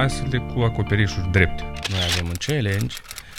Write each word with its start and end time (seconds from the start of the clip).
casele 0.00 0.38
cu 0.54 0.60
acoperișuri 0.60 1.30
drepte. 1.30 1.62
Noi 1.90 2.00
avem 2.12 2.26
un 2.26 2.34
challenge 2.46 2.96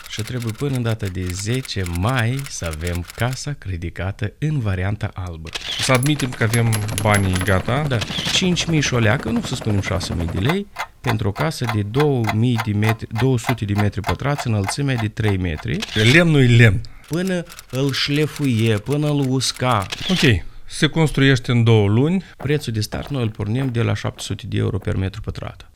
și 0.10 0.22
trebuie 0.22 0.52
până 0.52 0.76
în 0.76 0.82
data 0.82 1.06
de 1.06 1.26
10 1.32 1.84
mai 2.00 2.42
să 2.50 2.66
avem 2.66 3.06
casa 3.16 3.56
ridicată 3.60 4.34
în 4.38 4.60
varianta 4.60 5.12
albă. 5.14 5.50
Să 5.80 5.92
admitem 5.92 6.30
că 6.30 6.44
avem 6.44 6.74
banii 7.02 7.38
gata. 7.44 7.86
Da, 7.88 7.98
5.000 7.98 8.80
șoleacă, 8.80 9.30
nu 9.30 9.42
să 9.42 9.56
spunem 9.56 9.82
6.000 9.82 10.32
de 10.32 10.40
lei, 10.40 10.68
pentru 11.02 11.28
o 11.28 11.32
casă 11.32 11.66
de 11.74 11.82
2000 11.82 12.60
de 12.66 12.72
metri, 12.72 13.08
200 13.20 13.66
de 13.66 13.74
metri 13.74 14.02
pătrați, 14.02 14.48
înălțimea 14.48 14.96
de 14.96 15.08
3 15.08 15.38
metri, 15.38 15.80
Lemnul 16.12 16.42
e 16.42 16.56
lemn. 16.56 16.82
până 17.08 17.44
îl 17.70 17.92
șlefuie, 17.92 18.78
până 18.78 19.08
îl 19.08 19.26
usca. 19.30 19.86
Ok, 20.10 20.44
se 20.66 20.88
construiește 20.88 21.52
în 21.52 21.64
două 21.64 21.88
luni. 21.88 22.24
Prețul 22.38 22.74
de 22.74 22.82
start 22.82 23.10
noi 23.10 23.22
îl 23.24 23.30
pornim 23.30 23.70
de 23.72 23.82
la 23.82 23.94
700 23.96 24.44
de 24.48 24.58
euro 24.58 24.78
per 24.78 24.96
metru 24.96 25.22
pătrat. 25.22 25.70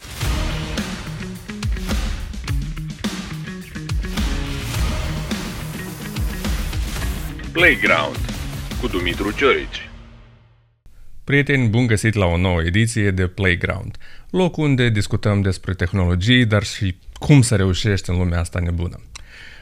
Playground 7.51 8.17
cu 8.81 8.87
Dumitru 8.87 9.31
Ciorici. 9.31 9.89
Prieteni, 11.23 11.67
bun 11.67 11.87
găsit 11.87 12.13
la 12.13 12.25
o 12.25 12.37
nouă 12.37 12.61
ediție 12.61 13.11
de 13.11 13.27
Playground, 13.27 13.97
loc 14.29 14.57
unde 14.57 14.89
discutăm 14.89 15.41
despre 15.41 15.73
tehnologii, 15.73 16.45
dar 16.45 16.63
și 16.63 16.95
cum 17.13 17.41
să 17.41 17.55
reușești 17.55 18.09
în 18.09 18.17
lumea 18.17 18.39
asta 18.39 18.59
nebună. 18.59 18.99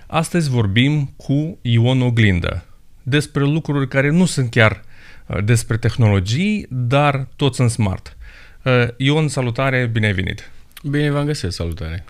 Astăzi 0.08 0.50
vorbim 0.50 1.14
cu 1.18 1.58
Ion 1.62 2.02
Oglindă 2.02 2.66
despre 3.04 3.44
lucruri 3.44 3.88
care 3.88 4.10
nu 4.10 4.26
sunt 4.26 4.50
chiar 4.50 4.84
uh, 5.26 5.44
despre 5.44 5.78
tehnologii, 5.78 6.66
dar 6.70 7.28
tot 7.36 7.56
sunt 7.56 7.70
smart. 7.70 8.18
Uh, 8.64 8.88
Ion, 8.98 9.28
salutare, 9.28 9.86
bine 9.86 10.06
ai 10.06 10.14
venit! 10.14 10.52
Bine 10.84 11.12
v-am 11.12 11.26
găsit, 11.26 11.52
salutare! 11.52 12.06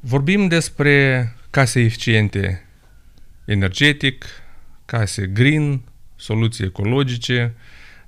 Vorbim 0.00 0.48
despre 0.48 1.34
case 1.50 1.80
eficiente 1.80 2.65
energetic, 3.46 4.24
case 4.84 5.26
green, 5.26 5.82
soluții 6.16 6.64
ecologice. 6.64 7.54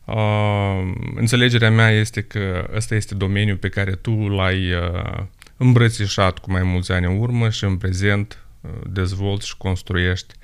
Uh, 0.05 0.93
înțelegerea 1.15 1.71
mea 1.71 1.91
este 1.91 2.23
că 2.23 2.71
ăsta 2.75 2.95
este 2.95 3.15
domeniul 3.15 3.57
pe 3.57 3.69
care 3.69 3.93
tu 3.93 4.11
l-ai 4.11 4.73
uh, 4.73 5.25
îmbrățișat 5.57 6.39
cu 6.39 6.51
mai 6.51 6.63
mulți 6.63 6.93
ani 6.93 7.07
în 7.07 7.19
urmă 7.19 7.51
și 7.51 7.65
în 7.65 7.77
prezent 7.77 8.45
uh, 8.61 8.71
dezvolți 8.91 9.47
și 9.47 9.57
construiești 9.57 10.35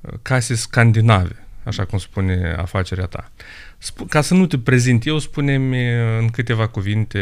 uh, 0.00 0.12
case 0.22 0.54
scandinave, 0.54 1.46
așa 1.62 1.84
cum 1.84 1.98
spune 1.98 2.54
afacerea 2.58 3.06
ta. 3.06 3.30
Sp- 3.78 4.08
ca 4.08 4.20
să 4.20 4.34
nu 4.34 4.46
te 4.46 4.58
prezint 4.58 5.06
eu, 5.06 5.18
spune-mi 5.18 5.76
uh, 5.76 6.18
în 6.18 6.28
câteva 6.28 6.66
cuvinte 6.66 7.20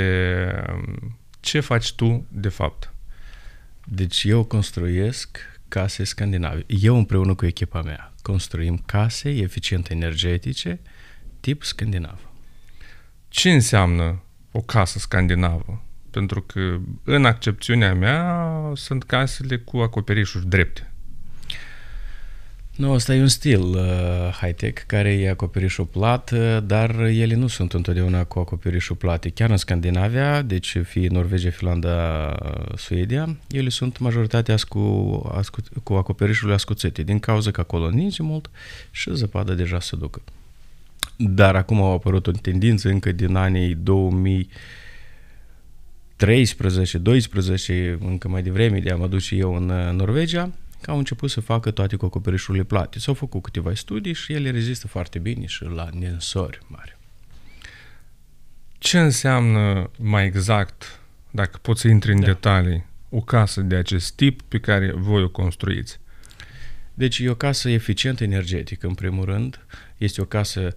uh, 0.76 0.94
ce 1.40 1.60
faci 1.60 1.92
tu 1.92 2.26
de 2.28 2.48
fapt. 2.48 2.90
Deci 3.84 4.24
eu 4.24 4.44
construiesc 4.44 5.38
case 5.68 6.04
scandinave. 6.04 6.64
Eu 6.66 6.96
împreună 6.96 7.34
cu 7.34 7.46
echipa 7.46 7.82
mea 7.82 8.12
construim 8.22 8.82
case 8.86 9.28
eficiente 9.28 9.92
energetice 9.92 10.80
tip 11.40 11.62
scandinav. 11.62 12.28
ce 13.28 13.52
înseamnă 13.52 14.22
o 14.52 14.60
casă 14.60 14.98
scandinavă? 14.98 15.84
Pentru 16.10 16.42
că 16.42 16.78
în 17.04 17.24
accepțiunea 17.24 17.94
mea 17.94 18.50
sunt 18.74 19.04
casele 19.04 19.58
cu 19.58 19.78
acoperișuri 19.78 20.46
drepte. 20.46 20.92
Nu, 22.76 22.92
ăsta 22.92 23.14
e 23.14 23.20
un 23.20 23.28
stil 23.28 23.60
uh, 23.62 23.82
high-tech 24.40 24.82
care 24.86 25.12
e 25.12 25.30
acoperișul 25.30 25.84
plat, 25.84 26.30
uh, 26.30 26.58
dar 26.64 27.00
ele 27.00 27.34
nu 27.34 27.46
sunt 27.46 27.72
întotdeauna 27.72 28.24
cu 28.24 28.38
acoperișul 28.38 28.96
plate. 28.96 29.30
Chiar 29.30 29.50
în 29.50 29.56
Scandinavia, 29.56 30.42
deci 30.42 30.76
fie 30.84 31.08
Norvegia, 31.08 31.50
Finlanda, 31.50 32.28
uh, 32.42 32.76
Suedia, 32.78 33.36
ele 33.48 33.68
sunt 33.68 33.98
majoritatea 33.98 34.54
ascu, 34.54 34.78
ascu, 35.34 35.60
cu 35.82 35.92
acoperișurile 35.92 36.54
ascuțite, 36.54 37.02
din 37.02 37.18
cauza 37.18 37.50
că 37.50 37.60
acolo 37.60 37.90
ninge 37.90 38.22
mult 38.22 38.50
și 38.90 39.14
zăpada 39.14 39.54
deja 39.54 39.80
se 39.80 39.96
ducă. 39.96 40.22
Dar 41.16 41.56
acum 41.56 41.80
au 41.80 41.92
apărut 41.92 42.26
o 42.26 42.30
tendință 42.30 42.88
încă 42.88 43.12
din 43.12 43.34
anii 43.34 43.74
2000 43.74 44.48
13, 46.16 46.98
12, 46.98 47.98
încă 48.00 48.28
mai 48.28 48.42
devreme 48.42 48.78
de 48.78 48.90
a 48.90 48.96
mă 48.96 49.06
duce 49.06 49.34
eu 49.34 49.54
în 49.54 49.68
uh, 49.68 49.92
Norvegia, 49.92 50.52
că 50.86 50.92
au 50.92 50.98
început 50.98 51.30
să 51.30 51.40
facă 51.40 51.70
toate 51.70 51.96
cu 51.96 52.04
acoperișurile 52.04 52.64
plate. 52.64 52.98
S-au 52.98 53.14
făcut 53.14 53.42
câteva 53.42 53.74
studii 53.74 54.12
și 54.12 54.32
ele 54.32 54.50
rezistă 54.50 54.86
foarte 54.86 55.18
bine 55.18 55.46
și 55.46 55.64
la 55.64 55.88
ninsori 55.92 56.58
mari. 56.66 56.96
Ce 58.78 58.98
înseamnă 58.98 59.90
mai 59.98 60.24
exact, 60.24 61.00
dacă 61.30 61.58
poți 61.62 61.80
să 61.80 61.88
intri 61.88 62.12
în 62.12 62.20
Da. 62.20 62.26
detalii, 62.26 62.84
o 63.08 63.20
casă 63.20 63.60
de 63.60 63.74
acest 63.74 64.14
tip 64.14 64.42
pe 64.42 64.58
care 64.58 64.92
voi 64.92 65.22
o 65.22 65.28
construiți? 65.28 66.00
Deci 66.94 67.18
e 67.18 67.30
o 67.30 67.34
casă 67.34 67.68
eficientă 67.68 68.24
energetic, 68.24 68.82
în 68.82 68.94
primul 68.94 69.24
rând. 69.24 69.66
Este 69.96 70.20
o 70.20 70.24
casă 70.24 70.76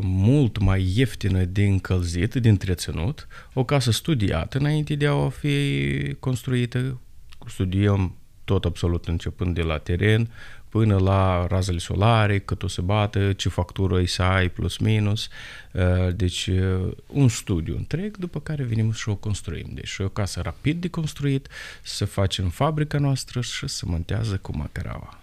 mult 0.00 0.58
mai 0.58 0.92
ieftină 0.94 1.44
de 1.44 1.64
încălzit, 1.64 2.34
de 2.34 2.48
întreținut, 2.48 3.26
o 3.52 3.64
casă 3.64 3.90
studiată 3.90 4.58
înainte 4.58 4.94
de 4.94 5.06
a 5.06 5.28
fi 5.28 6.16
construită. 6.18 7.00
Studiem 7.46 8.16
tot 8.46 8.64
absolut 8.64 9.06
începând 9.06 9.54
de 9.54 9.62
la 9.62 9.78
teren 9.78 10.30
până 10.68 10.98
la 10.98 11.46
razele 11.46 11.78
solare, 11.78 12.38
cât 12.38 12.62
o 12.62 12.68
să 12.68 12.80
bată, 12.80 13.32
ce 13.32 13.48
factură 13.48 13.96
îi 13.96 14.06
să 14.06 14.22
ai, 14.22 14.48
plus 14.48 14.76
minus. 14.76 15.28
Uh, 15.72 16.14
Deci 16.14 16.46
uh, 16.46 16.92
un 17.06 17.28
studiu 17.28 17.76
întreg, 17.76 18.16
după 18.16 18.40
care 18.40 18.62
venim 18.62 18.92
și 18.92 19.08
o 19.08 19.14
construim. 19.14 19.66
Deci 19.74 19.96
e 19.98 20.04
o 20.04 20.08
casă 20.08 20.40
rapid 20.40 20.80
de 20.80 20.88
construit, 20.88 21.48
să 21.82 22.04
facem 22.04 22.48
fabrica 22.48 22.98
noastră 22.98 23.40
și 23.40 23.68
să 23.68 23.84
montează 23.86 24.38
cu 24.42 24.56
macaraua. 24.56 25.20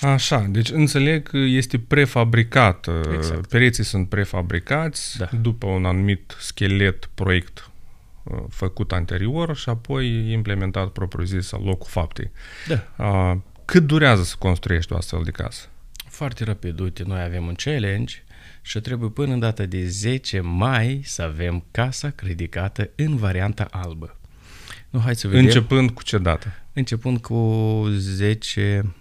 Așa, 0.00 0.46
deci 0.48 0.70
înțeleg 0.70 1.28
că 1.28 1.36
este 1.36 1.78
prefabricat. 1.78 2.88
Exact. 3.14 3.46
Pereții 3.46 3.84
sunt 3.84 4.08
prefabricați 4.08 5.18
Da. 5.18 5.28
după 5.40 5.66
un 5.66 5.84
anumit 5.84 6.36
schelet 6.38 7.08
proiect 7.14 7.58
uh, 7.58 7.71
făcut 8.48 8.92
anterior 8.92 9.56
și 9.56 9.68
apoi 9.68 10.30
implementat 10.32 10.88
propriu-zis 10.88 11.50
la 11.50 11.58
locul 11.62 11.90
faptei. 11.90 12.30
Da. 12.68 13.04
Uh, 13.04 13.36
Cât 13.64 13.86
durează 13.86 14.22
să 14.22 14.34
construiești 14.38 14.92
o 14.92 14.96
astfel 14.96 15.20
de 15.24 15.30
casă? 15.30 15.66
Foarte 16.08 16.44
rapid, 16.44 16.80
uite, 16.80 17.02
noi 17.06 17.22
avem 17.22 17.46
un 17.46 17.54
challenge 17.54 18.14
și 18.62 18.80
trebuie 18.80 19.10
până 19.10 19.32
în 19.32 19.38
data 19.38 19.64
de 19.64 19.86
10 19.86 20.40
mai 20.40 21.00
să 21.04 21.22
avem 21.22 21.64
casa 21.70 22.12
ridicată 22.16 22.90
în 22.96 23.16
varianta 23.16 23.68
albă. 23.70 24.16
Nu, 24.90 25.00
hai 25.00 25.16
să 25.16 25.28
vedem. 25.28 25.44
Începând 25.44 25.90
cu 25.90 26.02
ce 26.02 26.18
dată? 26.18 26.52
Începând 26.72 27.18
cu 27.18 27.84
10 27.88 28.94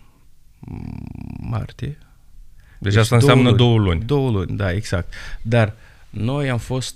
martie. 1.39 1.97
Deci, 2.79 2.95
asta 2.95 3.15
înseamnă 3.15 3.43
luni. 3.43 3.57
două 3.57 3.77
luni. 3.77 4.03
Două 4.03 4.29
luni, 4.29 4.57
da, 4.57 4.71
exact. 4.71 5.13
Dar 5.41 5.73
noi 6.09 6.49
am 6.49 6.57
fost 6.57 6.95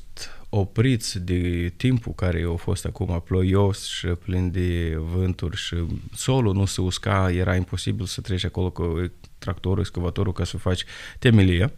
opriți 0.57 1.19
de 1.19 1.73
timpul 1.77 2.13
care 2.13 2.45
a 2.53 2.55
fost 2.55 2.85
acum 2.85 3.21
ploios 3.25 3.85
și 3.87 4.07
plin 4.07 4.51
de 4.51 4.95
vânturi 4.97 5.55
și 5.57 5.75
solul 6.13 6.53
nu 6.53 6.65
se 6.65 6.81
usca, 6.81 7.31
era 7.31 7.55
imposibil 7.55 8.05
să 8.05 8.21
treci 8.21 8.45
acolo 8.45 8.69
cu 8.69 9.11
tractorul, 9.37 9.79
excavatorul 9.79 10.33
ca 10.33 10.43
să 10.43 10.57
faci 10.57 10.83
temelie. 11.19 11.73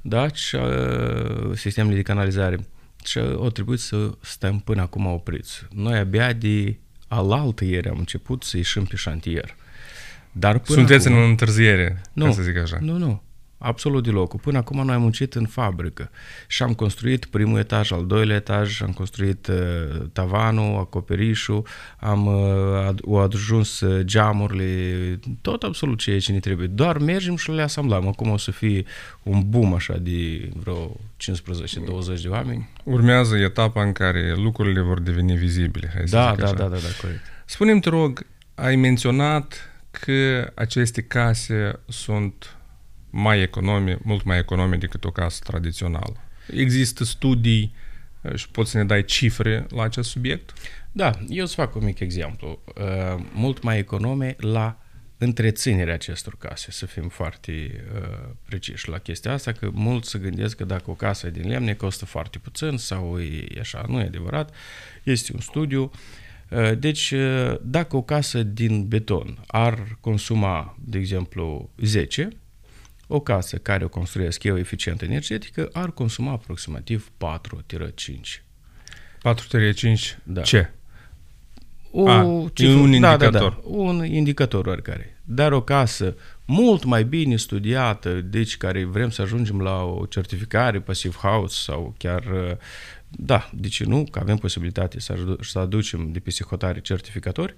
Da, 0.00 0.32
și 0.32 0.54
uh, 0.54 1.56
sistemele 1.56 1.94
de 1.94 2.02
canalizare. 2.02 2.66
Și 3.04 3.18
au 3.18 3.50
trebuit 3.50 3.80
să 3.80 4.10
stăm 4.20 4.58
până 4.58 4.80
acum 4.80 5.06
opriți. 5.06 5.66
Noi 5.70 5.98
abia 5.98 6.32
de 6.32 6.78
alaltă 7.08 7.64
ieri 7.64 7.88
am 7.88 7.98
început 7.98 8.42
să 8.42 8.56
ieșim 8.56 8.84
pe 8.84 8.96
șantier. 8.96 9.56
Dar 10.32 10.58
până 10.58 10.78
Sunteți 10.78 11.08
acum, 11.08 11.18
în 11.18 11.28
întârziere, 11.28 12.02
nu, 12.12 12.24
ca 12.24 12.30
să 12.30 12.42
zic 12.42 12.56
așa. 12.56 12.78
Nu, 12.80 12.96
nu. 12.96 13.22
Absolut 13.66 14.04
deloc. 14.04 14.40
Până 14.40 14.58
acum 14.58 14.84
noi 14.84 14.94
am 14.94 15.00
muncit 15.00 15.34
în 15.34 15.46
fabrică 15.46 16.10
și 16.46 16.62
am 16.62 16.72
construit 16.74 17.24
primul 17.24 17.58
etaj, 17.58 17.90
al 17.92 18.06
doilea 18.06 18.36
etaj, 18.36 18.82
am 18.82 18.90
construit 18.92 19.46
uh, 19.46 19.56
tavanul, 20.12 20.78
acoperișul, 20.78 21.66
am 21.98 22.26
uh, 22.26 22.92
ad- 22.92 23.00
o 23.02 23.18
ajuns 23.18 23.80
uh, 23.80 24.04
geamurile, 24.04 25.20
tot 25.40 25.62
absolut 25.62 25.98
ceea 25.98 26.18
ce 26.18 26.32
ne 26.32 26.38
trebuie. 26.38 26.66
Doar 26.66 26.98
mergem 26.98 27.36
și 27.36 27.50
le 27.50 27.62
asamblăm. 27.62 28.08
Acum 28.08 28.30
o 28.30 28.36
să 28.36 28.50
fie 28.50 28.84
un 29.22 29.42
boom 29.48 29.74
așa 29.74 29.96
de 29.96 30.48
vreo 30.56 30.96
15-20 32.18 32.22
de 32.22 32.28
oameni. 32.28 32.68
Urmează 32.84 33.36
etapa 33.36 33.82
în 33.82 33.92
care 33.92 34.34
lucrurile 34.36 34.80
vor 34.80 35.00
deveni 35.00 35.36
vizibile. 35.36 35.90
Hai 35.94 36.08
să 36.08 36.16
Da, 36.16 36.30
zic 36.30 36.38
da, 36.38 36.44
așa. 36.44 36.54
da, 36.54 36.62
da, 36.68 36.76
da, 36.76 36.88
corect. 37.00 37.20
Spune-mi, 37.44 37.80
te 37.80 37.88
rog, 37.88 38.26
ai 38.54 38.76
menționat 38.76 39.70
că 39.90 40.50
aceste 40.54 41.02
case 41.02 41.78
sunt 41.88 42.56
mai 43.16 43.42
economi, 43.42 43.98
mult 44.02 44.24
mai 44.24 44.38
economi 44.38 44.78
decât 44.78 45.04
o 45.04 45.10
casă 45.10 45.40
tradițională. 45.44 46.16
Există 46.50 47.04
studii 47.04 47.74
uh, 48.20 48.34
și 48.34 48.48
poți 48.48 48.70
să 48.70 48.76
ne 48.76 48.84
dai 48.84 49.04
cifre 49.04 49.66
la 49.70 49.82
acest 49.82 50.10
subiect? 50.10 50.52
Da, 50.92 51.10
eu 51.28 51.44
îți 51.44 51.54
fac 51.54 51.74
un 51.74 51.84
mic 51.84 52.00
exemplu. 52.00 52.62
Uh, 52.66 53.24
mult 53.32 53.62
mai 53.62 53.78
econome 53.78 54.36
la 54.38 54.78
întreținerea 55.18 55.94
acestor 55.94 56.36
case, 56.38 56.70
să 56.70 56.86
fim 56.86 57.08
foarte 57.08 57.84
uh, 57.94 58.30
preciși 58.46 58.88
la 58.88 58.98
chestia 58.98 59.32
asta, 59.32 59.52
că 59.52 59.70
mulți 59.72 60.10
se 60.10 60.18
gândesc 60.18 60.56
că 60.56 60.64
dacă 60.64 60.90
o 60.90 60.94
casă 60.94 61.26
e 61.26 61.30
din 61.30 61.48
lemne 61.48 61.74
costă 61.74 62.04
foarte 62.04 62.38
puțin 62.38 62.76
sau 62.76 63.20
e 63.20 63.60
așa, 63.60 63.84
nu 63.88 64.00
e 64.00 64.04
adevărat, 64.04 64.54
este 65.02 65.32
un 65.34 65.40
studiu. 65.40 65.90
Uh, 66.50 66.78
deci, 66.78 67.10
uh, 67.10 67.54
dacă 67.62 67.96
o 67.96 68.02
casă 68.02 68.42
din 68.42 68.88
beton 68.88 69.44
ar 69.46 69.96
consuma, 70.00 70.76
de 70.84 70.98
exemplu, 70.98 71.70
10, 71.76 72.28
o 73.06 73.20
casă 73.20 73.56
care 73.56 73.84
o 73.84 73.88
construiesc 73.88 74.42
eu 74.42 74.58
eficientă 74.58 75.04
energetică 75.04 75.68
ar 75.72 75.90
consuma 75.92 76.32
aproximativ 76.32 77.10
4-5. 77.16 78.42
4-5 79.22 80.18
Da. 80.22 80.40
ce? 80.42 80.70
O 81.90 82.08
A, 82.08 82.48
cifră- 82.52 82.72
e 82.72 82.76
un 82.80 83.00
Da, 83.00 83.16
da, 83.16 83.24
indicator. 83.24 83.52
da, 83.52 83.60
un 83.64 84.04
indicator 84.06 84.66
oricare. 84.66 85.18
Dar 85.24 85.52
o 85.52 85.62
casă 85.62 86.16
mult 86.46 86.84
mai 86.84 87.04
bine 87.04 87.36
studiată, 87.36 88.20
deci 88.20 88.56
care 88.56 88.84
vrem 88.84 89.10
să 89.10 89.22
ajungem 89.22 89.60
la 89.60 89.82
o 89.82 90.06
certificare 90.06 90.80
Passive 90.80 91.16
House 91.16 91.62
sau 91.62 91.94
chiar, 91.98 92.24
uh, 92.24 92.56
da, 93.08 93.50
de 93.54 93.68
ce 93.68 93.84
nu, 93.84 94.06
că 94.10 94.18
avem 94.18 94.36
posibilitate 94.36 95.00
să, 95.00 95.12
adu- 95.12 95.42
să 95.42 95.58
aducem 95.58 96.12
de 96.12 96.18
peste 96.18 96.44
hotare 96.44 96.80
certificatori, 96.80 97.54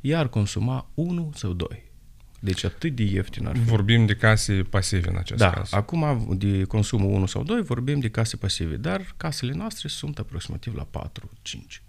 iar 0.00 0.28
consuma 0.28 0.90
1 0.94 1.32
sau 1.34 1.52
2. 1.52 1.89
Deci 2.42 2.64
atât 2.64 2.94
de 2.94 3.02
ieftin 3.02 3.46
ar 3.46 3.56
fi. 3.56 3.62
Vorbim 3.62 4.06
de 4.06 4.14
case 4.14 4.52
pasive 4.70 5.08
în 5.08 5.16
acest 5.16 5.38
Da, 5.40 5.50
caz. 5.50 5.72
acum 5.72 6.34
de 6.38 6.64
consumul 6.64 7.10
1 7.14 7.26
sau 7.26 7.42
2 7.42 7.62
vorbim 7.62 8.00
de 8.00 8.08
case 8.08 8.36
pasive, 8.36 8.76
dar 8.76 9.14
casele 9.16 9.52
noastre 9.52 9.88
sunt 9.88 10.18
aproximativ 10.18 10.74
la 10.74 10.86
4-5. 10.90 11.82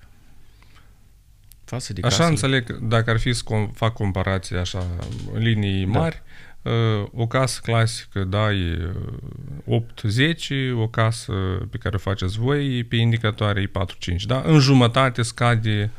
Față 1.64 1.94
de 1.94 2.02
Așa 2.04 2.10
casele... 2.16 2.30
înțeleg, 2.30 2.78
dacă 2.88 3.10
ar 3.10 3.20
fi 3.20 3.34
să 3.34 3.44
com- 3.44 3.72
fac 3.74 3.94
comparație 3.94 4.58
așa, 4.58 4.86
în 5.34 5.42
linii 5.42 5.86
Da. 5.86 6.00
mari, 6.00 6.22
uh, 6.62 6.72
o 7.14 7.28
casă 7.28 7.60
clasică 7.64 8.24
dai 8.24 8.72
uh, 9.66 9.82
8-10, 9.82 10.72
o 10.76 10.88
casă 10.88 11.34
pe 11.72 11.78
care 11.78 11.96
o 11.96 12.00
faceți 12.00 12.40
voi 12.40 12.84
pe 12.84 12.96
indicatoare 12.96 13.62
e 13.62 13.68
4-5, 13.68 14.16
da? 14.26 14.42
În 14.46 14.60
jumătate 14.60 15.22
scade 15.22 15.92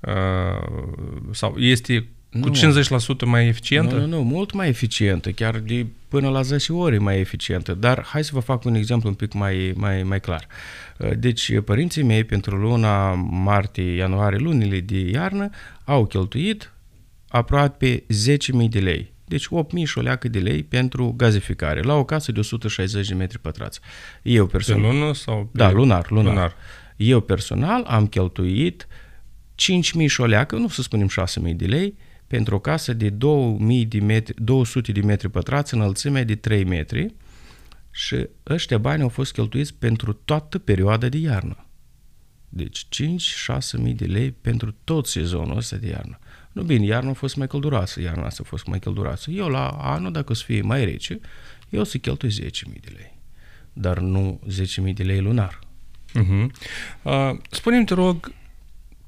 uh, 0.00 0.68
sau 1.30 1.56
este 1.56 2.08
cu 2.40 2.48
Nu. 2.48 2.82
50% 3.24 3.24
mai 3.24 3.46
eficientă? 3.46 3.94
Nu, 3.94 4.00
nu, 4.00 4.06
nu, 4.06 4.22
mult 4.22 4.52
mai 4.52 4.68
eficientă, 4.68 5.30
chiar 5.30 5.58
de 5.58 5.86
până 6.08 6.28
la 6.28 6.42
10 6.42 6.72
ori 6.72 6.98
mai 6.98 7.18
eficientă, 7.18 7.74
dar 7.74 8.04
hai 8.04 8.24
să 8.24 8.30
vă 8.32 8.40
fac 8.40 8.64
un 8.64 8.74
exemplu 8.74 9.08
un 9.08 9.14
pic 9.14 9.32
mai, 9.32 9.72
mai, 9.76 10.02
mai 10.02 10.20
clar. 10.20 10.46
Deci, 11.18 11.60
părinții 11.60 12.02
mei, 12.02 12.24
pentru 12.24 12.56
luna 12.56 13.14
martie, 13.30 13.94
ianuarie, 13.94 14.38
lunile 14.38 14.80
de 14.80 14.98
iarnă, 14.98 15.50
au 15.84 16.06
cheltuit 16.06 16.72
aproape 17.28 18.04
10.000 18.62 18.68
de 18.68 18.78
lei. 18.78 19.14
Deci 19.24 19.46
8.000 19.46 19.82
și 19.84 19.98
o 19.98 20.00
leacă 20.00 20.28
de 20.28 20.38
lei 20.38 20.62
pentru 20.62 21.14
gazificare, 21.16 21.80
la 21.80 21.94
o 21.94 22.04
casă 22.04 22.32
de 22.32 22.38
160 22.38 23.08
de 23.08 23.14
metri 23.14 23.38
pătrați. 23.38 23.80
Eu 24.22 24.44
Pe 24.46 24.52
personal... 24.52 24.90
lună 24.90 25.14
sau 25.14 25.48
pe... 25.52 25.58
Da, 25.58 25.70
lunar, 25.70 26.10
lunar. 26.10 26.32
lunar. 26.32 26.54
Eu 26.96 27.20
personal 27.20 27.84
am 27.84 28.06
cheltuit 28.06 28.86
5.000 30.00 30.06
și 30.06 30.20
o 30.20 30.24
leacă, 30.24 30.56
nu 30.56 30.68
să 30.68 30.82
spunem 30.82 31.08
6.000 31.48 31.54
de 31.54 31.66
lei, 31.66 31.94
pentru 32.26 32.54
o 32.54 32.58
casă 32.58 32.92
de 32.92 33.10
2000 33.10 33.84
de 33.84 33.98
metri, 33.98 34.42
200 34.44 34.92
de 34.92 35.00
metri 35.00 35.30
pătrați, 35.30 35.74
înălțimea 35.74 36.24
de 36.24 36.34
3 36.34 36.64
metri 36.64 37.14
și 37.90 38.28
ăștia 38.48 38.78
bani 38.78 39.02
au 39.02 39.08
fost 39.08 39.32
cheltuiți 39.32 39.74
pentru 39.74 40.12
toată 40.12 40.58
perioada 40.58 41.08
de 41.08 41.18
iarnă. 41.18 41.66
Deci 42.48 42.86
5-6 43.76 43.78
mii 43.78 43.94
de 43.94 44.04
lei 44.04 44.30
pentru 44.30 44.74
tot 44.84 45.06
sezonul 45.06 45.56
ăsta 45.56 45.76
de 45.76 45.88
iarnă. 45.88 46.18
Nu 46.52 46.62
bine, 46.62 46.84
iarna 46.84 47.10
a 47.10 47.12
fost 47.12 47.36
mai 47.36 47.46
călduroasă, 47.46 48.00
iarna 48.00 48.24
asta 48.24 48.42
a 48.44 48.48
fost 48.48 48.66
mai 48.66 48.78
călduroasă. 48.78 49.30
Eu 49.30 49.48
la 49.48 49.68
anul, 49.68 50.12
dacă 50.12 50.32
o 50.32 50.34
să 50.34 50.44
fie 50.44 50.62
mai 50.62 50.84
rece, 50.84 51.20
eu 51.68 51.80
o 51.80 51.84
să 51.84 51.98
cheltui 51.98 52.30
10.000 52.30 52.80
de 52.80 52.92
lei. 52.96 53.18
Dar 53.72 53.98
nu 53.98 54.40
10.000 54.86 54.92
de 54.94 55.02
lei 55.02 55.20
lunar. 55.20 55.58
Uh-huh. 56.14 56.46
Uh, 57.02 57.38
spune-mi, 57.50 57.84
te 57.84 57.94
rog, 57.94 58.32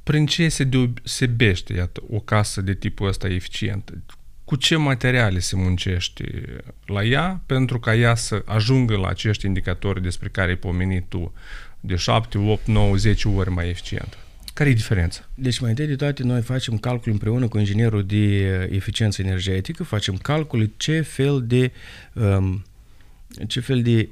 prin 0.08 0.26
ce 0.26 0.48
se 0.48 0.64
deosebește, 0.64 1.72
iată, 1.72 2.02
o 2.10 2.20
casă 2.20 2.60
de 2.60 2.74
tipul 2.74 3.08
ăsta 3.08 3.28
eficientă? 3.28 4.02
Cu 4.44 4.56
ce 4.56 4.76
materiale 4.76 5.38
se 5.38 5.56
muncește 5.56 6.42
la 6.86 7.04
ea 7.04 7.42
pentru 7.46 7.80
ca 7.80 7.94
ea 7.94 8.14
să 8.14 8.42
ajungă 8.44 8.96
la 8.96 9.08
acești 9.08 9.46
indicatori 9.46 10.02
despre 10.02 10.28
care 10.28 10.50
ai 10.50 10.56
pomenit 10.56 11.04
tu 11.08 11.32
de 11.80 11.96
7, 11.96 12.38
8, 12.38 12.66
9, 12.66 12.96
10 12.96 13.28
ori 13.28 13.50
mai 13.50 13.68
eficientă? 13.68 14.16
Care 14.54 14.70
e 14.70 14.72
diferența? 14.72 15.28
Deci 15.34 15.58
mai 15.58 15.70
întâi 15.70 15.86
de 15.86 15.96
toate 15.96 16.22
noi 16.22 16.42
facem 16.42 16.78
calcul 16.78 17.12
împreună 17.12 17.48
cu 17.48 17.58
inginerul 17.58 18.06
de 18.06 18.48
eficiență 18.70 19.22
energetică, 19.22 19.84
facem 19.84 20.16
calcul 20.16 20.70
ce 20.76 21.00
fel 21.00 21.44
de 21.46 21.72
um, 22.12 22.64
ce 23.46 23.60
fel 23.60 23.82
de 23.82 24.08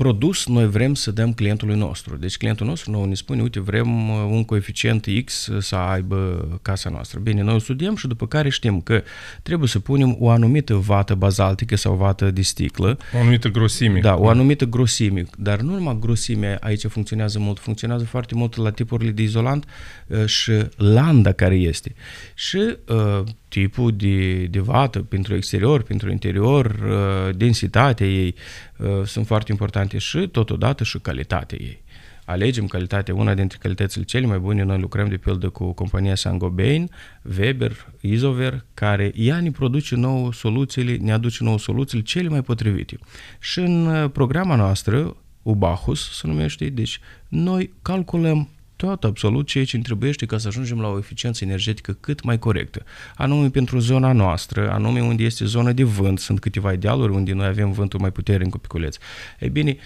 produs 0.00 0.46
noi 0.46 0.68
vrem 0.68 0.94
să 0.94 1.10
dăm 1.10 1.32
clientului 1.32 1.76
nostru. 1.76 2.16
Deci 2.16 2.36
clientul 2.36 2.66
nostru 2.66 2.90
nou 2.90 3.04
ne 3.04 3.14
spune, 3.14 3.42
uite, 3.42 3.60
vrem 3.60 4.08
uh, 4.08 4.16
un 4.30 4.44
coeficient 4.44 5.06
X 5.24 5.48
să 5.58 5.76
aibă 5.76 6.48
casa 6.62 6.90
noastră. 6.90 7.18
Bine, 7.18 7.42
noi 7.42 7.54
o 7.54 7.58
studiem 7.58 7.96
și 7.96 8.06
după 8.06 8.26
care 8.26 8.48
știm 8.48 8.80
că 8.80 9.02
trebuie 9.42 9.68
să 9.68 9.78
punem 9.78 10.16
o 10.18 10.30
anumită 10.30 10.74
vată 10.74 11.14
bazaltică 11.14 11.76
sau 11.76 11.94
vată 11.94 12.30
de 12.30 12.42
sticlă, 12.42 12.98
O 13.14 13.18
anumită 13.18 13.48
grosime. 13.48 14.00
da, 14.00 14.16
o 14.16 14.28
anumită 14.28 14.64
grosime, 14.64 15.24
dar 15.38 15.60
nu 15.60 15.74
numai 15.74 15.96
grosimea 16.00 16.58
aici 16.60 16.86
funcționează 16.86 17.38
mult, 17.38 17.58
funcționează 17.58 18.04
foarte 18.04 18.34
mult 18.34 18.56
la 18.56 18.70
tipurile 18.70 19.10
de 19.10 19.22
izolant 19.22 19.64
uh, 20.06 20.24
și 20.24 20.52
landa 20.76 21.32
care 21.32 21.54
este. 21.54 21.94
Și 22.34 22.76
uh, 22.88 23.22
tipul 23.48 23.92
de, 23.96 24.44
de 24.44 24.60
vată 24.60 24.98
pentru 24.98 25.34
exterior, 25.34 25.82
pentru 25.82 26.10
interior, 26.10 26.64
uh, 26.66 27.36
densitatea 27.36 28.06
ei 28.06 28.34
uh, 28.36 28.69
sunt 29.04 29.26
foarte 29.26 29.52
importante 29.52 29.98
și 29.98 30.28
totodată 30.28 30.84
și 30.84 30.98
calitatea 30.98 31.58
ei. 31.60 31.82
Alegem 32.24 32.66
calitatea, 32.66 33.14
una 33.14 33.34
dintre 33.34 33.58
calitățile 33.60 34.04
cele 34.04 34.26
mai 34.26 34.38
bune, 34.38 34.62
noi 34.62 34.78
lucrăm 34.78 35.08
de 35.08 35.16
pildă 35.16 35.48
cu 35.48 35.72
compania 35.72 36.14
Saint-Gobain, 36.14 36.90
Weber, 37.38 37.86
Isover, 38.00 38.64
care 38.74 39.12
ea 39.14 39.40
ne 39.40 39.50
produce 39.50 39.94
nouă 39.94 40.32
soluțiile, 40.32 40.96
ne 40.96 41.12
aduce 41.12 41.44
nouă 41.44 41.58
soluțiile 41.58 42.02
cele 42.02 42.28
mai 42.28 42.42
potrivite. 42.42 42.98
Și 43.40 43.58
în 43.58 43.86
uh, 43.86 44.10
programa 44.10 44.54
noastră, 44.54 45.16
Ubahus 45.42 46.18
se 46.18 46.26
numește, 46.26 46.68
deci 46.68 47.00
noi 47.28 47.72
calculăm 47.82 48.48
tot 48.80 49.04
absolut 49.04 49.46
ceea 49.46 49.64
ce 49.64 49.76
îmi 49.76 49.84
trebuiește 49.84 50.26
ca 50.26 50.38
să 50.38 50.48
ajungem 50.48 50.80
la 50.80 50.88
o 50.88 50.98
eficiență 50.98 51.44
energetică 51.44 51.92
cât 52.00 52.22
mai 52.22 52.38
corectă. 52.38 52.84
Anume 53.16 53.50
pentru 53.50 53.78
zona 53.78 54.12
noastră, 54.12 54.70
anume 54.70 55.02
unde 55.02 55.22
este 55.22 55.44
zona 55.44 55.72
de 55.72 55.82
vânt, 55.82 56.18
sunt 56.18 56.40
câteva 56.40 56.72
idealuri 56.72 57.12
unde 57.12 57.32
noi 57.32 57.46
avem 57.46 57.72
vântul 57.72 58.00
mai 58.00 58.10
puternic 58.10 58.50
cu 58.50 58.58
piculeț. 58.58 58.96
Ei 59.38 59.48
bine, 59.48 59.76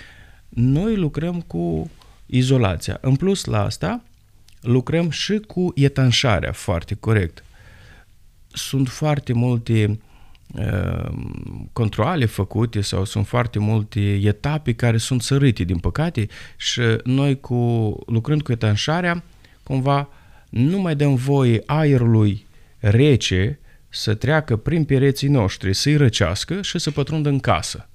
noi 0.49 0.97
lucrăm 0.97 1.41
cu 1.41 1.91
izolația. 2.27 2.99
În 3.01 3.17
plus 3.17 3.45
la 3.45 3.65
asta, 3.65 4.03
lucrăm 4.61 5.11
și 5.11 5.39
cu 5.39 5.73
etanșarea 5.75 6.53
foarte 6.53 6.95
corect. 6.95 7.45
Sunt 8.49 8.89
foarte 8.89 9.33
multe 9.33 9.87
uh, 9.87 9.97
controle 11.73 12.25
făcute 12.25 12.81
sau 12.81 13.05
sunt 13.05 13.27
foarte 13.27 13.59
multe 13.59 14.01
etape 14.15 14.73
care 14.73 14.97
sunt 14.97 15.23
sărite, 15.23 15.65
din 15.65 15.79
păcate, 15.79 16.27
și 16.57 16.81
noi 17.05 17.41
cu, 17.41 17.55
lucrând 18.07 18.43
cu 18.43 18.53
etanșarea, 18.53 19.23
cumva 19.63 20.09
nu 20.51 20.79
mai 20.79 20.97
dăm 20.97 21.15
voie 21.15 21.63
aerului 21.67 22.47
rece 22.79 23.59
să 23.89 24.15
treacă 24.15 24.57
prin 24.57 24.85
pereții 24.85 25.29
noștri, 25.29 25.75
să-i 25.75 25.97
răcească 25.97 26.63
și 26.63 26.79
să 26.79 26.91
pătrundă 26.91 27.29
în 27.29 27.39
casă. 27.39 27.89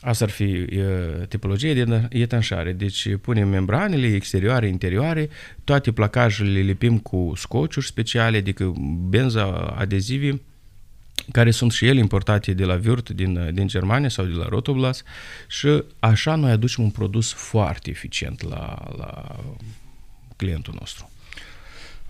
Asta 0.00 0.24
ar 0.24 0.30
fi 0.30 0.44
uh, 0.44 1.26
tipologie 1.28 1.84
de 1.84 2.08
etanșare. 2.10 2.72
Deci 2.72 3.16
punem 3.20 3.48
membranele 3.48 4.06
exterioare, 4.06 4.68
interioare, 4.68 5.28
toate 5.64 5.92
placajele 5.92 6.50
le 6.50 6.60
lipim 6.60 6.98
cu 6.98 7.32
scociuri 7.36 7.86
speciale, 7.86 8.36
adică 8.36 8.72
benza 9.08 9.74
adezivi, 9.78 10.36
care 11.32 11.50
sunt 11.50 11.72
și 11.72 11.86
ele 11.86 11.98
importate 11.98 12.52
de 12.52 12.64
la 12.64 12.80
Würth 12.80 13.10
din, 13.14 13.54
din 13.54 13.66
Germania 13.66 14.08
sau 14.08 14.24
de 14.24 14.32
la 14.32 14.46
Rotoblas 14.48 15.02
și 15.48 15.82
așa 15.98 16.34
noi 16.34 16.50
aducem 16.50 16.84
un 16.84 16.90
produs 16.90 17.32
foarte 17.32 17.90
eficient 17.90 18.42
la, 18.42 18.92
la 18.96 19.36
clientul 20.36 20.74
nostru. 20.78 21.10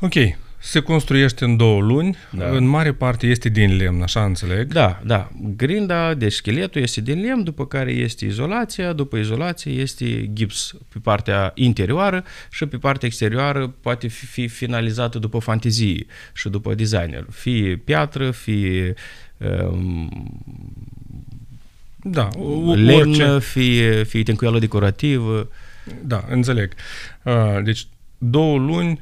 Ok, 0.00 0.14
se 0.60 0.80
construiește 0.80 1.44
în 1.44 1.56
două 1.56 1.80
luni, 1.80 2.16
Da. 2.30 2.48
în 2.48 2.64
mare 2.66 2.92
parte 2.92 3.26
este 3.26 3.48
din 3.48 3.76
lemn, 3.76 4.02
așa 4.02 4.24
înțeleg. 4.24 4.72
Da, 4.72 5.00
da. 5.04 5.30
Grinda, 5.56 6.14
deci 6.14 6.32
scheletul 6.32 6.82
este 6.82 7.00
din 7.00 7.20
lemn, 7.20 7.44
după 7.44 7.66
care 7.66 7.90
este 7.90 8.24
izolația, 8.24 8.92
după 8.92 9.16
izolație 9.16 9.72
este 9.72 10.30
gips 10.32 10.74
pe 10.88 10.98
partea 11.02 11.52
interioară 11.54 12.24
și 12.50 12.66
pe 12.66 12.76
partea 12.76 13.08
exterioară 13.08 13.74
poate 13.80 14.06
fi- 14.08 14.26
fi 14.26 14.48
finalizată 14.48 15.18
după 15.18 15.38
fantezie 15.38 16.06
și 16.34 16.48
după 16.48 16.74
designer. 16.74 17.26
Fie 17.30 17.76
piatră, 17.76 18.30
fie 18.30 18.94
um, 19.70 20.40
Da, 22.02 22.28
o- 22.38 22.74
lemn, 22.74 23.08
orice. 23.08 23.38
fie, 23.38 24.02
fie 24.04 24.22
tencuială 24.22 24.58
decorativă. 24.58 25.48
Da, 26.04 26.24
înțeleg. 26.30 26.72
Uh, 27.22 27.34
Deci, 27.64 27.86
două 28.18 28.58
luni 28.58 29.00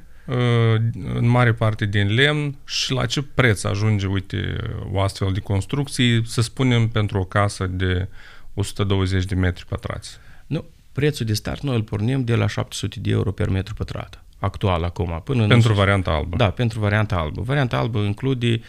în 1.14 1.28
mare 1.28 1.52
parte 1.52 1.86
din 1.86 2.14
lemn 2.14 2.56
și 2.64 2.92
la 2.92 3.06
ce 3.06 3.22
preț 3.22 3.64
ajunge, 3.64 4.06
uite, 4.06 4.56
o 4.92 5.00
astfel 5.00 5.32
de 5.32 5.40
construcție, 5.40 6.22
să 6.24 6.40
spunem, 6.40 6.88
pentru 6.88 7.18
o 7.18 7.24
casă 7.24 7.66
de 7.66 8.08
120 8.54 9.24
de 9.24 9.34
metri 9.34 9.66
pătrați? 9.66 10.18
Nu, 10.46 10.64
prețul 10.92 11.26
de 11.26 11.34
start 11.34 11.60
noi 11.60 11.74
îl 11.74 11.82
pornim 11.82 12.24
de 12.24 12.34
la 12.34 12.46
700 12.46 13.00
de 13.00 13.10
euro 13.10 13.32
per 13.32 13.48
metru 13.48 13.74
pătrat 13.74 14.24
actual 14.38 14.82
acum. 14.82 15.20
Până 15.24 15.46
pentru 15.46 15.68
în 15.68 15.74
varianta 15.74 16.10
albă. 16.10 16.36
Da, 16.36 16.50
pentru 16.50 16.80
varianta 16.80 17.16
albă. 17.16 17.42
Varianta 17.42 17.76
albă 17.76 17.98
include 17.98 18.52
uh, 18.52 18.60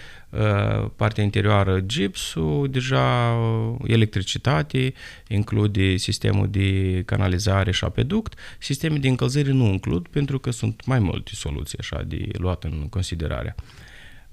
partea 0.96 1.24
interioară 1.24 1.80
gipsul, 1.80 2.68
deja 2.72 3.34
uh, 3.34 3.76
electricitate, 3.84 4.94
include 5.28 5.96
sistemul 5.96 6.48
de 6.50 7.02
canalizare 7.06 7.72
și 7.72 7.84
apeduct. 7.84 8.40
Sistemul 8.60 9.00
de 9.00 9.08
încălzire 9.08 9.52
nu 9.52 9.66
includ 9.66 10.08
pentru 10.08 10.40
că 10.40 10.52
sunt 10.52 10.86
mai 10.86 11.00
multe 11.00 11.32
soluții 11.34 11.78
așa 11.78 12.04
de 12.04 12.28
luat 12.32 12.64
în 12.64 12.88
considerare. 12.90 13.56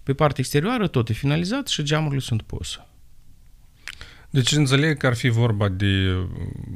Pe 0.02 0.14
partea 0.14 0.38
exterioară 0.38 0.86
tot 0.86 1.08
e 1.08 1.12
finalizat 1.12 1.66
și 1.66 1.82
geamurile 1.82 2.20
sunt 2.20 2.42
puse. 2.42 2.86
Deci 4.30 4.52
înțeleg 4.52 4.96
că 4.96 5.06
ar 5.06 5.14
fi 5.14 5.28
vorba 5.28 5.68
de 5.68 6.14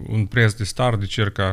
un 0.06 0.26
preț 0.26 0.52
de 0.52 0.64
start 0.64 1.00
de 1.00 1.06
circa 1.06 1.52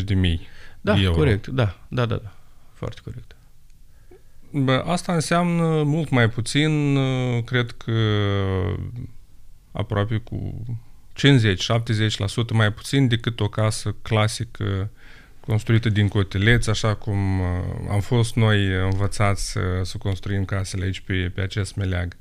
75-80 0.00 0.04
de 0.04 0.14
mii 0.14 0.40
da, 0.80 1.00
euro. 1.00 1.16
corect, 1.16 1.46
da, 1.46 1.78
da, 1.88 2.06
da, 2.06 2.16
da, 2.16 2.32
foarte 2.72 3.00
corect. 3.04 3.34
Bă, 4.52 4.82
asta 4.86 5.14
înseamnă 5.14 5.82
mult 5.82 6.08
mai 6.10 6.28
puțin, 6.28 6.98
cred 7.44 7.70
că 7.70 7.92
aproape 9.72 10.16
cu 10.16 10.64
50-70% 11.16 12.52
mai 12.52 12.72
puțin 12.72 13.08
decât 13.08 13.40
o 13.40 13.48
casă 13.48 13.96
clasică 14.02 14.90
construită 15.40 15.88
din 15.88 16.08
cotileți, 16.08 16.70
așa 16.70 16.94
cum 16.94 17.40
am 17.90 18.00
fost 18.00 18.34
noi 18.34 18.66
învățați 18.66 19.50
să, 19.50 19.60
să 19.82 19.98
construim 19.98 20.44
casele 20.44 20.84
aici 20.84 21.00
pe, 21.00 21.32
pe 21.34 21.40
acest 21.40 21.74
meleag. 21.74 22.16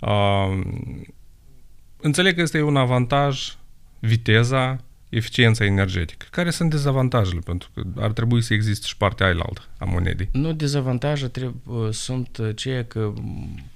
Uh, 0.00 0.60
înțeleg 2.00 2.34
că 2.34 2.40
este 2.40 2.62
un 2.62 2.76
avantaj 2.76 3.56
viteza, 3.98 4.84
eficiența 5.14 5.64
energetică. 5.64 6.26
Care 6.30 6.50
sunt 6.50 6.70
dezavantajele? 6.70 7.40
Pentru 7.44 7.70
că 7.74 7.82
ar 7.96 8.12
trebui 8.12 8.42
să 8.42 8.54
existe 8.54 8.86
și 8.86 8.96
partea 8.96 9.26
aia 9.26 9.36
altă 9.38 9.62
a 9.78 9.84
monedei. 9.84 10.28
Nu, 10.32 10.52
dezavantaje 10.52 11.28
trebuie, 11.28 11.92
sunt 11.92 12.40
ceea 12.54 12.84
că 12.84 13.12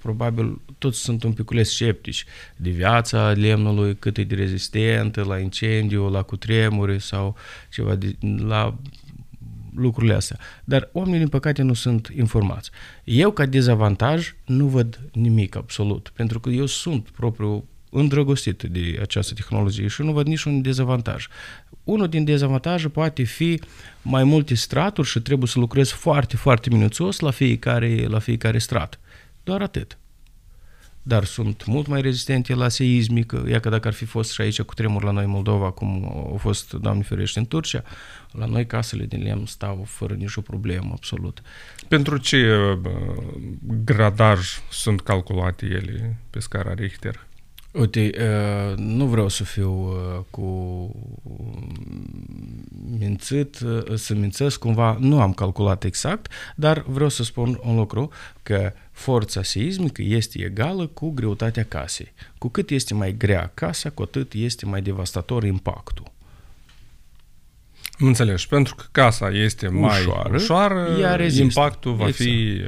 probabil 0.01 0.61
toți 0.77 0.99
sunt 0.99 1.23
un 1.23 1.33
pic 1.33 1.65
sceptici 1.65 2.25
de 2.55 2.69
viața 2.69 3.31
lemnului, 3.31 3.95
cât 3.95 4.17
e 4.17 4.23
de 4.23 4.35
rezistentă 4.35 5.23
la 5.23 5.39
incendiu, 5.39 6.09
la 6.09 6.21
cutremuri 6.21 7.01
sau 7.01 7.35
ceva 7.69 7.95
de, 7.95 8.15
la 8.37 8.77
lucrurile 9.75 10.13
astea. 10.13 10.37
Dar 10.63 10.89
oamenii, 10.91 11.19
din 11.19 11.27
păcate, 11.27 11.61
nu 11.61 11.73
sunt 11.73 12.11
informați. 12.15 12.71
Eu, 13.03 13.31
ca 13.31 13.45
dezavantaj, 13.45 14.35
nu 14.45 14.67
văd 14.67 14.99
nimic 15.11 15.55
absolut, 15.55 16.11
pentru 16.15 16.39
că 16.39 16.49
eu 16.49 16.65
sunt 16.65 17.09
propriu 17.09 17.67
îndrăgostit 17.89 18.63
de 18.63 18.99
această 19.01 19.33
tehnologie 19.33 19.87
și 19.87 20.01
nu 20.01 20.11
văd 20.11 20.27
niciun 20.27 20.61
dezavantaj. 20.61 21.27
Unul 21.83 22.07
din 22.07 22.23
dezavantaje 22.23 22.89
poate 22.89 23.23
fi 23.23 23.61
mai 24.01 24.23
multe 24.23 24.55
straturi 24.55 25.07
și 25.07 25.19
trebuie 25.19 25.47
să 25.47 25.59
lucrezi 25.59 25.93
foarte, 25.93 26.35
foarte 26.35 26.69
minuțios 26.69 27.19
la 27.19 27.31
fiecare, 27.31 28.05
la 28.07 28.19
fiecare 28.19 28.57
strat. 28.57 28.99
Doar 29.43 29.61
atât. 29.61 29.97
Dar 31.01 31.23
sunt 31.23 31.65
mult 31.65 31.87
mai 31.87 32.01
rezistente 32.01 32.53
la 32.53 32.67
seismică. 32.67 33.45
Ia 33.47 33.59
că 33.59 33.69
dacă 33.69 33.87
ar 33.87 33.93
fi 33.93 34.05
fost 34.05 34.31
și 34.31 34.41
aici 34.41 34.61
cu 34.61 34.73
tremur 34.73 35.03
la 35.03 35.11
noi 35.11 35.23
în 35.23 35.29
Moldova, 35.29 35.71
cum 35.71 36.05
au 36.05 36.37
fost, 36.39 36.73
Doamne 36.73 37.03
ferește, 37.03 37.39
în 37.39 37.45
Turcia, 37.45 37.83
la 38.31 38.45
noi 38.45 38.65
casele 38.65 39.05
din 39.05 39.23
lemn 39.23 39.45
stau 39.45 39.83
fără 39.87 40.13
nicio 40.13 40.41
problemă, 40.41 40.89
absolut. 40.93 41.41
Pentru 41.87 42.17
ce 42.17 42.59
gradaj 43.83 44.39
sunt 44.71 45.01
calculate 45.01 45.65
ele 45.65 46.17
pe 46.29 46.39
scara 46.39 46.73
Richter? 46.73 47.27
Uite, 47.71 48.11
nu 48.77 49.05
vreau 49.05 49.27
să 49.27 49.43
fiu 49.43 49.93
cu 50.29 50.41
mințit, 52.99 53.57
să 53.95 54.13
mințesc 54.13 54.59
cumva, 54.59 54.97
nu 54.99 55.21
am 55.21 55.33
calculat 55.33 55.83
exact, 55.83 56.31
dar 56.55 56.83
vreau 56.87 57.09
să 57.09 57.23
spun 57.23 57.59
un 57.63 57.75
lucru, 57.75 58.09
că 58.43 58.73
forța 58.91 59.43
seismică 59.43 60.01
este 60.01 60.43
egală 60.43 60.87
cu 60.87 61.09
greutatea 61.09 61.63
casei. 61.63 62.13
Cu 62.37 62.47
cât 62.47 62.69
este 62.69 62.93
mai 62.93 63.17
grea 63.17 63.51
casa, 63.53 63.89
cu 63.89 64.01
atât 64.01 64.33
este 64.33 64.65
mai 64.65 64.81
devastator 64.81 65.43
impactul. 65.43 66.11
Am 67.99 68.07
înțeles. 68.07 68.45
Pentru 68.45 68.75
că 68.75 68.83
casa 68.91 69.29
este 69.29 69.67
mai 69.67 69.99
ușoară, 69.99 70.35
ușoară 70.35 71.27
impactul 71.39 71.93
va 71.93 72.07
exact. 72.07 72.29
fi 72.29 72.61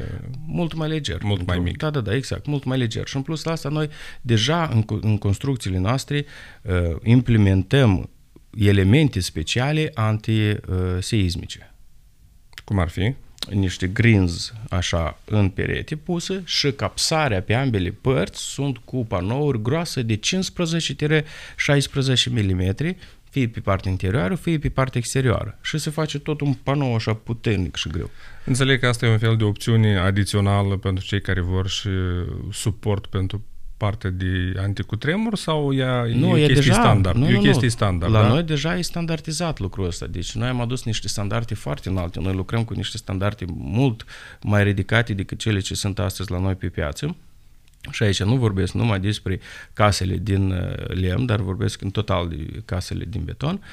mult 0.46 0.74
mai 0.74 0.88
leger. 0.88 1.18
Mult 1.24 1.46
mai 1.46 1.60
mic. 1.60 1.78
Da, 1.78 1.90
da, 1.90 2.00
da, 2.00 2.16
exact, 2.16 2.46
mult 2.46 2.64
mai 2.64 2.78
leger. 2.78 3.08
Și 3.08 3.16
în 3.16 3.22
plus 3.22 3.44
la 3.44 3.52
asta 3.52 3.70
noi 3.70 3.90
deja 4.22 4.70
în, 4.74 4.84
în 5.02 5.18
construcțiile 5.18 5.78
noastre 5.78 6.26
uh, 6.62 6.74
implementăm 7.04 8.10
elemente 8.58 9.20
speciale 9.20 9.92
anti-seismice. 9.94 11.74
Cum 12.64 12.80
ar 12.80 12.90
fi? 12.90 13.14
niște 13.50 13.88
greens 13.88 14.54
așa 14.70 15.20
în 15.26 15.50
perete 15.50 15.96
puse 15.96 16.42
și 16.46 16.72
capsarea 16.72 17.42
pe 17.42 17.54
ambele 17.54 17.90
părți 18.02 18.42
sunt 18.42 18.78
cu 18.78 19.06
panouri 19.06 19.62
groase 19.62 20.02
de 20.02 20.20
15-16 20.20 20.20
mm 22.30 22.76
fie 23.32 23.48
pe 23.48 23.60
partea 23.60 23.92
interioară, 23.92 24.36
fie 24.36 24.60
pe 24.60 24.70
partea 24.70 25.00
exterioară. 25.00 25.58
Și 25.62 25.78
se 25.78 25.90
face 25.90 26.20
tot 26.20 26.42
un 26.42 26.54
panou 26.54 26.96
așa 26.96 27.14
puternic 27.14 27.76
și 27.76 27.90
greu. 27.90 28.10
Înțeleg 28.46 28.80
că 28.80 28.88
asta 28.88 29.06
e 29.06 29.10
un 29.10 29.18
fel 29.18 29.38
de 29.38 29.44
opțiune 29.44 29.98
adițională 29.98 30.78
pentru 30.78 31.06
cei 31.06 31.22
care 31.22 31.42
vor 31.42 31.70
și 31.70 31.90
suport 32.52 33.06
pentru 33.06 33.46
partea 33.78 34.10
de 34.10 34.54
anticutremur 34.58 35.36
sau 35.36 35.74
ea 35.74 36.04
nu, 36.14 36.38
e, 36.38 36.44
e 36.44 36.46
chestie 36.46 36.72
deja, 36.72 36.74
standard? 36.74 37.18
Nu, 37.18 37.30
e 37.30 37.38
o 37.38 37.42
chestie 37.42 37.64
nu. 37.64 37.70
standard, 37.70 38.12
La 38.12 38.22
da? 38.22 38.28
noi 38.28 38.44
deja 38.44 38.78
e 38.78 38.82
standardizat 38.82 39.60
lucrul 39.60 39.86
ăsta. 39.86 40.06
Deci 40.06 40.32
noi 40.32 40.48
am 40.48 40.62
adus 40.62 40.84
niște 40.84 41.08
standarde 41.08 41.56
foarte 41.56 41.90
înalte. 41.90 42.20
Noi 42.20 42.34
lucrăm 42.34 42.64
cu 42.64 42.74
niște 42.74 42.98
standarde 42.98 43.46
mult 43.54 44.06
mai 44.42 44.64
ridicate 44.64 45.14
decât 45.14 45.40
cele 45.40 45.60
ce 45.60 45.76
sunt 45.76 46.00
astăzi 46.00 46.32
la 46.32 46.40
noi 46.40 46.56
pe 46.56 46.68
piață. 46.68 47.16
Și 47.90 48.04
aici 48.04 48.24
nu 48.24 48.36
vorbesc 48.38 48.74
numai 48.74 49.00
despre 49.00 49.40
casele 49.74 50.18
din 50.18 50.52
uh, 50.52 50.88
lemn, 50.88 51.26
dar 51.26 51.40
vorbesc 51.40 51.82
în 51.82 51.90
total 51.90 52.30
de 52.30 52.62
casele 52.66 53.06
din 53.06 53.24
beton. 53.24 53.64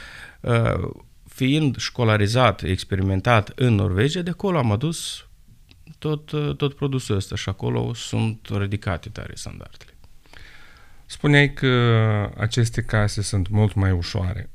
Uh, 0.41 0.91
fiind 1.27 1.77
școlarizat, 1.77 2.63
experimentat 2.63 3.53
în 3.55 3.75
Norvegia, 3.75 4.21
de 4.21 4.31
acolo 4.31 4.59
am 4.59 4.73
adus 4.73 5.27
tot, 5.99 6.31
uh, 6.31 6.57
tot 6.57 6.75
produsul 6.75 7.17
ăsta 7.17 7.37
și 7.37 7.49
acolo 7.49 7.95
sunt 7.95 8.49
ridicate 8.51 9.09
tare 9.09 9.33
standardele. 9.35 9.93
Spuneai 11.07 11.53
că 11.53 12.31
aceste 12.37 12.83
case 12.83 13.23
sunt 13.23 13.49
mult 13.49 13.75
mai 13.75 13.91
ușoare. 13.91 14.51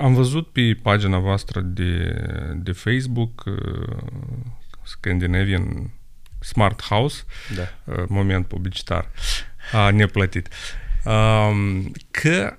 Am 0.00 0.14
văzut 0.14 0.52
pe 0.52 0.78
pagina 0.82 1.18
voastră 1.18 1.60
de, 1.60 2.24
de 2.56 2.72
Facebook 2.72 3.44
Scandinavian 4.82 5.90
Smart 6.44 6.82
House, 6.82 7.24
da. 7.54 7.62
Uh, 7.84 8.04
moment 8.08 8.46
publicitar, 8.46 9.10
a, 9.72 9.90
neplătit, 9.90 10.48
um, 11.04 11.92
că 12.10 12.56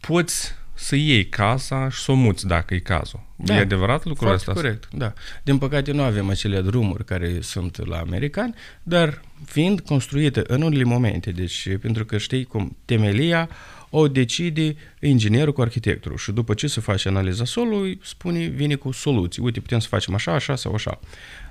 poți 0.00 0.54
să 0.84 0.96
iei 0.96 1.28
casa 1.28 1.88
și 1.88 2.02
să 2.02 2.12
o 2.12 2.14
muți 2.14 2.46
dacă 2.46 2.74
e 2.74 2.78
cazul. 2.78 3.20
Da, 3.36 3.54
e 3.54 3.58
adevărat 3.58 4.04
lucrul 4.04 4.32
ăsta? 4.32 4.52
corect, 4.52 4.88
da. 4.92 5.12
Din 5.42 5.58
păcate 5.58 5.92
nu 5.92 6.02
avem 6.02 6.28
acele 6.28 6.60
drumuri 6.60 7.04
care 7.04 7.40
sunt 7.40 7.86
la 7.86 7.98
americani, 7.98 8.54
dar 8.82 9.20
fiind 9.44 9.80
construite 9.80 10.42
în 10.46 10.62
unele 10.62 10.82
momente, 10.82 11.30
deci 11.30 11.68
pentru 11.80 12.04
că 12.04 12.18
știi 12.18 12.44
cum 12.44 12.76
temelia 12.84 13.48
o 13.90 14.08
decide 14.08 14.76
inginerul 15.00 15.52
cu 15.52 15.60
arhitectul 15.60 16.16
și 16.16 16.32
după 16.32 16.54
ce 16.54 16.66
se 16.66 16.80
face 16.80 17.08
analiza 17.08 17.44
solului, 17.44 18.00
spune, 18.02 18.46
vine 18.46 18.74
cu 18.74 18.90
soluții. 18.90 19.42
Uite, 19.42 19.60
putem 19.60 19.78
să 19.78 19.88
facem 19.88 20.14
așa, 20.14 20.32
așa 20.32 20.56
sau 20.56 20.74
așa. 20.74 21.00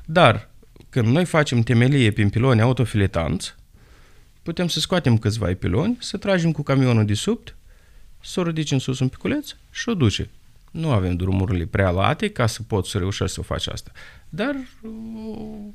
Dar 0.05 0.49
când 0.89 1.07
noi 1.07 1.25
facem 1.25 1.61
temelie 1.61 2.11
prin 2.11 2.29
piloni 2.29 2.61
autofiletanți, 2.61 3.55
putem 4.43 4.67
să 4.67 4.79
scoatem 4.79 5.17
câțiva 5.17 5.53
piloni, 5.59 5.97
să 5.99 6.17
tragem 6.17 6.51
cu 6.51 6.61
camionul 6.61 7.05
de 7.05 7.13
sub, 7.13 7.39
să 8.23 8.39
o 8.39 8.43
ridici 8.43 8.71
în 8.71 8.79
sus 8.79 8.99
un 8.99 9.07
piculeț 9.07 9.55
și 9.71 9.89
o 9.89 9.93
duce. 9.93 10.29
Nu 10.71 10.91
avem 10.91 11.15
drumurile 11.15 11.65
prea 11.65 11.89
late 11.89 12.29
ca 12.29 12.47
să 12.47 12.61
poți 12.63 12.89
să 12.89 12.97
reușești 12.97 13.33
să 13.33 13.39
o 13.39 13.43
faci 13.43 13.67
asta, 13.67 13.91
dar 14.29 14.55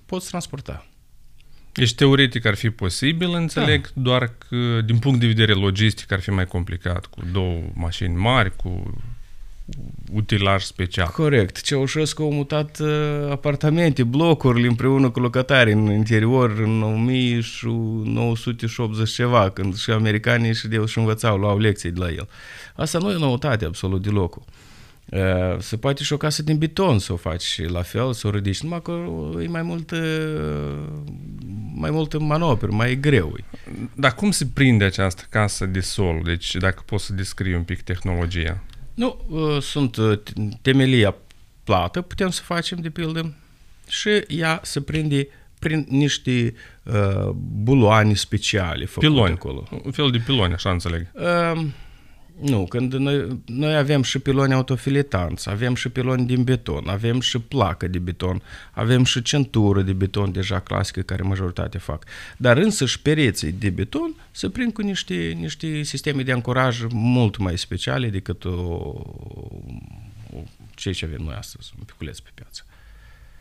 poți 0.07 0.28
transporta. 0.28 0.87
Deci 1.73 1.95
teoretic 1.95 2.45
ar 2.45 2.55
fi 2.55 2.71
posibil, 2.71 3.35
înțeleg, 3.35 3.87
da. 3.87 4.00
doar 4.02 4.33
că 4.49 4.81
din 4.81 4.99
punct 4.99 5.21
de 5.21 5.26
vedere 5.26 5.52
logistic 5.52 6.12
ar 6.12 6.21
fi 6.21 6.31
mai 6.31 6.47
complicat, 6.47 7.07
cu 7.07 7.21
două 7.33 7.61
mașini 7.75 8.17
mari, 8.17 8.57
cu 8.57 9.00
utilaj 10.13 10.63
special. 10.63 11.07
Corect. 11.07 11.61
Ceaușescu 11.61 12.23
a 12.23 12.29
mutat 12.29 12.79
uh, 12.79 12.89
apartamente, 13.31 14.05
blocuri 14.05 14.67
împreună 14.67 15.11
cu 15.11 15.21
locatari 15.21 15.73
în 15.73 15.91
interior 15.91 16.59
în 16.59 16.83
1980 16.83 19.11
ceva, 19.11 19.51
când 19.51 19.77
și 19.77 19.91
americanii 19.91 20.55
și 20.55 20.69
de 20.69 20.85
și 20.87 20.99
învățau, 20.99 21.37
luau 21.37 21.59
lecții 21.59 21.91
de 21.91 22.01
la 22.01 22.11
el. 22.11 22.29
Asta 22.75 22.99
nu 22.99 23.11
e 23.11 23.19
noutate 23.19 23.65
absolut 23.65 24.03
deloc. 24.03 24.37
Uh, 24.37 24.43
se 25.59 25.77
poate 25.77 26.03
și 26.03 26.13
o 26.13 26.17
casă 26.17 26.43
din 26.43 26.59
beton 26.59 26.99
să 26.99 27.13
o 27.13 27.17
faci 27.17 27.61
la 27.67 27.83
fel, 27.83 28.13
să 28.13 28.27
o 28.27 28.31
ridici, 28.31 28.61
numai 28.61 28.83
că 28.83 28.93
e 29.43 29.49
mai 29.49 29.63
mult, 29.63 29.93
mai 31.75 31.91
mult 31.91 32.19
manoperă, 32.19 32.73
mai 32.73 33.01
greu. 33.01 33.39
Dar 33.95 34.15
cum 34.15 34.31
se 34.31 34.47
prinde 34.55 34.85
această 34.85 35.23
casă 35.31 35.67
de 35.67 35.81
sol? 35.81 36.21
Deci 36.25 36.55
dacă 36.55 36.83
poți 36.87 37.05
să 37.05 37.13
descrii 37.13 37.55
un 37.55 37.63
pic 37.63 37.83
tehnologia. 37.83 38.63
Nu, 38.99 39.25
uh, 39.28 39.62
sunt 39.62 39.97
uh, 39.97 40.19
temelia 40.62 41.14
plată, 41.64 42.00
putem 42.00 42.31
să 42.31 42.43
facem 42.43 42.78
de 42.81 42.90
pildă, 42.90 43.35
și 43.88 44.09
ea 44.28 44.61
se 44.62 44.81
prinde 44.81 45.28
prin 45.59 45.87
niște 45.88 46.55
uh, 46.83 47.28
buloane 47.62 48.14
speciale 48.14 48.85
făcute 48.85 49.07
piloni. 49.07 49.33
acolo. 49.33 49.69
Un 49.85 49.90
fel 49.90 50.11
de 50.11 50.19
piloni, 50.19 50.52
așa 50.52 50.71
înțeleg. 50.71 51.07
Uh, 51.12 51.64
nu, 52.40 52.66
când 52.66 52.92
noi, 52.95 53.40
noi 53.47 53.76
avem 53.76 54.02
și 54.02 54.18
piloni 54.18 54.52
autofilitanți, 54.52 55.50
avem 55.50 55.75
și 55.75 55.88
piloni 55.88 56.26
din 56.26 56.45
beton, 56.45 56.88
avem 56.88 57.21
și 57.21 57.38
placă 57.38 57.88
de 57.88 57.99
beton, 57.99 58.42
avem 58.73 59.04
și 59.04 59.23
centură 59.23 59.83
de 59.83 59.92
beton 59.92 60.33
deja 60.33 60.61
clasică 60.61 61.00
care 61.00 61.23
majoritatea 61.23 61.80
fac. 61.80 62.04
Dar 62.37 62.57
însă 62.57 62.87
și 62.87 63.00
pereții 63.00 63.52
de 63.52 63.71
beton 63.71 64.14
se 64.30 64.50
prind 64.50 64.73
cu 64.73 64.83
niște, 64.83 65.14
niște 65.14 65.83
sisteme 65.83 66.23
de 66.23 66.33
ancoraj 66.33 66.80
mult 66.90 67.37
mai 67.37 67.59
speciale 67.59 68.09
decât 68.09 68.45
o, 68.45 68.50
o, 68.50 70.42
ce 70.75 70.90
ce 70.90 71.04
avem 71.04 71.21
noi 71.25 71.35
astăzi, 71.35 71.73
un 71.78 71.85
piculeț 71.85 72.18
pe 72.18 72.30
piață. 72.35 72.62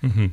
Uh-huh. 0.08 0.32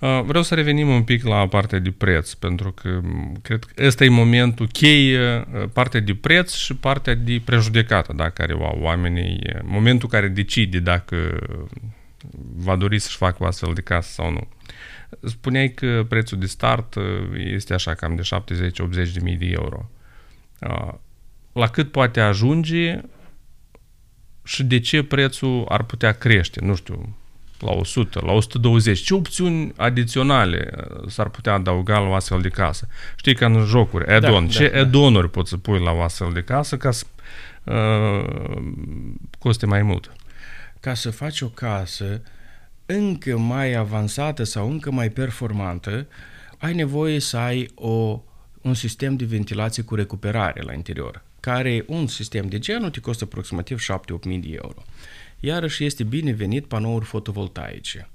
Uh, 0.00 0.22
vreau 0.24 0.42
să 0.42 0.54
revenim 0.54 0.88
un 0.88 1.02
pic 1.02 1.24
la 1.24 1.48
partea 1.48 1.78
de 1.78 1.90
preț, 1.90 2.32
pentru 2.32 2.72
că 2.72 3.00
cred 3.42 3.64
că 3.64 3.86
ăsta 3.86 4.04
e 4.04 4.08
momentul 4.08 4.66
cheie, 4.66 5.36
uh, 5.36 5.68
partea 5.72 6.00
de 6.00 6.14
preț 6.14 6.52
și 6.52 6.76
partea 6.76 7.14
de 7.14 7.42
prejudecată, 7.44 8.12
da, 8.12 8.30
care 8.30 8.52
au 8.52 8.78
oamenii, 8.80 9.40
momentul 9.62 10.08
care 10.08 10.28
decide 10.28 10.78
dacă 10.78 11.38
va 12.56 12.76
dori 12.76 12.98
să-și 12.98 13.16
facă 13.16 13.36
o 13.40 13.46
astfel 13.46 13.72
de 13.74 13.80
casă 13.80 14.12
sau 14.12 14.30
nu. 14.30 14.48
Spuneai 15.28 15.70
că 15.70 16.04
prețul 16.08 16.38
de 16.38 16.46
start 16.46 16.94
uh, 16.94 17.04
este 17.34 17.74
așa 17.74 17.94
cam 17.94 18.14
de 18.14 18.22
70-80 19.08 19.12
de 19.12 19.20
mii 19.22 19.36
de 19.36 19.46
euro. 19.46 19.90
La 21.52 21.66
cât 21.66 21.90
poate 21.90 22.20
ajunge 22.20 23.00
și 24.44 24.64
de 24.64 24.78
ce 24.80 25.02
prețul 25.02 25.64
ar 25.68 25.82
putea 25.82 26.12
crește? 26.12 26.64
Nu 26.64 26.74
știu, 26.74 27.16
la 27.60 27.70
100, 27.70 28.20
la 28.24 28.32
120. 28.32 28.98
Ce 29.00 29.14
opțiuni 29.14 29.72
adiționale 29.76 30.70
uh, 30.76 31.08
s-ar 31.08 31.28
putea 31.28 31.52
adăuga 31.52 31.98
la 31.98 32.08
o 32.08 32.14
astfel 32.14 32.40
de 32.40 32.48
casă? 32.48 32.88
Știi 33.16 33.34
că 33.34 33.44
în 33.44 33.64
jocuri, 33.64 34.12
add-on, 34.12 34.44
da, 34.46 34.50
ce 34.50 34.68
da, 34.68 34.78
add-on-uri 34.78 35.26
da. 35.26 35.28
poți 35.28 35.50
să 35.50 35.56
pui 35.56 35.78
la 35.78 35.90
o 35.90 36.02
astfel 36.02 36.30
de 36.32 36.42
casă 36.42 36.76
ca 36.76 36.90
să 36.90 37.04
uh, 37.64 38.62
coste 39.38 39.66
mai 39.66 39.82
mult? 39.82 40.12
Ca 40.80 40.94
să 40.94 41.10
faci 41.10 41.40
o 41.40 41.48
casă 41.48 42.22
încă 42.86 43.38
mai 43.38 43.74
avansată 43.74 44.44
sau 44.44 44.70
încă 44.70 44.90
mai 44.90 45.08
performantă, 45.08 46.06
ai 46.58 46.74
nevoie 46.74 47.20
să 47.20 47.36
ai 47.36 47.70
o, 47.74 48.22
un 48.62 48.74
sistem 48.74 49.16
de 49.16 49.24
ventilație 49.24 49.82
cu 49.82 49.94
recuperare 49.94 50.62
la 50.62 50.72
interior, 50.72 51.22
care 51.40 51.84
un 51.86 52.06
sistem 52.06 52.46
de 52.46 52.58
genul 52.58 52.90
te 52.90 53.00
costă 53.00 53.24
aproximativ 53.24 53.78
7-8 53.80 54.24
mii 54.24 54.38
de 54.38 54.58
euro 54.62 54.84
iarăși 55.40 55.84
este 55.84 56.04
binevenit 56.04 56.66
panouri 56.66 57.04
fotovoltaice. 57.04 58.10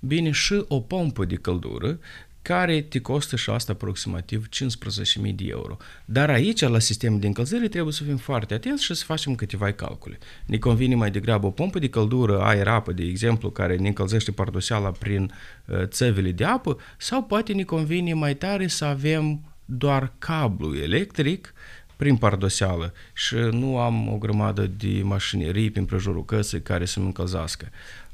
Bine, 0.00 0.30
și 0.30 0.64
o 0.68 0.80
pompă 0.80 1.24
de 1.24 1.34
căldură 1.34 1.98
care 2.42 2.80
te 2.80 3.00
costă 3.00 3.36
și 3.36 3.50
asta 3.50 3.72
aproximativ 3.72 4.48
15.000 4.48 5.34
de 5.34 5.44
euro. 5.46 5.76
Dar 6.04 6.30
aici, 6.30 6.60
la 6.60 6.78
sistemul 6.78 7.20
de 7.20 7.26
încălzire, 7.26 7.68
trebuie 7.68 7.92
să 7.92 8.02
fim 8.02 8.16
foarte 8.16 8.54
atenți 8.54 8.84
și 8.84 8.94
să 8.94 9.04
facem 9.04 9.34
câteva 9.34 9.72
calcule. 9.72 10.18
Ne 10.46 10.58
convine 10.58 10.94
mai 10.94 11.10
degrabă 11.10 11.46
o 11.46 11.50
pompă 11.50 11.78
de 11.78 11.88
căldură, 11.88 12.40
aer-apă, 12.40 12.92
de 12.92 13.02
exemplu, 13.02 13.50
care 13.50 13.76
ne 13.76 13.88
încălzește 13.88 14.30
pardoseala 14.30 14.90
prin 14.90 15.32
uh, 15.64 15.82
țevele 15.84 16.32
de 16.32 16.44
apă, 16.44 16.76
sau 16.98 17.22
poate 17.24 17.52
ne 17.52 17.62
convine 17.62 18.12
mai 18.12 18.36
tare 18.36 18.66
să 18.66 18.84
avem 18.84 19.40
doar 19.64 20.12
cablu 20.18 20.76
electric 20.76 21.54
prin 21.98 22.16
pardoseală 22.16 22.92
și 23.12 23.34
nu 23.34 23.78
am 23.78 24.12
o 24.12 24.16
grămadă 24.18 24.66
de 24.66 25.00
mașinerii 25.02 25.70
prin 25.70 25.84
prejurul 25.84 26.24
căsei 26.24 26.62
care 26.62 26.84
să-mi 26.84 27.06
încălzească 27.06 27.68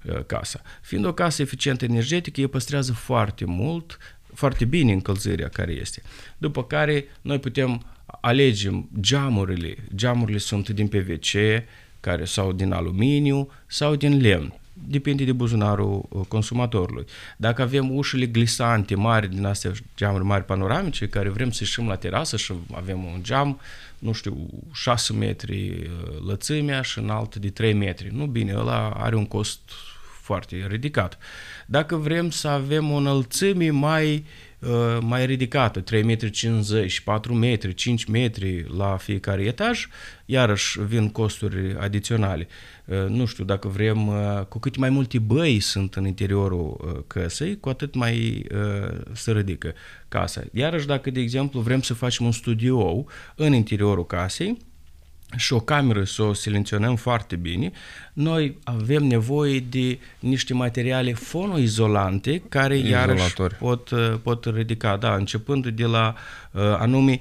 uh, 0.05 0.25
casa. 0.27 0.61
Fiind 0.83 1.05
o 1.05 1.13
casă 1.13 1.43
eficientă 1.43 1.85
energetică, 1.85 2.41
ea 2.41 2.49
păstrează 2.49 2.93
foarte 2.93 3.45
mult, 3.45 3.99
foarte 4.35 4.65
bine 4.65 4.93
încălzirea 4.93 5.49
care 5.49 5.73
este. 5.73 6.03
După 6.39 6.65
care 6.65 7.05
noi 7.21 7.39
putem 7.39 7.87
alegem 8.21 8.89
geamurile. 9.01 9.77
Geamurile 9.95 10.39
sunt 10.39 10.69
din 10.69 10.89
PVC, 10.89 11.31
care 12.01 12.25
sau 12.25 12.53
din 12.53 12.73
aluminiu 12.73 13.51
sau 13.67 13.95
din 13.95 14.21
lemn 14.21 14.55
depinde 14.75 15.25
de 15.25 15.33
buzunarul 15.33 16.05
uh, 16.09 16.27
consumatorului. 16.29 17.05
Dacă 17.37 17.63
avem 17.63 17.97
ușile 17.97 18.27
glisante 18.27 18.95
mari 18.95 19.29
din 19.29 19.45
astea 19.45 19.73
geamuri 19.97 20.25
mari 20.25 20.45
panoramice, 20.45 21.09
care 21.09 21.29
vrem 21.29 21.51
să 21.51 21.59
ieșim 21.61 21.89
la 21.89 21.97
terasă 21.97 22.37
și 22.37 22.53
avem 22.73 23.05
un 23.05 23.19
geam, 23.23 23.61
nu 23.99 24.13
știu, 24.13 24.49
6 24.73 25.13
metri 25.13 25.69
uh, 25.71 26.27
lățimea 26.27 26.83
și 26.83 26.99
înalt 26.99 27.37
de 27.37 27.51
3 27.51 27.73
metri. 27.73 28.11
Nu 28.13 28.27
bine, 28.27 28.55
ăla 28.57 28.91
are 28.91 29.17
un 29.17 29.27
cost 29.27 29.61
foarte 30.21 30.67
ridicat. 30.69 31.19
Dacă 31.67 31.97
vrem 31.97 32.31
să 32.31 32.49
avem 32.49 32.91
o 32.91 32.97
înălțime 32.97 33.71
mai 33.71 34.15
uh, 34.15 34.23
Uh, 34.25 34.44
mai 35.01 35.27
ridicată, 35.27 35.83
3,50 35.83 36.01
m, 36.01 37.03
4 37.05 37.35
metri, 37.35 37.75
5 37.75 38.05
metri 38.05 38.67
la 38.77 38.97
fiecare 38.97 39.43
etaj, 39.43 39.89
iarăși 40.25 40.81
vin 40.81 41.09
costuri 41.11 41.77
adiționale. 41.79 42.49
Uh, 42.85 43.05
nu 43.09 43.25
știu, 43.25 43.45
dacă 43.45 43.69
vrem, 43.69 44.07
uh, 44.07 44.45
cu 44.49 44.59
cât 44.59 44.77
mai 44.77 44.91
multe 44.91 45.19
băi 45.19 45.61
sunt 45.61 45.95
în 45.95 46.07
interiorul 46.07 47.05
căsei, 47.07 47.61
cu 47.61 47.69
atât 47.69 47.95
mai 47.95 48.47
se 49.13 49.33
ridică 49.33 49.75
casa. 50.09 50.43
Iarăși, 50.53 50.87
dacă, 50.87 51.11
de 51.11 51.21
exemplu, 51.21 51.61
vrem 51.61 51.81
să 51.81 51.95
facem 51.95 52.27
un 52.27 52.33
studio 52.33 53.05
în 53.35 53.53
interiorul 53.53 54.07
casei, 54.07 54.57
și 55.37 55.53
o 55.53 55.61
cameră 55.61 56.05
să 56.05 56.23
o 56.23 56.33
silenționăm 56.33 56.97
foarte 56.97 57.37
bine, 57.37 57.73
noi 58.13 58.59
avem 58.65 59.05
nevoie 59.05 59.65
de 59.71 59.99
niște 60.19 60.55
materiale 60.55 61.13
fonoizolante 61.13 62.43
care 62.49 62.77
iarăși 62.77 63.35
pot, 63.59 63.91
pot 64.23 64.45
ridica, 64.45 64.97
da, 64.97 65.15
începând 65.15 65.67
de 65.67 65.85
la 65.85 66.15
uh, 66.51 66.63
anume 66.79 67.21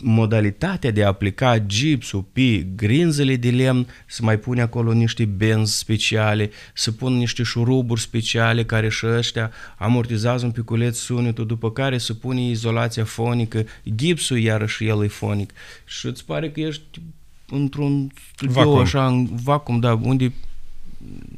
modalitatea 0.00 0.90
de 0.90 1.04
a 1.04 1.06
aplica 1.06 1.58
gipsul 1.58 2.24
pe 2.32 2.66
grinzele 2.76 3.36
de 3.36 3.50
lemn, 3.50 3.86
să 4.06 4.22
mai 4.22 4.38
pune 4.38 4.60
acolo 4.60 4.92
niște 4.92 5.24
benzi 5.24 5.78
speciale, 5.78 6.50
să 6.74 6.92
pun 6.92 7.16
niște 7.16 7.42
șuruburi 7.42 8.00
speciale 8.00 8.64
care 8.64 8.88
și 8.88 9.06
ăștia 9.06 9.50
amortizează 9.76 10.44
un 10.44 10.50
piculeț 10.50 10.96
sunetul, 10.96 11.46
după 11.46 11.70
care 11.70 11.98
să 11.98 12.14
pune 12.14 12.42
izolația 12.42 13.04
fonică, 13.04 13.64
gipsul 13.94 14.38
iarăși 14.38 14.86
el 14.86 15.04
e 15.04 15.08
fonic. 15.08 15.52
Și 15.84 16.06
îți 16.06 16.24
pare 16.24 16.50
că 16.50 16.60
ești 16.60 17.00
într-un 17.48 18.12
studio 18.34 18.54
vacuum. 18.54 18.78
așa, 18.78 19.06
în 19.06 19.28
vacuum, 19.42 19.80
da, 19.80 19.92
unde 20.02 20.32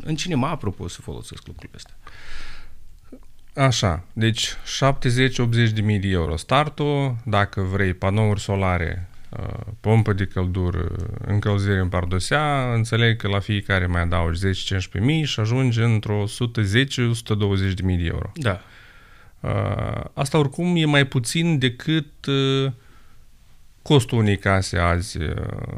în 0.05 0.17
cinema, 0.17 0.51
apropo, 0.51 0.89
să 0.89 1.01
folosesc 1.01 1.47
lucrurile 1.47 1.77
astea. 1.77 1.95
Așa, 3.65 4.05
deci 4.13 4.49
70-80 5.69 5.73
de 5.75 5.81
mii 5.81 5.99
de 5.99 6.09
euro 6.09 6.37
startul, 6.37 7.17
dacă 7.25 7.61
vrei 7.61 7.95
panouri 7.95 8.41
solare, 8.41 9.09
uh, 9.29 9.73
pompă 9.81 10.13
de 10.13 10.25
căldură, 10.25 10.89
încălzire 11.27 11.79
în 11.79 11.89
pardosea, 11.89 12.73
înțeleg 12.75 13.17
că 13.17 13.29
la 13.29 13.39
fiecare 13.39 13.87
mai 13.87 14.01
adaugi 14.01 14.41
10-15 14.47 15.01
mii 15.01 15.25
și 15.25 15.41
ajungi 15.41 15.81
într-o 15.81 16.25
110-120 16.25 17.75
de 17.75 17.83
mii 17.83 17.97
de 17.97 18.05
euro. 18.05 18.33
Da. 18.35 18.61
Uh, 19.41 20.05
asta 20.15 20.39
oricum 20.39 20.77
e 20.77 20.85
mai 20.85 21.05
puțin 21.05 21.59
decât 21.59 22.27
uh, 22.27 22.73
costul 23.87 24.19
unei 24.19 24.39
case 24.39 24.79
azi 24.79 25.23
uh, 25.23 25.35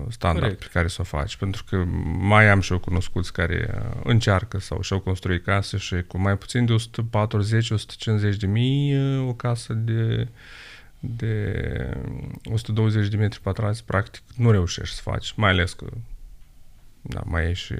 standard 0.08 0.44
Corect. 0.44 0.60
pe 0.60 0.68
care 0.72 0.88
să 0.88 0.96
o 1.00 1.04
faci. 1.04 1.36
Pentru 1.36 1.64
că 1.68 1.84
mai 2.18 2.48
am 2.48 2.60
și 2.60 2.72
eu 2.72 2.78
cunoscuți 2.78 3.32
care 3.32 3.70
uh, 3.74 4.00
încearcă 4.04 4.58
sau 4.58 4.82
și-au 4.82 5.00
construit 5.00 5.44
case 5.44 5.76
și 5.76 6.02
cu 6.06 6.18
mai 6.18 6.38
puțin 6.38 6.64
de 6.64 6.74
140-150 8.34 8.36
de 8.38 8.46
mii 8.46 8.96
uh, 8.96 9.28
o 9.28 9.32
casă 9.32 9.72
de 9.72 10.28
de 11.00 11.54
120 12.44 13.08
de 13.08 13.16
metri 13.16 13.40
pătrați, 13.40 13.84
practic, 13.84 14.22
nu 14.36 14.50
reușești 14.50 14.94
să 14.94 15.00
faci, 15.02 15.32
mai 15.36 15.50
ales 15.50 15.72
că 15.72 15.86
da, 17.00 17.22
mai 17.24 17.50
e 17.50 17.52
și 17.52 17.74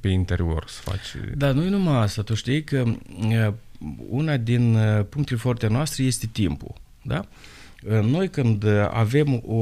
pe 0.00 0.08
interior 0.08 0.64
să 0.68 0.80
faci. 0.80 1.16
Da, 1.36 1.52
nu 1.52 1.64
e 1.64 1.68
numai 1.68 1.96
asta. 1.96 2.22
Tu 2.22 2.34
știi 2.34 2.64
că 2.64 2.84
una 4.08 4.36
din 4.36 4.78
punctele 5.08 5.38
forte 5.38 5.66
noastre 5.66 6.02
este 6.02 6.26
timpul. 6.32 6.74
Da? 7.02 7.18
Uh, 7.18 7.53
noi 8.02 8.28
când 8.28 8.64
avem 8.90 9.42
o, 9.46 9.54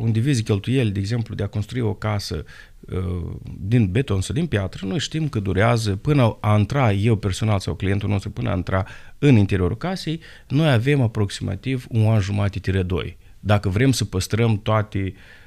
un 0.00 0.12
divizi 0.12 0.42
cheltuieli, 0.42 0.90
de 0.90 0.98
exemplu, 0.98 1.34
de 1.34 1.42
a 1.42 1.46
construi 1.46 1.80
o 1.80 1.94
casă 1.94 2.44
uh, 2.80 3.34
din 3.60 3.90
beton 3.90 4.20
sau 4.20 4.34
din 4.34 4.46
piatră, 4.46 4.86
noi 4.86 4.98
știm 4.98 5.28
că 5.28 5.40
durează 5.40 5.96
până 5.96 6.36
a 6.40 6.56
intra 6.58 6.92
eu 6.92 7.16
personal 7.16 7.58
sau 7.58 7.74
clientul 7.74 8.08
nostru 8.08 8.30
până 8.30 8.50
a 8.50 8.54
intra 8.54 8.86
în 9.18 9.36
interiorul 9.36 9.76
casei, 9.76 10.20
noi 10.48 10.72
avem 10.72 11.00
aproximativ 11.00 11.86
un 11.88 12.06
an 12.06 12.20
jumate 12.20 12.58
tire 12.58 12.82
2. 12.82 13.18
Dacă 13.40 13.68
vrem 13.68 13.92
să 13.92 14.04
păstrăm 14.04 14.60
toate 14.62 14.98
uh, 14.98 15.41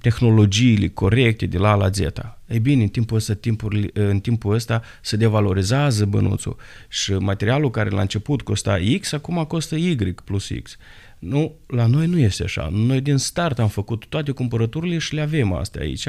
tehnologiile 0.00 0.88
corecte 0.88 1.46
de 1.46 1.58
la 1.58 1.70
A 1.70 1.74
la 1.74 1.88
Z. 1.88 1.98
Ei 2.46 2.58
bine, 2.58 2.82
în 2.82 2.88
timpul 2.88 3.16
ăsta, 3.16 3.34
timpul, 3.34 3.90
în 3.92 4.20
timpul 4.20 4.54
ăsta 4.54 4.82
se 5.02 5.16
devalorizează 5.16 6.04
bănuțul 6.04 6.56
și 6.88 7.12
materialul 7.12 7.70
care 7.70 7.90
la 7.90 8.00
început 8.00 8.42
costa 8.42 8.78
X, 9.00 9.12
acum 9.12 9.44
costă 9.44 9.74
Y 9.74 9.96
plus 10.24 10.50
X. 10.62 10.76
Nu, 11.18 11.54
la 11.66 11.86
noi 11.86 12.06
nu 12.06 12.18
este 12.18 12.42
așa. 12.42 12.68
Noi 12.72 13.00
din 13.00 13.16
start 13.16 13.58
am 13.58 13.68
făcut 13.68 14.04
toate 14.08 14.30
cumpărăturile 14.30 14.98
și 14.98 15.14
le 15.14 15.20
avem 15.20 15.52
astea 15.52 15.82
aici, 15.82 16.08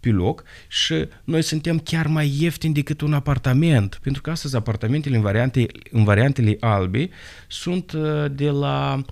pe 0.00 0.10
loc 0.10 0.42
și 0.68 1.08
noi 1.24 1.42
suntem 1.42 1.78
chiar 1.78 2.06
mai 2.06 2.36
ieftini 2.40 2.74
decât 2.74 3.00
un 3.00 3.12
apartament, 3.12 3.98
pentru 4.02 4.22
că 4.22 4.30
astăzi 4.30 4.56
apartamentele 4.56 5.16
în, 5.16 5.22
variante, 5.22 5.66
în 5.90 6.04
variantele 6.04 6.56
albe 6.60 7.08
sunt 7.48 7.92
uh, 7.92 8.24
de 8.30 8.50
la 8.50 9.02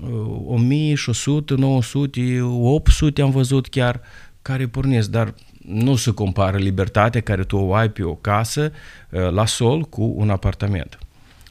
1100, 0.00 1.54
900, 1.54 2.40
800 2.42 3.22
am 3.22 3.30
văzut 3.30 3.68
chiar 3.68 4.00
care 4.42 4.66
pornesc, 4.66 5.08
dar 5.10 5.34
nu 5.68 5.96
se 5.96 6.10
compară 6.10 6.56
libertatea 6.56 7.20
care 7.20 7.44
tu 7.44 7.56
o 7.56 7.74
ai 7.74 7.90
pe 7.90 8.02
o 8.02 8.14
casă 8.14 8.72
uh, 9.10 9.30
la 9.30 9.46
sol 9.46 9.82
cu 9.82 10.14
un 10.16 10.30
apartament. 10.30 10.98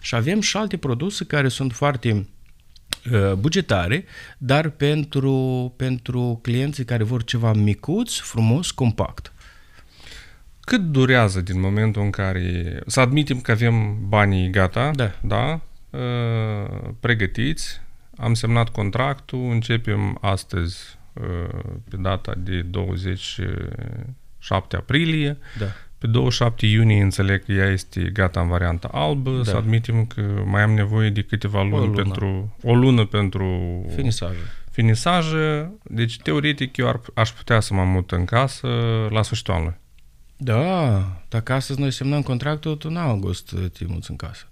Și 0.01 0.15
avem 0.15 0.41
și 0.41 0.57
alte 0.57 0.77
produse 0.77 1.25
care 1.25 1.47
sunt 1.47 1.73
foarte 1.73 2.27
uh, 3.11 3.33
bugetare, 3.33 4.05
dar 4.37 4.69
pentru, 4.69 5.73
pentru 5.75 6.39
clienții 6.41 6.85
care 6.85 7.03
vor 7.03 7.23
ceva 7.23 7.53
micuț, 7.53 8.13
frumos, 8.13 8.71
compact. 8.71 9.31
Cât 10.59 10.81
durează 10.81 11.41
din 11.41 11.59
momentul 11.59 12.01
în 12.01 12.09
care 12.09 12.79
să 12.87 12.99
admitem 12.99 13.39
că 13.39 13.51
avem 13.51 13.97
banii 14.07 14.49
gata, 14.49 14.91
Da. 14.95 15.11
da 15.21 15.61
uh, 15.89 16.89
pregătiți, 16.99 17.81
am 18.17 18.33
semnat 18.33 18.69
contractul, 18.69 19.49
începem 19.51 20.17
astăzi 20.21 20.97
uh, 21.13 21.23
pe 21.89 21.95
data 21.99 22.33
de 22.37 22.61
27 22.61 24.75
aprilie, 24.75 25.37
Da. 25.59 25.65
pe 25.97 26.07
27 26.07 26.65
iunie 26.65 27.01
înțeleg 27.01 27.45
că 27.45 27.51
ea 27.51 27.67
este 27.69 28.01
gata 28.01 28.41
în 28.41 28.47
varianta 28.47 28.87
albă, 28.91 29.37
Da. 29.37 29.43
să 29.43 29.55
admitem 29.55 30.05
că 30.05 30.41
mai 30.45 30.61
am 30.61 30.71
nevoie 30.71 31.09
de 31.09 31.21
câteva 31.21 31.63
luni 31.63 31.85
lună. 31.85 32.01
pentru 32.01 32.55
o 32.63 32.75
lună 32.75 33.05
pentru 33.05 33.85
Finisajul. 33.95 34.45
finisajă, 34.71 35.71
deci 35.83 36.19
teoretic 36.21 36.77
eu 36.77 36.87
ar, 36.87 36.99
aș 37.13 37.29
putea 37.31 37.59
să 37.59 37.73
mă 37.73 37.83
mut 37.83 38.11
în 38.11 38.25
casă 38.25 38.67
la 39.09 39.21
sfârșitul 39.21 39.53
anului. 39.53 39.75
Da, 40.39 41.03
dacă 41.29 41.53
astăzi 41.53 41.79
noi 41.79 41.91
semnăm 41.91 42.21
contractul, 42.21 42.75
tu 42.75 42.87
în 42.89 42.97
august 42.97 43.55
te 43.77 43.85
muți 43.87 44.09
în 44.09 44.15
casă. 44.15 44.47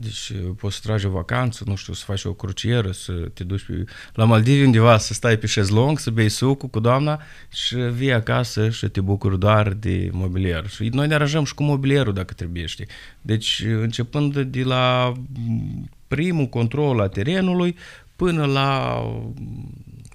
Deci 0.00 0.28
uh, 0.28 0.50
poți 0.56 0.74
să 0.74 0.80
tragi 0.84 1.06
o 1.06 1.10
vacanță, 1.10 1.62
nu 1.66 1.74
știu, 1.74 1.92
să 1.92 2.04
faci 2.04 2.24
o 2.24 2.32
crucieră, 2.32 2.90
să 2.90 3.12
te 3.12 3.44
duci 3.44 3.62
pe, 3.62 3.84
la 4.14 4.24
Maldivi 4.24 4.64
undeva, 4.64 4.98
să 4.98 5.12
stai 5.12 5.36
pe 5.36 5.46
șezlong, 5.46 5.98
să 5.98 6.10
bei 6.10 6.28
sucul 6.28 6.68
cu 6.68 6.80
doamna 6.80 7.22
și 7.52 7.76
vii 7.76 8.12
acasă 8.12 8.70
și 8.70 8.88
te 8.88 9.00
bucuri 9.00 9.38
doar 9.38 9.72
de 9.72 10.08
mobilier. 10.12 10.68
Și 10.68 10.88
noi 10.92 11.06
ne 11.06 11.14
aranjăm 11.14 11.44
și 11.44 11.54
cu 11.54 11.62
mobilierul 11.62 12.12
dacă 12.12 12.34
trebuie, 12.34 12.66
știi. 12.66 12.86
Deci 13.20 13.64
uh, 13.66 13.80
începând 13.80 14.38
de 14.38 14.62
la 14.62 15.12
mm, 15.32 15.88
primul 16.08 16.46
control 16.46 17.00
a 17.00 17.08
terenului 17.08 17.76
până 18.16 18.44
la 18.44 19.00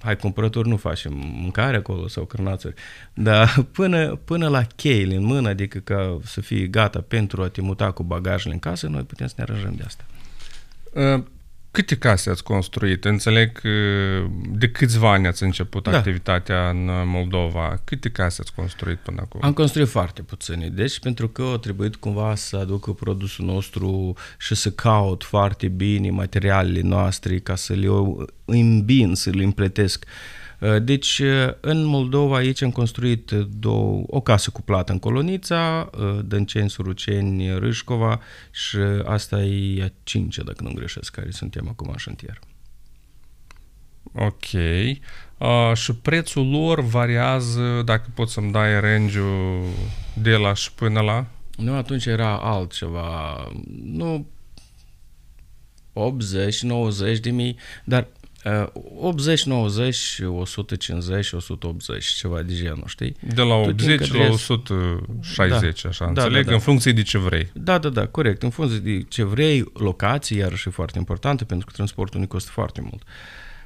hai, 0.04 0.16
cumpărături 0.16 0.70
nu 0.70 0.78
facem, 0.78 1.14
mâncare 1.16 1.78
acolo 1.78 2.08
sau 2.08 2.26
cârnațuri, 2.26 2.74
dar 3.14 3.66
până, 3.72 4.16
până 4.16 4.48
la 4.48 4.64
cheile 4.76 5.16
în 5.16 5.24
mână, 5.24 5.50
adică 5.50 5.80
ca 5.80 6.20
să 6.24 6.42
fie 6.42 6.68
gata 6.68 7.02
pentru 7.08 7.42
a 7.42 7.48
te 7.48 7.62
muta 7.62 7.92
cu 7.92 8.04
bagajele 8.04 8.54
în 8.54 8.60
casă, 8.60 8.88
noi 8.88 9.04
putem 9.04 9.28
să 9.28 9.34
ne 9.38 9.44
aranjăm 9.44 9.74
de 9.76 9.84
asta. 9.86 10.06
Uh, 11.74 11.80
Câte 11.80 11.98
case 11.98 12.30
ați 12.30 12.44
construit? 12.44 13.06
Înțeleg 13.06 13.52
că 13.52 13.70
de 14.50 14.70
câțiva 14.70 15.12
ani 15.12 15.28
ați 15.28 15.44
început 15.44 15.84
Da. 15.84 15.98
activitatea 15.98 16.70
în 16.70 16.90
Moldova. 17.06 17.82
Câte 17.84 18.10
case 18.10 18.42
ați 18.42 18.54
construit 18.54 18.98
până 18.98 19.22
acum? 19.22 19.40
Am 19.44 19.54
construit 19.54 19.88
foarte 19.88 20.22
puține, 20.22 20.68
deci 20.68 21.00
pentru 21.00 21.28
că 21.28 21.52
a 21.54 21.58
trebuit 21.58 21.96
cumva 21.96 22.36
să 22.36 22.58
aducă 22.58 22.92
produsul 22.92 23.46
nostru 23.46 24.14
și 24.38 24.56
să 24.56 24.72
caut 24.72 25.24
foarte 25.24 25.68
bine 25.68 26.10
materialele 26.10 26.82
noastre 26.82 27.38
ca 27.40 27.56
să 27.56 27.74
le 27.74 27.88
îmbin, 28.46 29.16
să 29.16 29.30
le 29.30 29.44
împletesc. 29.44 30.06
Deci 30.82 31.22
în 31.60 31.84
Moldova 31.84 32.36
aici 32.36 32.62
am 32.62 32.72
construit 32.72 33.32
două, 33.32 34.04
o 34.08 34.22
casă 34.22 34.50
cu 34.50 34.62
plată 34.62 34.92
în 34.92 35.00
Colonița, 35.00 35.90
Dânceni, 36.26 36.70
Suruceni, 36.70 37.60
Râșcova 37.60 38.22
și 38.52 38.78
asta 39.04 39.42
e 39.42 39.84
a 39.84 39.88
cincea, 40.04 40.44
dacă 40.44 40.64
nu 40.64 40.74
greșesc, 40.74 41.12
care 41.12 41.32
suntem 41.32 41.68
acum 41.68 41.88
în 41.90 41.98
șantier. 41.98 42.40
Ok. 44.16 44.54
Uh, 44.54 45.74
și 45.74 45.94
prețul 45.96 46.50
lor 46.50 46.82
variază, 46.82 47.82
dacă 47.86 48.10
poți 48.14 48.34
să-mi 48.34 48.52
dai 48.52 48.80
range 48.80 49.20
de 50.14 50.36
la 50.36 50.54
și 50.54 50.74
până 50.74 51.02
la? 51.02 51.26
Nu, 51.58 51.74
atunci 51.76 52.06
era 52.06 52.38
altceva, 52.38 53.38
nu 53.84 54.28
80, 55.94 56.62
90 56.62 57.20
de 57.20 57.30
mii, 57.30 57.58
dar 57.84 58.02
uh, 58.02 58.23
80, 59.00 59.44
90, 59.46 60.20
150, 60.28 61.32
180, 61.32 62.06
ceva 62.06 62.42
de 62.42 62.54
genul, 62.56 62.84
știi? 62.88 63.16
De 63.34 63.42
la 63.42 63.54
Tu 63.64 63.70
80 63.70 64.08
te 64.08 64.18
la 64.18 64.24
încadrezi- 64.24 64.52
160, 64.52 65.82
Da. 65.82 65.90
așa. 65.90 66.04
Da, 66.06 66.10
Înțeleg, 66.10 66.44
da, 66.44 66.50
da. 66.50 66.54
în 66.56 66.60
funcție 66.62 66.92
de 66.92 67.02
ce 67.02 67.18
vrei. 67.18 67.50
Da, 67.54 67.78
da, 67.78 67.90
da, 67.90 68.06
corect. 68.08 68.44
În 68.44 68.50
funcție 68.50 68.80
de 68.80 69.02
ce 69.10 69.24
vrei, 69.24 69.72
locație, 69.74 70.38
iarăși 70.38 70.68
e 70.68 70.72
foarte 70.72 70.98
importantă, 70.98 71.46
pentru 71.46 71.66
că 71.66 71.72
transportul 71.76 72.20
ne 72.20 72.26
costă 72.26 72.52
foarte 72.54 72.82
mult. 72.82 73.04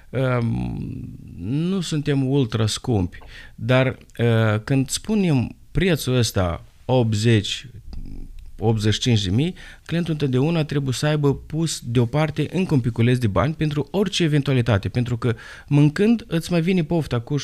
Um, 0.09 1.17
nu 1.39 1.81
suntem 1.81 2.27
ultra 2.29 2.65
scumpi, 2.67 3.17
dar 3.55 3.97
uh, 4.19 4.59
când 4.63 4.89
spunem 4.89 5.55
prețul 5.71 6.15
ăsta 6.15 6.63
80 6.85 7.67
85 8.59 9.23
de 9.23 9.29
mii, 9.29 9.53
clientul 9.85 10.11
întotdeauna 10.13 10.63
trebuie 10.63 10.93
să 10.93 11.05
aibă 11.05 11.35
pus 11.35 11.81
deoparte 11.83 12.47
încă 12.51 12.73
un 12.73 12.79
piculeț 12.79 13.17
de 13.17 13.27
bani 13.27 13.53
pentru 13.53 13.87
orice 13.91 14.23
eventualitate, 14.23 14.89
pentru 14.89 15.17
că 15.17 15.35
mâncând 15.67 16.23
îți 16.27 16.51
mai 16.51 16.61
vine 16.61 16.83
pofta 16.83 17.19
cu 17.19 17.35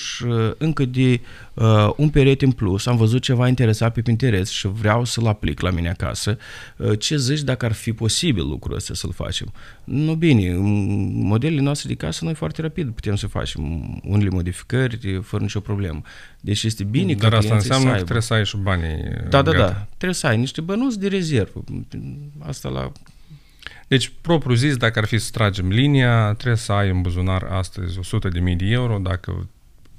încă 0.57 0.85
de 0.85 1.19
uh, 1.53 1.89
un 1.97 2.09
perete 2.09 2.45
în 2.45 2.51
plus, 2.51 2.85
am 2.85 2.97
văzut 2.97 3.21
ceva 3.21 3.47
interesat 3.47 3.93
pe 3.93 4.01
Pinterest 4.01 4.51
și 4.51 4.67
vreau 4.67 5.05
să-l 5.05 5.27
aplic 5.27 5.59
la 5.61 5.69
mine 5.69 5.89
acasă, 5.89 6.37
uh, 6.77 6.99
ce 6.99 7.17
zici 7.17 7.41
dacă 7.41 7.65
ar 7.65 7.71
fi 7.71 7.93
posibil 7.93 8.43
lucrul 8.47 8.75
ăsta 8.75 8.93
să-l 8.93 9.11
facem? 9.13 9.53
Nu 9.83 10.13
bine, 10.15 10.49
în 10.49 11.25
modelele 11.27 11.61
noastre 11.61 11.87
de 11.87 11.95
casă 11.95 12.25
noi 12.25 12.33
foarte 12.33 12.61
rapid 12.61 12.89
putem 12.89 13.15
să 13.15 13.27
facem 13.27 13.61
unele 14.03 14.29
modificări 14.29 15.19
fără 15.23 15.43
nicio 15.43 15.59
problemă. 15.59 16.01
Deci 16.41 16.63
este 16.63 16.83
bine 16.83 17.13
Dar 17.13 17.29
ca 17.29 17.37
asta 17.37 17.47
clienții 17.47 17.67
să 17.67 17.73
înseamnă 17.73 17.83
că 17.83 17.91
aibă. 17.91 18.03
trebuie 18.03 18.21
să 18.21 18.33
ai 18.33 18.45
și 18.45 18.57
banii 18.57 19.03
Da, 19.29 19.41
da, 19.41 19.51
gata. 19.51 19.65
da. 19.65 19.87
Trebuie 19.97 20.13
să 20.13 20.27
ai 20.27 20.37
niște 20.37 20.61
bănuți 20.61 20.99
de 21.09 21.15
rezervă. 21.15 21.63
Asta 22.39 22.69
la... 22.69 22.91
Deci, 23.87 24.11
propriu 24.21 24.55
zis, 24.55 24.77
dacă 24.77 24.99
ar 24.99 25.05
fi 25.05 25.17
să 25.17 25.29
tragem 25.31 25.69
linia, 25.69 26.33
trebuie 26.33 26.57
să 26.57 26.71
ai 26.71 26.89
în 26.89 27.01
buzunar 27.01 27.43
astăzi 27.43 27.99
100.000 27.99 28.55
de 28.57 28.65
euro 28.65 28.97
dacă 28.97 29.49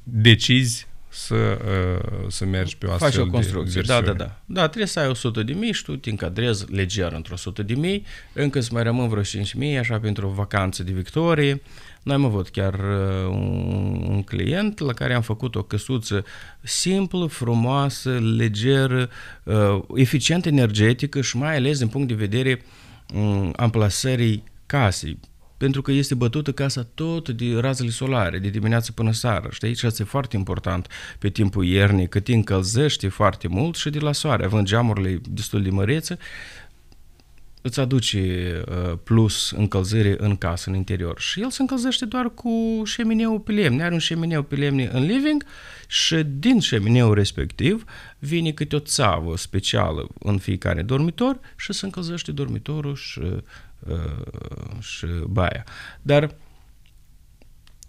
decizi 0.02 0.86
să, 1.14 1.34
uh, 1.34 2.24
să 2.28 2.44
mergi 2.44 2.76
pe 2.76 2.86
o 2.86 2.90
astfel 2.90 3.10
Faci 3.10 3.20
o 3.20 3.24
de 3.24 3.30
construcție. 3.30 3.80
Da, 3.80 3.94
versiune. 3.94 4.18
da, 4.18 4.24
da. 4.24 4.60
Da, 4.60 4.66
trebuie 4.66 4.86
să 4.86 5.00
ai 5.00 5.08
100 5.08 5.42
de 5.42 5.52
mii 5.52 5.72
și 5.72 5.82
tu 5.82 5.96
te 5.96 6.10
încadrezi 6.10 6.72
leger 6.72 7.12
într-o 7.12 7.34
100 7.34 7.62
de 7.62 7.74
mii, 7.74 8.04
încă 8.32 8.58
îți 8.58 8.72
mai 8.72 8.82
rămân 8.82 9.08
vreo 9.08 9.22
5 9.22 9.54
mii, 9.54 9.78
așa 9.78 9.98
pentru 9.98 10.26
o 10.26 10.30
vacanță 10.30 10.82
de 10.82 10.92
victorie. 10.92 11.62
Noi 12.02 12.14
am 12.14 12.24
avut 12.24 12.48
chiar 12.48 12.74
uh, 12.74 13.28
un, 13.28 14.06
un 14.08 14.22
client 14.22 14.78
la 14.78 14.92
care 14.92 15.14
am 15.14 15.22
făcut 15.22 15.54
o 15.54 15.62
căsuță 15.62 16.24
simplă, 16.60 17.26
frumoasă, 17.26 18.18
legeră, 18.36 19.08
uh, 19.42 19.82
eficient 19.94 20.46
energetică 20.46 21.20
și 21.20 21.36
mai 21.36 21.56
ales 21.56 21.78
din 21.78 21.88
punct 21.88 22.08
de 22.08 22.14
vedere 22.14 22.62
um, 23.14 23.52
amplasării 23.56 24.44
casei. 24.66 25.18
Pentru 25.56 25.82
că 25.82 25.92
este 25.92 26.14
bătută 26.14 26.52
casa 26.52 26.86
tot 26.94 27.28
de 27.28 27.58
razele 27.58 27.90
solare, 27.90 28.38
de 28.38 28.48
dimineață 28.48 28.92
până 28.92 29.12
seară. 29.12 29.48
Știi? 29.50 29.74
Și 29.74 29.86
asta 29.86 30.02
e 30.02 30.06
foarte 30.06 30.36
important 30.36 30.88
pe 31.18 31.28
timpul 31.28 31.64
iernii, 31.64 32.08
că 32.08 32.20
te 32.20 32.34
încălzește 32.34 33.08
foarte 33.08 33.48
mult 33.48 33.76
și 33.76 33.90
de 33.90 33.98
la 33.98 34.12
soare, 34.12 34.44
având 34.44 34.66
geamurile 34.66 35.20
destul 35.30 35.62
de 35.62 35.70
mărețe, 35.70 36.18
îți 37.66 37.80
aduce 37.80 38.62
uh, 38.68 38.98
plus 39.04 39.50
încălzire 39.50 40.14
în 40.18 40.36
casă, 40.36 40.70
în 40.70 40.76
interior. 40.76 41.20
Și 41.20 41.40
el 41.40 41.50
se 41.50 41.62
încălzește 41.62 42.04
doar 42.04 42.30
cu 42.34 42.82
șemineul 42.84 43.40
pe 43.40 43.52
lemne. 43.52 43.82
Are 43.82 43.92
un 43.92 43.98
șemineu 43.98 44.42
pe 44.42 44.54
lemne 44.54 44.90
în 44.92 45.02
living 45.02 45.44
și 45.86 46.16
din 46.16 46.60
șemineul 46.60 47.14
respectiv 47.14 47.84
vine 48.18 48.50
câte 48.50 48.76
o 48.76 48.78
țavă 48.78 49.36
specială 49.36 50.08
în 50.18 50.38
fiecare 50.38 50.82
dormitor 50.82 51.40
și 51.56 51.72
se 51.72 51.84
încălzește 51.84 52.32
dormitorul 52.32 52.94
și, 52.94 53.18
uh, 53.18 53.38
și 54.80 55.06
baia. 55.26 55.64
Dar 56.02 56.30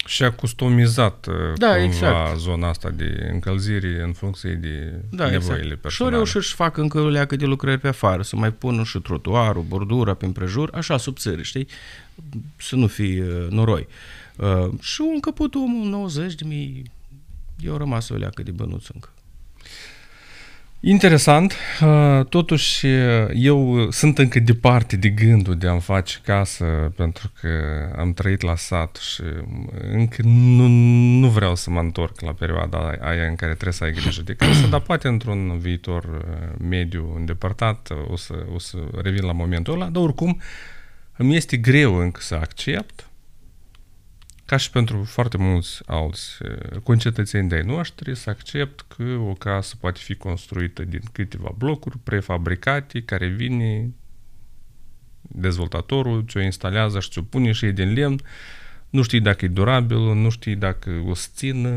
Și 0.05 0.23
a 0.23 0.31
customizat 0.31 1.25
uh, 1.27 1.33
Da, 1.57 1.67
cumva 1.67 1.83
exact. 1.83 2.37
zona 2.39 2.67
asta 2.69 2.89
de 2.89 3.29
încălzire 3.31 4.01
în 4.01 4.13
funcție 4.13 4.53
de 4.53 5.01
Da, 5.09 5.29
nevoile 5.29 5.55
exact. 5.61 5.69
Și 5.73 5.81
personale. 5.81 6.15
au 6.15 6.23
reușit 6.23 6.49
să 6.49 6.55
facă 6.55 6.81
încă 6.81 6.99
o 6.99 7.07
leacă 7.07 7.35
de 7.35 7.45
lucrări 7.45 7.79
pe 7.79 7.87
afară, 7.87 8.21
să 8.21 8.35
mai 8.35 8.51
pună 8.53 8.83
și 8.83 8.99
trotuarul, 8.99 9.63
bordura 9.63 10.13
pe 10.13 10.25
împrejur, 10.25 10.69
așa 10.73 10.97
subțiri, 10.97 11.43
știi? 11.43 11.67
Să 12.57 12.75
nu 12.75 12.87
fie 12.87 13.23
uh, 13.23 13.47
noroi. 13.49 13.87
Uh, 14.37 14.79
și 14.79 15.01
au 15.01 15.11
încăput 15.13 15.55
omul 15.55 15.89
90 15.89 16.33
de 16.35 16.45
mii 16.47 16.91
eu 17.59 17.77
rămas 17.77 18.09
o 18.09 18.15
leacă 18.15 18.43
de 18.43 18.51
bănuț 18.51 18.87
încă. 18.87 19.09
Interesant. 20.87 21.53
Uh, 21.81 22.25
totuși, 22.25 22.87
eu 23.33 23.91
sunt 23.91 24.17
încă 24.17 24.39
departe 24.39 24.95
de 24.95 25.09
gândul 25.09 25.57
de 25.57 25.67
a-mi 25.67 25.81
face 25.81 26.19
casă 26.23 26.93
pentru 26.95 27.31
că 27.39 27.49
am 27.97 28.13
trăit 28.13 28.41
la 28.41 28.55
sat 28.55 28.95
și 28.95 29.21
încă 29.91 30.21
nu, 30.23 30.67
nu 31.19 31.27
vreau 31.27 31.55
să 31.55 31.69
mă 31.69 31.79
întorc 31.79 32.21
la 32.21 32.33
perioada 32.33 32.97
aia 33.01 33.25
în 33.25 33.35
care 33.35 33.51
trebuie 33.51 33.73
să 33.73 33.83
ai 33.83 33.91
grijă 33.91 34.21
de 34.21 34.33
casă, 34.33 34.67
dar 34.67 34.79
poate 34.79 35.07
într-un 35.07 35.57
viitor 35.59 36.03
uh, 36.03 36.65
mediu 36.69 37.13
îndepărtat 37.15 37.89
o 38.09 38.15
să, 38.15 38.33
o 38.53 38.59
să 38.59 38.77
revin 39.01 39.23
la 39.23 39.31
momentul 39.31 39.73
ăla, 39.73 39.85
dar 39.85 40.03
oricum 40.03 40.41
îmi 41.17 41.35
este 41.35 41.57
greu 41.57 41.95
încă 41.95 42.19
să 42.21 42.35
accept 42.35 43.09
ca 44.45 44.57
și 44.57 44.69
pentru 44.69 45.03
foarte 45.03 45.37
mulți 45.37 45.81
alți 45.85 46.37
eh, 46.41 46.79
concetățeni 46.83 47.49
de-ai 47.49 47.61
noștri, 47.61 48.15
să 48.15 48.29
accept 48.29 48.85
că 48.87 49.03
o 49.03 49.33
casă 49.33 49.75
poate 49.79 49.99
fi 50.01 50.15
construită 50.15 50.83
din 50.83 51.01
câteva 51.11 51.51
blocuri 51.57 51.97
prefabricate 51.97 53.01
care 53.01 53.27
vine 53.27 53.93
dezvoltatorul, 55.21 56.25
ți-o 56.27 56.41
instalează 56.41 56.99
și 56.99 57.09
ți-o 57.09 57.21
pune 57.21 57.51
și 57.51 57.65
e 57.65 57.71
din 57.71 57.93
lemn, 57.93 58.21
nu 58.89 59.01
știi 59.01 59.19
dacă 59.19 59.45
e 59.45 59.47
durabil, 59.47 59.97
nu 59.97 60.29
știi 60.29 60.55
dacă 60.55 61.03
o 61.07 61.13
să 61.13 61.27
țină, 61.33 61.69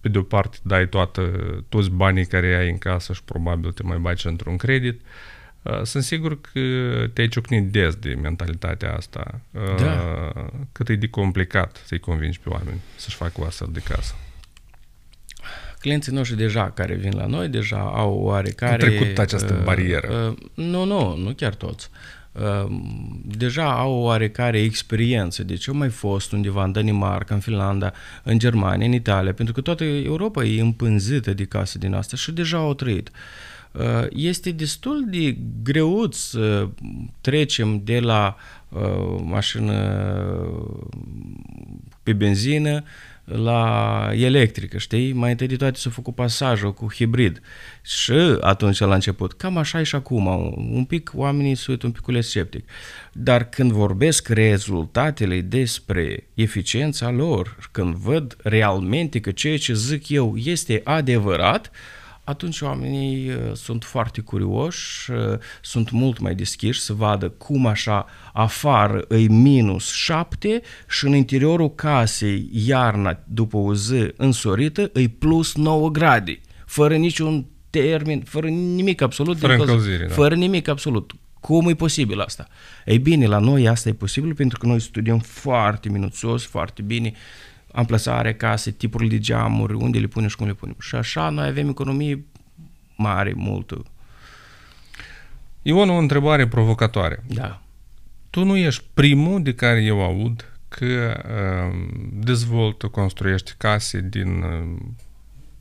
pe 0.00 0.08
de 0.08 0.18
o 0.18 0.22
parte 0.22 0.58
dai 0.62 0.88
toată, 0.88 1.30
toți 1.68 1.90
banii 1.90 2.26
care 2.26 2.54
ai 2.54 2.70
în 2.70 2.78
casă 2.78 3.12
și 3.12 3.22
probabil 3.24 3.72
te 3.72 3.82
mai 3.82 3.98
bagi 3.98 4.26
într-un 4.26 4.56
credit, 4.56 5.00
uh, 5.00 5.06
Uh, 5.06 5.37
sunt 5.82 6.02
sigur 6.02 6.40
că 6.40 6.60
te-ai 7.12 7.28
ciocnit 7.28 7.70
des 7.70 7.94
de 7.94 8.18
mentalitatea 8.22 8.94
asta. 8.94 9.40
Uh, 9.50 9.60
da. 9.80 10.32
Cât 10.72 10.88
e 10.88 10.94
de 10.94 11.08
complicat 11.08 11.82
să-i 11.86 11.98
convingi 11.98 12.40
pe 12.40 12.48
oameni 12.48 12.80
să-și 12.96 13.16
facă 13.16 13.32
o 13.40 13.44
astfel 13.44 13.68
de 13.72 13.80
casă. 13.80 14.14
Clienții 15.80 16.12
noștri 16.12 16.36
deja 16.36 16.70
care 16.70 16.94
vin 16.94 17.12
la 17.16 17.26
noi, 17.26 17.48
deja 17.48 17.92
au 17.94 18.18
oarecare... 18.18 18.82
Au 18.82 18.88
trecut 18.88 19.18
această 19.18 19.54
uh, 19.54 19.64
barieră. 19.64 20.28
Uh, 20.28 20.36
nu, 20.54 20.84
nu, 20.84 21.16
nu 21.16 21.32
chiar 21.32 21.54
toți. 21.54 21.90
Uh, 22.32 22.66
deja 23.24 23.78
au 23.78 23.92
oarecare 23.92 24.60
experiență. 24.60 25.42
Deci 25.42 25.66
eu 25.66 25.74
mai 25.74 25.88
fost 25.88 26.32
undeva 26.32 26.64
în 26.64 26.72
Danimarca, 26.72 27.34
în 27.34 27.40
Finlanda, 27.40 27.92
în 28.22 28.38
Germania, 28.38 28.86
în 28.86 28.92
Italia, 28.92 29.32
pentru 29.32 29.54
că 29.54 29.60
toată 29.60 29.84
Europa 29.84 30.44
e 30.44 30.60
împânzită 30.60 31.34
de 31.34 31.44
casă 31.44 31.78
din 31.78 31.94
asta 31.94 32.16
și 32.16 32.32
deja 32.32 32.56
au 32.56 32.74
trăit. 32.74 33.08
Uh, 33.08 33.14
Uh, 33.14 33.57
este 34.10 34.50
destul 34.50 35.04
de 35.08 35.36
greuț 35.62 36.16
să 36.16 36.68
trecem 37.20 37.80
de 37.84 38.00
la 38.00 38.36
uh, 38.68 39.20
mașină 39.22 40.02
pe 42.02 42.12
benzină 42.12 42.84
la 43.24 44.10
electrică, 44.12 44.78
știi? 44.78 45.12
Mai 45.12 45.30
întâi 45.30 45.46
de 45.46 45.56
toate 45.56 45.78
s-a 45.78 45.90
făcut 45.90 46.14
pasajul 46.14 46.74
cu 46.74 46.86
hibrid. 46.94 47.40
Și 47.82 48.36
atunci 48.40 48.78
la 48.78 48.94
început, 48.94 49.32
cam 49.32 49.56
așa 49.56 49.80
e 49.80 49.82
și 49.82 49.94
acum, 49.94 50.26
un 50.72 50.84
pic 50.84 51.10
oamenii 51.14 51.54
se 51.54 51.70
uită 51.70 51.86
un 51.86 51.92
pic 51.92 52.22
sceptic. 52.22 52.68
Dar 53.12 53.48
când 53.48 53.72
vorbesc 53.72 54.28
rezultatele 54.28 55.40
despre 55.40 56.28
eficiența 56.34 57.10
lor, 57.10 57.56
când 57.70 57.94
văd 57.94 58.36
realmente 58.42 59.20
că 59.20 59.30
ceea 59.30 59.58
ce 59.58 59.74
zic 59.74 60.08
eu 60.08 60.36
este 60.36 60.80
adevărat, 60.84 61.70
uh, 61.72 61.97
atunci 62.28 62.60
oamenii 62.60 63.28
uh, 63.28 63.36
sunt 63.54 63.84
foarte 63.84 64.20
curioși, 64.20 65.10
uh, 65.10 65.38
sunt 65.62 65.90
mult 65.90 66.18
mai 66.18 66.34
deschiși 66.34 66.80
să 66.80 66.92
vadă 66.92 67.28
cum 67.28 67.66
așa 67.66 68.06
afară 68.32 69.04
îi 69.08 69.28
minus 69.28 69.92
7 69.92 70.60
și 70.88 71.06
în 71.06 71.14
interiorul 71.14 71.74
casei 71.74 72.48
iarna 72.52 73.18
după 73.26 73.56
o 73.56 73.74
zi 73.74 74.12
însorită 74.16 74.90
îi 74.92 75.08
plus 75.08 75.54
9 75.54 75.90
grade, 75.90 76.40
fără 76.66 76.96
niciun 76.96 77.46
termen, 77.70 78.20
fără 78.20 78.48
nimic 78.48 79.00
absolut. 79.00 79.38
Fără 79.38 79.52
încălzire, 79.52 80.06
da. 80.06 80.14
Fără 80.14 80.34
nimic 80.34 80.68
absolut. 80.68 81.12
Cum 81.40 81.68
e 81.68 81.74
posibil 81.74 82.20
asta? 82.20 82.46
Ei 82.84 82.98
bine, 82.98 83.26
la 83.26 83.38
noi 83.38 83.68
asta 83.68 83.88
e 83.88 83.92
posibil 83.92 84.34
pentru 84.34 84.58
că 84.58 84.66
noi 84.66 84.80
studiem 84.80 85.18
foarte 85.18 85.88
minuțios, 85.88 86.44
foarte 86.44 86.82
bine 86.82 87.12
amplasarea 87.72 88.34
casei, 88.34 88.72
tipurile 88.72 89.10
de 89.10 89.18
geamuri, 89.18 89.74
unde 89.74 89.98
le 89.98 90.06
punem 90.06 90.28
și 90.28 90.36
cum 90.36 90.46
le 90.46 90.52
punem. 90.52 90.76
Și 90.80 90.94
așa 90.94 91.28
noi 91.28 91.46
avem 91.46 91.68
economie 91.68 92.24
mare, 92.96 93.32
multă. 93.36 93.82
Ion, 95.62 95.90
o 95.90 95.96
întrebare 95.96 96.48
provocatoare. 96.48 97.24
Da. 97.26 97.62
Tu 98.30 98.44
nu 98.44 98.56
ești 98.56 98.84
primul 98.94 99.42
de 99.42 99.54
care 99.54 99.82
eu 99.82 100.02
aud 100.02 100.52
că 100.68 101.22
uh, 101.24 101.98
dezvoltă, 102.12 102.86
construiește 102.86 103.54
case 103.58 104.00
din 104.00 104.42
uh, 104.42 104.78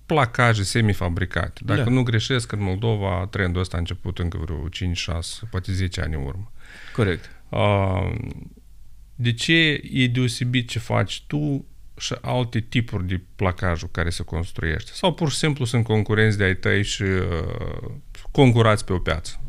placaje 0.05 0.63
semifabricate. 0.63 1.61
Dacă 1.65 1.83
da. 1.83 1.89
nu 1.89 2.03
greșesc, 2.03 2.51
în 2.51 2.63
Moldova 2.63 3.27
trendul 3.31 3.61
ăsta 3.61 3.75
a 3.75 3.79
început 3.79 4.19
încă 4.19 4.37
vreo 4.37 4.69
5, 4.69 4.97
6, 4.97 5.45
poate 5.49 5.73
10 5.73 6.01
ani 6.01 6.15
în 6.15 6.21
urmă. 6.21 6.51
Corect. 6.95 7.31
Uh, 7.49 8.15
de 9.15 9.33
ce 9.33 9.81
e 9.91 10.07
deosebit 10.07 10.69
ce 10.69 10.79
faci 10.79 11.23
tu 11.27 11.65
și 11.97 12.15
alte 12.21 12.59
tipuri 12.59 13.07
de 13.07 13.21
placajul 13.35 13.89
care 13.91 14.09
se 14.09 14.23
construiește? 14.23 14.91
Sau 14.93 15.13
pur 15.13 15.31
și 15.31 15.37
simplu 15.37 15.65
sunt 15.65 15.83
concurenți 15.83 16.37
de 16.37 16.43
ai 16.43 16.55
tăi 16.55 16.83
și 16.83 17.01
uh, 17.01 17.91
concurați 18.31 18.85
pe 18.85 18.93
o 18.93 18.99
piață? 18.99 19.39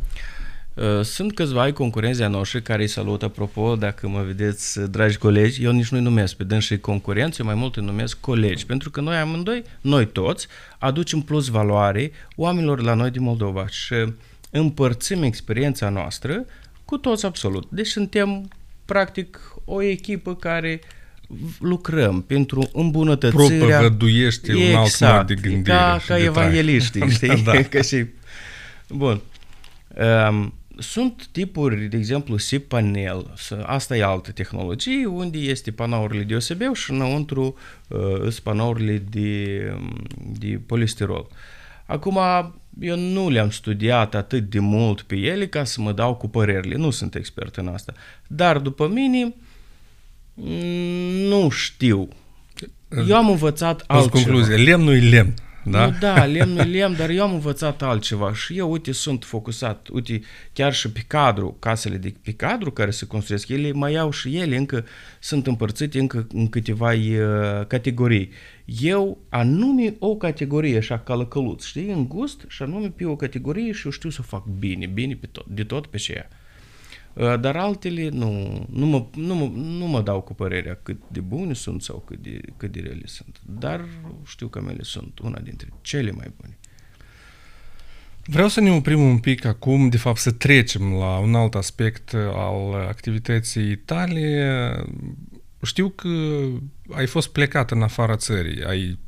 Uh, 0.74 1.02
sunt 1.02 1.34
câțiva 1.34 1.62
ai 1.62 1.72
concurenți 1.72 2.22
ai 2.22 2.30
noștri 2.30 2.62
care 2.62 2.82
îi 2.82 2.88
salut, 2.88 3.22
apropo, 3.22 3.76
dacă 3.76 4.08
mă 4.08 4.22
vedeți, 4.22 4.80
dragi 4.90 5.18
colegi, 5.18 5.64
eu 5.64 5.72
nici 5.72 5.88
nu-i 5.88 6.00
numesc 6.00 6.36
pe 6.36 6.44
dânsii 6.44 6.80
concurenți, 6.80 7.40
eu 7.40 7.46
mai 7.46 7.54
mult 7.54 7.76
îi 7.76 7.84
numesc 7.84 8.20
colegi, 8.20 8.66
pentru 8.66 8.90
că 8.90 9.00
noi 9.00 9.16
amândoi, 9.16 9.62
noi 9.80 10.06
toți, 10.06 10.46
aducem 10.78 11.20
plus 11.20 11.48
valoare 11.48 12.10
oamenilor 12.36 12.80
la 12.80 12.94
noi 12.94 13.10
din 13.10 13.22
Moldova 13.22 13.66
și 13.68 13.94
împărțim 14.50 15.22
experiența 15.22 15.88
noastră 15.88 16.44
cu 16.84 16.96
toți 16.96 17.26
absolut. 17.26 17.66
Deci 17.70 17.86
suntem, 17.86 18.48
practic, 18.84 19.54
o 19.64 19.82
echipă 19.82 20.34
care 20.34 20.80
uh, 20.82 20.97
lucrăm 21.58 22.22
pentru 22.22 22.70
îmbunătățirea... 22.72 23.78
Propăvăduiește 23.78 24.52
exact, 24.52 24.72
un 24.72 24.76
alt 24.76 24.86
exact, 24.86 25.16
mod 25.16 25.26
de 25.26 25.48
gândire 25.48 25.76
ca, 25.76 26.00
ca 26.06 26.18
evangeliștii, 26.18 27.10
știi? 27.14 27.42
da, 27.42 27.52
da. 27.52 27.62
Că 27.70 27.82
și... 27.82 28.04
Bun. 28.88 29.20
Um, 30.28 30.52
sunt 30.78 31.28
tipuri, 31.32 31.84
de 31.84 31.96
exemplu, 31.96 32.36
SIP 32.36 32.68
panel, 32.68 33.34
asta 33.62 33.96
e 33.96 34.04
altă 34.04 34.32
tehnologie, 34.32 35.06
unde 35.06 35.38
este 35.38 35.70
panourile 35.70 36.22
de 36.22 36.34
OSB 36.34 36.74
și 36.74 36.90
înăuntru 36.90 37.56
uh, 37.88 38.20
sunt 38.20 38.38
panourile 38.38 39.02
de, 39.10 39.58
de 40.38 40.60
polistirol. 40.66 41.28
Acum, 41.86 42.18
eu 42.80 42.96
nu 42.96 43.30
le-am 43.30 43.50
studiat 43.50 44.14
atât 44.14 44.50
de 44.50 44.58
mult 44.58 45.00
pe 45.00 45.16
ele 45.16 45.46
ca 45.46 45.64
să 45.64 45.80
mă 45.80 45.92
dau 45.92 46.14
cu 46.14 46.28
părerile, 46.28 46.76
nu 46.76 46.90
sunt 46.90 47.14
expert 47.14 47.56
în 47.56 47.68
asta. 47.68 47.92
Dar 48.26 48.58
după 48.58 48.88
mine, 48.88 49.24
uh, 49.24 49.32
nu 51.28 51.48
știu. 51.48 52.08
Eu 53.08 53.16
am 53.16 53.30
învățat 53.30 53.84
altceva. 53.86 54.10
concluzie, 54.10 54.56
lemnul 54.56 54.94
e 54.94 55.08
lemn. 55.08 55.34
Da? 55.64 55.86
Nu, 55.86 55.96
da, 56.00 56.24
lemnul 56.24 56.58
e 56.58 56.78
lemn, 56.78 56.96
dar 56.96 57.10
eu 57.10 57.22
am 57.22 57.32
învățat 57.32 57.82
altceva 57.82 58.34
și 58.34 58.58
eu, 58.58 58.70
uite, 58.70 58.92
sunt 58.92 59.24
focusat, 59.24 59.88
uite, 59.92 60.20
chiar 60.52 60.74
și 60.74 60.90
pe 60.90 61.04
cadru, 61.06 61.56
casele 61.58 61.96
de 61.96 62.14
pe 62.22 62.32
cadru 62.32 62.70
care 62.70 62.90
se 62.90 63.06
construiesc, 63.06 63.48
ele 63.48 63.72
mai 63.72 63.96
au 63.96 64.10
și 64.10 64.36
ele, 64.36 64.56
încă 64.56 64.84
sunt 65.20 65.46
împărțite 65.46 65.98
încă 65.98 66.26
în 66.32 66.48
câteva 66.48 66.92
uh, 66.92 67.66
categorii. 67.66 68.30
Eu 68.64 69.18
anume 69.28 69.94
o 69.98 70.16
categorie, 70.16 70.76
așa, 70.76 70.98
calăcăluț, 70.98 71.64
știi, 71.64 71.90
în 71.90 72.08
gust 72.08 72.44
și 72.48 72.62
anume 72.62 72.88
pe 72.96 73.04
o 73.04 73.16
categorie 73.16 73.72
și 73.72 73.82
eu 73.84 73.90
știu 73.90 74.10
să 74.10 74.22
fac 74.22 74.44
bine, 74.58 74.86
bine 74.86 75.14
pe 75.14 75.26
tot, 75.26 75.46
de 75.46 75.64
tot 75.64 75.86
pe 75.86 75.96
ce 75.96 76.12
ea. 76.12 76.28
Uh, 76.30 76.37
dar 77.18 77.56
altele 77.56 78.08
nu, 78.08 78.66
nu, 78.70 78.86
mă, 78.86 79.06
nu, 79.14 79.34
mă, 79.34 79.50
nu 79.54 79.86
mă 79.86 80.02
dau 80.02 80.20
cu 80.20 80.34
părerea 80.34 80.78
cât 80.82 81.00
de 81.08 81.20
bune 81.20 81.52
sunt 81.52 81.82
sau 81.82 82.02
cât 82.06 82.22
de, 82.22 82.40
cât 82.56 82.72
de 82.72 82.80
rele 82.80 83.02
sunt. 83.04 83.40
Dar 83.46 83.84
știu 84.24 84.48
că 84.48 84.60
mele 84.60 84.82
sunt 84.82 85.18
una 85.18 85.38
dintre 85.38 85.68
cele 85.80 86.10
mai 86.10 86.32
bune. 86.40 86.58
Vreau 88.24 88.48
să 88.48 88.60
ne 88.60 88.70
oprim 88.70 89.00
un 89.00 89.18
pic 89.18 89.44
acum, 89.44 89.88
de 89.88 89.96
fapt 89.96 90.18
să 90.18 90.32
trecem 90.32 90.92
la 90.92 91.18
un 91.18 91.34
alt 91.34 91.54
aspect 91.54 92.14
al 92.14 92.74
activității 92.74 93.76
tale. 93.76 94.84
Știu 95.62 95.88
că 95.88 96.08
ai 96.90 97.06
fost 97.06 97.28
plecat 97.28 97.70
în 97.70 97.82
afara 97.82 98.16
țării, 98.16 98.64
ai 98.64 98.98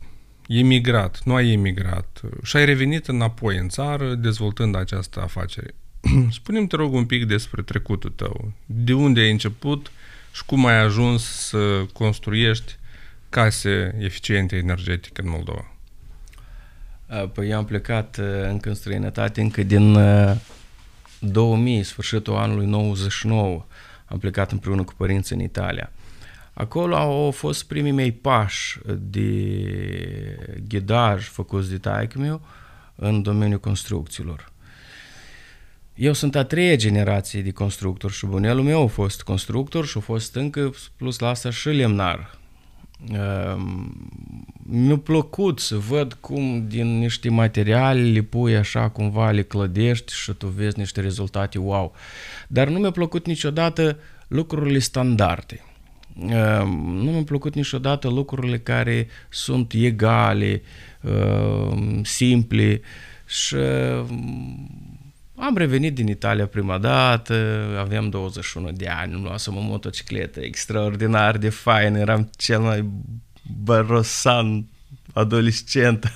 emigrat, 0.48 1.20
nu 1.24 1.34
ai 1.34 1.52
emigrat 1.52 2.20
și 2.42 2.56
ai 2.56 2.64
revenit 2.64 3.08
înapoi 3.08 3.56
în 3.56 3.68
țară 3.68 4.14
dezvoltând 4.14 4.76
această 4.76 5.20
afacere. 5.20 5.74
Spune-mi, 6.30 6.66
te 6.66 6.76
rog, 6.76 6.92
un 6.92 7.06
pic 7.06 7.26
despre 7.26 7.62
trecutul 7.62 8.10
tău. 8.10 8.52
De 8.66 8.92
unde 8.92 9.20
ai 9.20 9.30
început 9.30 9.90
și 10.32 10.44
cum 10.44 10.66
ai 10.66 10.78
ajuns 10.78 11.22
să 11.24 11.84
construiești 11.92 12.76
case 13.28 13.96
eficiente 13.98 14.56
energetic 14.56 15.18
în 15.18 15.28
Moldova? 15.28 15.74
Păi 17.34 17.50
eu 17.50 17.56
am 17.56 17.64
plecat 17.64 18.20
încă 18.48 18.68
în 18.68 18.74
străinătate, 18.74 19.40
încă 19.40 19.62
din 19.62 19.98
2000, 21.18 21.82
sfârșitul 21.82 22.34
anului 22.34 22.66
99. 22.66 23.64
Am 24.04 24.18
plecat 24.18 24.52
împreună 24.52 24.82
cu 24.82 24.94
părinții 24.96 25.36
în 25.36 25.42
Italia. 25.42 25.92
Acolo 26.52 26.96
au 26.96 27.30
fost 27.30 27.64
primii 27.64 27.92
mei 27.92 28.12
pași 28.12 28.78
de 28.98 30.60
ghidaj 30.68 31.28
făcuți 31.28 31.70
de 31.70 31.78
taică 31.78 32.18
meu 32.18 32.40
în 32.94 33.22
domeniul 33.22 33.60
construcțiilor. 33.60 34.49
Eu 36.00 36.12
sunt 36.12 36.36
a 36.36 36.44
treia 36.44 36.76
generație 36.76 37.42
de 37.42 37.50
constructor 37.50 38.10
și 38.10 38.26
bunelul 38.26 38.62
meu 38.62 38.82
a 38.82 38.86
fost 38.86 39.22
constructor 39.22 39.86
și 39.86 39.96
a 39.96 40.00
fost 40.00 40.34
încă 40.34 40.74
plus 40.96 41.18
la 41.18 41.28
asta 41.28 41.50
și 41.50 41.68
lemnar. 41.68 42.38
Ehm, 43.12 43.94
mi-a 44.62 44.96
plăcut 44.96 45.58
să 45.58 45.76
văd 45.76 46.12
cum 46.12 46.66
din 46.68 46.98
niște 46.98 47.30
materiale 47.30 48.00
le 48.02 48.20
pui 48.20 48.56
așa 48.56 48.88
cumva, 48.88 49.30
le 49.30 49.42
clădești 49.42 50.12
și 50.14 50.32
tu 50.32 50.46
vezi 50.46 50.78
niște 50.78 51.00
rezultate 51.00 51.58
wow. 51.58 51.94
Dar 52.48 52.68
nu 52.68 52.78
mi-a 52.78 52.90
plăcut 52.90 53.26
niciodată 53.26 53.98
lucrurile 54.28 54.78
standarde. 54.78 55.64
Ehm, 56.28 56.68
nu 57.02 57.10
mi-a 57.10 57.22
plăcut 57.22 57.54
niciodată 57.54 58.08
lucrurile 58.08 58.58
care 58.58 59.06
sunt 59.28 59.72
egale, 59.72 60.62
ehm, 61.00 62.02
simple 62.02 62.80
și 63.26 63.56
am 65.40 65.56
revenit 65.56 65.94
din 65.94 66.06
Italia 66.06 66.46
prima 66.46 66.78
dată, 66.78 67.64
aveam 67.78 68.08
21 68.08 68.70
de 68.72 68.88
ani, 68.88 69.14
îmi 69.14 69.22
luasem 69.22 69.56
o 69.56 69.60
motocicletă 69.60 70.40
extraordinar 70.40 71.36
de 71.36 71.48
fain, 71.48 71.94
eram 71.94 72.30
cel 72.36 72.60
mai 72.60 72.90
barosan 73.64 74.66
adolescent. 75.12 76.12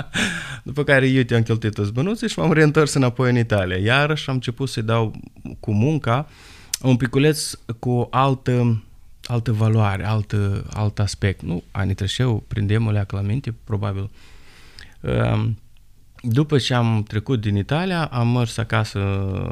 După 0.62 0.84
care 0.84 1.06
eu 1.06 1.22
te-am 1.22 1.42
cheltuit 1.42 1.74
toți 1.74 1.92
bănuții 1.92 2.28
și 2.28 2.38
m-am 2.38 2.52
reîntors 2.52 2.94
înapoi 2.94 3.30
în 3.30 3.38
Italia. 3.38 3.76
Iarăși 3.76 4.28
am 4.28 4.34
început 4.34 4.68
să-i 4.68 4.82
dau 4.82 5.14
cu 5.60 5.72
munca 5.72 6.28
un 6.82 6.96
piculeț 6.96 7.52
cu 7.78 8.08
altă, 8.10 8.82
altă 9.24 9.52
valoare, 9.52 10.06
alt, 10.06 10.34
alt 10.72 10.98
aspect. 10.98 11.42
Nu, 11.42 11.62
anii 11.70 11.94
treceau, 11.94 12.44
prindem 12.48 12.86
o 12.86 12.90
la 12.90 13.20
minte, 13.20 13.54
probabil. 13.64 14.10
Um, 15.00 15.58
după 16.22 16.58
ce 16.58 16.74
am 16.74 17.02
trecut 17.02 17.40
din 17.40 17.56
Italia, 17.56 18.04
am 18.04 18.28
mers 18.28 18.56
acasă, 18.56 18.98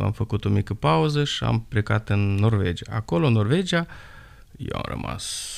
am 0.03 0.13
făcut 0.13 0.45
o 0.45 0.49
mică 0.49 0.75
pauză 0.75 1.25
și 1.25 1.45
am 1.45 1.61
plecat 1.69 2.09
în 2.09 2.35
Norvegia. 2.35 2.93
Acolo, 2.95 3.27
în 3.27 3.33
Norvegia, 3.33 3.87
eu 4.57 4.77
am 4.77 4.85
rămas 4.87 5.53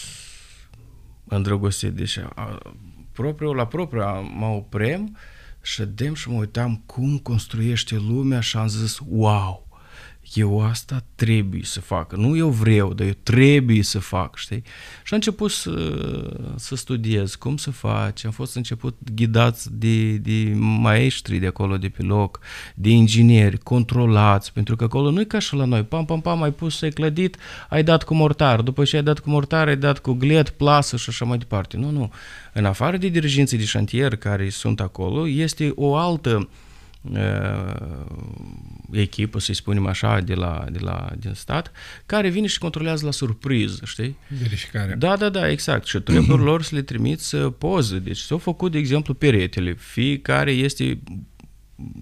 îndrăgostit. 1.24 1.92
Deci, 1.92 2.18
a, 2.34 2.58
propriu, 3.12 3.52
la 3.52 3.66
propriu, 3.66 4.02
mă 4.38 4.46
oprem, 4.46 5.16
ședem 5.62 6.14
și 6.14 6.30
mă 6.30 6.38
uitam 6.38 6.82
cum 6.86 7.18
construiește 7.18 7.96
lumea 7.96 8.40
și 8.40 8.56
am 8.56 8.66
zis, 8.66 8.98
wow, 9.08 9.68
eu 10.34 10.64
asta 10.66 11.04
trebuie 11.14 11.60
să 11.64 11.80
fac. 11.80 12.16
Nu 12.16 12.36
eu 12.36 12.48
vreau, 12.48 12.94
dar 12.94 13.06
eu 13.06 13.12
trebuie 13.22 13.82
să 13.82 13.98
fac, 13.98 14.36
știi? 14.36 14.62
Și 15.04 15.14
am 15.14 15.20
început 15.24 15.50
să, 15.50 16.00
să 16.56 16.76
studiez 16.76 17.34
cum 17.34 17.56
să 17.56 17.70
faci. 17.70 18.24
Am 18.24 18.30
fost 18.30 18.56
început 18.56 18.96
ghidați 19.14 19.68
de, 19.72 20.16
de 20.16 20.52
maestri 20.56 21.38
de 21.38 21.46
acolo, 21.46 21.76
de 21.76 21.88
pe 21.88 22.02
loc, 22.02 22.40
de 22.74 22.88
ingineri, 22.88 23.58
controlați, 23.58 24.52
pentru 24.52 24.76
că 24.76 24.84
acolo 24.84 25.10
nu 25.10 25.20
e 25.20 25.24
ca 25.24 25.38
și 25.38 25.54
la 25.54 25.64
noi. 25.64 25.82
Pam, 25.82 26.04
pam, 26.04 26.20
pam, 26.20 26.42
ai 26.42 26.52
pus, 26.52 26.82
ai 26.82 26.90
clădit, 26.90 27.36
ai 27.68 27.82
dat 27.82 28.02
cu 28.02 28.14
mortar. 28.14 28.60
După 28.60 28.84
ce 28.84 28.96
ai 28.96 29.02
dat 29.02 29.18
cu 29.18 29.30
mortar, 29.30 29.68
ai 29.68 29.76
dat 29.76 29.98
cu 29.98 30.12
glet, 30.12 30.48
plasă 30.50 30.96
și 30.96 31.08
așa 31.08 31.24
mai 31.24 31.38
departe. 31.38 31.76
Nu, 31.76 31.90
nu. 31.90 32.12
În 32.52 32.64
afară 32.64 32.96
de 32.96 33.08
diriginții 33.08 33.58
de 33.58 33.64
șantier 33.64 34.16
care 34.16 34.48
sunt 34.48 34.80
acolo, 34.80 35.28
este 35.28 35.72
o 35.74 35.96
altă 35.96 36.48
echipă, 38.92 39.40
să-i 39.40 39.54
spunem 39.54 39.86
așa, 39.86 40.20
de 40.20 40.34
la, 40.34 40.64
de 40.70 40.78
la, 40.78 41.10
din 41.18 41.32
stat, 41.34 41.72
care 42.06 42.28
vine 42.28 42.46
și 42.46 42.58
controlează 42.58 43.04
la 43.04 43.10
surpriză, 43.10 43.80
știi? 43.84 44.16
Verificare. 44.42 44.94
Da, 44.98 45.16
da, 45.16 45.28
da, 45.28 45.50
exact. 45.50 45.86
Și 45.86 46.00
trebuie 46.00 46.36
lor 46.36 46.62
să 46.62 46.74
le 46.74 46.82
trimiți 46.82 47.36
poze. 47.36 47.98
Deci 47.98 48.18
s-au 48.18 48.38
făcut, 48.38 48.72
de 48.72 48.78
exemplu, 48.78 49.14
peretele. 49.14 49.74
Fiecare 49.74 50.50
este 50.50 51.00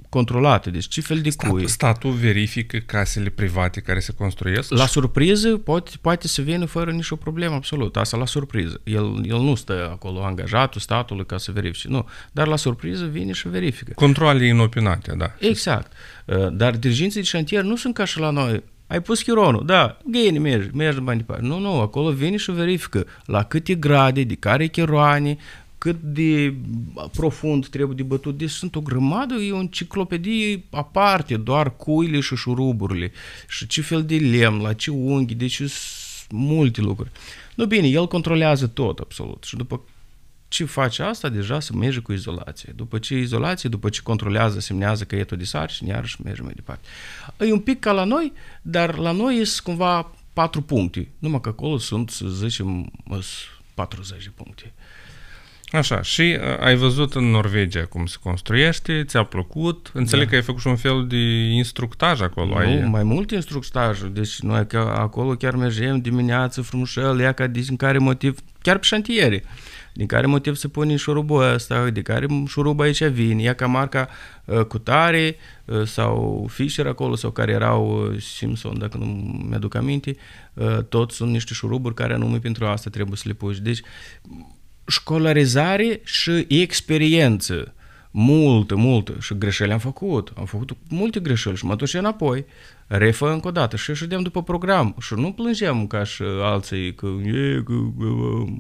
controlate. 0.09 0.71
Deci 0.71 0.89
ce 0.89 1.01
fel 1.01 1.21
de 1.21 1.31
Stat, 1.31 1.51
cui? 1.51 1.69
Statul 1.69 2.11
verifică 2.11 2.77
casele 2.77 3.29
private 3.29 3.81
care 3.81 3.99
se 4.01 4.13
construiesc? 4.13 4.71
La 4.71 4.87
surpriză 4.87 5.57
poate, 5.57 5.91
poate 6.01 6.29
să 6.29 6.43
vină 6.43 6.65
fără 6.65 6.91
nicio 6.91 7.17
problemă, 7.17 7.55
absolut. 7.55 7.97
Asta 7.97 8.17
la 8.17 8.27
surpriză. 8.27 8.81
El, 8.85 9.21
el 9.25 9.39
nu 9.41 9.55
stă 9.55 9.89
acolo 9.93 10.25
angajatul 10.25 10.81
statului 10.81 11.27
ca 11.27 11.39
să 11.39 11.53
verifice. 11.53 11.89
Nu. 11.89 12.09
Dar 12.33 12.47
la 12.47 12.57
surpriză 12.57 13.05
vine 13.05 13.33
și 13.33 13.49
verifică. 13.49 13.93
Controle 13.95 14.47
inopinate, 14.47 15.15
da. 15.17 15.35
Exact. 15.39 15.93
Uh, 16.25 16.47
dar 16.53 16.77
diriginții 16.77 17.21
de 17.21 17.27
șantier 17.27 17.63
nu 17.63 17.77
sunt 17.77 17.95
ca 17.95 18.05
și 18.05 18.19
la 18.19 18.31
noi. 18.31 18.63
Ai 18.87 19.03
pus 19.03 19.23
chironul, 19.23 19.67
da, 19.67 19.99
găini, 20.05 20.39
mergi, 20.39 20.69
mergi 20.75 21.01
mai 21.01 21.17
departe. 21.17 21.47
Nu, 21.47 21.59
nu, 21.59 21.81
acolo 21.81 22.11
vine 22.11 22.37
și 22.37 22.51
verifică 22.51 23.07
la 23.25 23.43
câte 23.43 23.75
grade, 23.75 24.23
de 24.23 24.35
care 24.35 24.67
chiroane, 24.67 25.37
cât 25.79 26.01
de 26.01 26.55
profund 27.13 27.69
trebuie 27.69 27.97
de 27.97 28.03
bătut. 28.03 28.39
Deci 28.39 28.51
sunt 28.51 28.75
o 28.77 28.81
grămadă, 28.81 29.35
e 29.35 29.53
o 29.53 29.59
enciclopedie 29.59 30.65
aparte, 30.71 31.37
doar 31.37 31.77
cuile 31.77 32.21
și 32.21 32.37
șuruburile 32.37 33.13
și 33.49 33.67
ce 33.67 33.81
fel 33.81 34.05
de 34.05 34.17
lemn, 34.17 34.61
la 34.61 34.73
ce 34.73 34.91
unghi, 34.91 35.35
deci 35.35 35.55
sunt 35.57 35.71
multe 36.31 36.81
lucruri. 36.81 37.11
Nu 37.55 37.67
bine, 37.67 37.87
el 37.87 38.07
controlează 38.07 38.67
tot 38.67 38.99
absolut 38.99 39.45
și 39.45 39.57
după 39.57 39.81
ce 40.49 40.65
face 40.65 41.03
asta, 41.03 41.29
deja 41.29 41.61
se 41.61 41.73
merge 41.73 41.99
cu 41.99 42.13
izolație. 42.13 42.73
După 42.77 42.99
ce 42.99 43.19
izolație, 43.19 43.69
după 43.69 43.89
ce 43.89 44.01
controlează, 44.03 44.61
semnează 44.61 45.05
că 45.05 45.17
e 45.17 45.25
tot 45.25 45.39
de 45.39 45.45
sarcini, 45.45 45.89
iarăși 45.89 46.23
merge 46.23 46.43
mai 46.43 46.53
departe. 46.55 46.87
E 47.39 47.53
un 47.53 47.61
pic 47.61 47.81
ca 47.81 47.93
la 47.93 48.05
noi, 48.05 48.33
dar 48.63 48.97
la 48.97 49.11
noi 49.11 49.45
sunt 49.45 49.65
cumva 49.65 50.13
patru 50.33 50.63
puncte. 50.63 51.09
Numai 51.19 51.41
că 51.41 51.49
acolo 51.49 51.79
sunt, 51.79 52.11
să 52.11 52.29
zicem, 52.29 52.93
40 53.75 54.23
de 54.23 54.31
puncte. 54.35 54.73
Așa, 55.73 56.03
și 56.03 56.39
uh, 56.41 56.59
ai 56.61 56.77
văzut 56.77 57.15
în 57.15 57.25
Norvegia 57.25 57.85
cum 57.85 58.07
se 58.07 58.17
construiește, 58.23 59.05
ți-a 59.05 59.23
plăcut, 59.23 59.91
înțeleg 59.95 60.25
da. 60.25 60.31
că 60.31 60.37
ai 60.37 60.43
făcut 60.43 60.61
și 60.61 60.67
un 60.67 60.77
fel 60.77 61.07
de 61.07 61.17
instructaj 61.51 62.21
acolo. 62.21 62.49
Nu, 62.49 62.57
ai... 62.57 62.85
mai 62.85 63.03
mult 63.03 63.31
instructaj, 63.31 64.01
deci 64.13 64.39
noi 64.41 64.67
că 64.67 64.79
acolo 64.79 65.35
chiar 65.35 65.55
mergem 65.55 66.01
dimineață 66.01 66.63
frumușel, 66.63 67.21
ia 67.21 67.33
ca 67.33 67.47
din 67.47 67.77
care 67.77 67.99
motiv, 67.99 68.39
chiar 68.63 68.79
pe 68.79 68.85
șantiere, 68.85 69.45
din 69.93 70.07
care 70.07 70.27
motiv 70.27 70.55
se 70.55 70.69
pune 70.69 70.97
șurubul 70.97 71.53
ăsta, 71.53 71.91
de 71.91 72.03
care 72.03 72.27
șurubul 72.47 72.85
aici 72.85 73.05
vine, 73.05 73.43
ia 73.43 73.55
ca 73.55 73.67
marca 73.67 74.09
uh, 74.45 74.61
cutare 74.65 75.37
uh, 75.65 75.83
sau 75.87 76.47
Fisher 76.51 76.87
acolo 76.87 77.15
sau 77.15 77.31
care 77.31 77.53
erau 77.53 78.11
uh, 78.13 78.21
Simpson, 78.21 78.79
dacă 78.79 78.97
nu 78.97 79.05
mi-aduc 79.49 79.75
aminte, 79.75 80.17
uh, 80.55 80.79
toți 80.89 81.17
sunt 81.17 81.31
niște 81.31 81.55
șuruburi 81.55 81.95
care 81.95 82.15
anume 82.15 82.39
pentru 82.39 82.67
asta 82.67 82.91
trebuie 82.91 83.17
să 83.17 83.25
le 83.27 83.35
puși. 83.35 83.63
Deci 83.63 83.81
școlarizare 84.89 86.01
și 86.05 86.47
experiență. 86.49 87.73
Multă, 88.11 88.77
multă. 88.77 89.17
Și 89.21 89.39
greșeli 89.39 89.73
am 89.73 89.79
făcut. 89.79 90.33
Am 90.37 90.45
făcut 90.45 90.71
multe 90.89 91.21
greșeli 91.21 91.57
și 91.57 91.65
mă 91.65 91.75
duc 91.75 91.93
înapoi. 91.93 92.45
Refă 92.87 93.31
încă 93.31 93.49
o 93.49 93.51
dată 93.51 93.77
și 93.77 93.95
ședem 93.95 94.23
după 94.23 94.43
program. 94.43 94.97
Și 95.01 95.15
nu 95.15 95.33
plângeam 95.33 95.87
ca 95.87 96.05
și 96.05 96.23
alții 96.43 96.95
că, 96.95 97.07
e, 97.07 97.63
că 97.65 97.73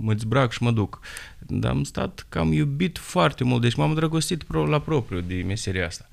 mă 0.00 0.12
dezbrac 0.12 0.52
și 0.52 0.62
mă 0.62 0.70
duc. 0.70 1.00
Dar 1.38 1.70
am 1.70 1.82
stat 1.82 2.26
că 2.28 2.38
am 2.38 2.52
iubit 2.52 2.98
foarte 2.98 3.44
mult. 3.44 3.62
Deci 3.62 3.74
m-am 3.74 3.94
drăgostit 3.94 4.44
la 4.68 4.80
propriu 4.80 5.20
de 5.20 5.44
meseria 5.46 5.86
asta. 5.86 6.08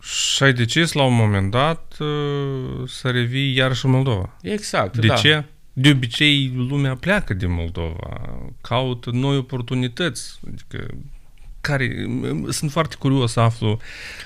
Și 0.00 0.42
ai 0.42 0.52
decis 0.52 0.92
la 0.92 1.02
un 1.02 1.14
moment 1.14 1.50
dat 1.50 1.96
uh, 2.00 2.88
să 2.88 3.10
revii 3.10 3.54
iarăși 3.54 3.84
în 3.84 3.90
Moldova. 3.90 4.36
Exact, 4.42 4.96
De 4.96 5.06
da. 5.06 5.14
ce? 5.14 5.44
De 5.78 5.90
obicei, 5.90 6.52
lumea 6.56 6.94
pleacă 6.94 7.34
din 7.34 7.52
Moldova, 7.52 8.38
caută 8.60 9.10
noi 9.12 9.36
oportunități. 9.36 10.40
Adică, 10.52 10.86
care, 11.60 12.06
sunt 12.48 12.70
foarte 12.70 12.96
curios 12.98 13.32
să 13.32 13.40
aflu 13.40 13.78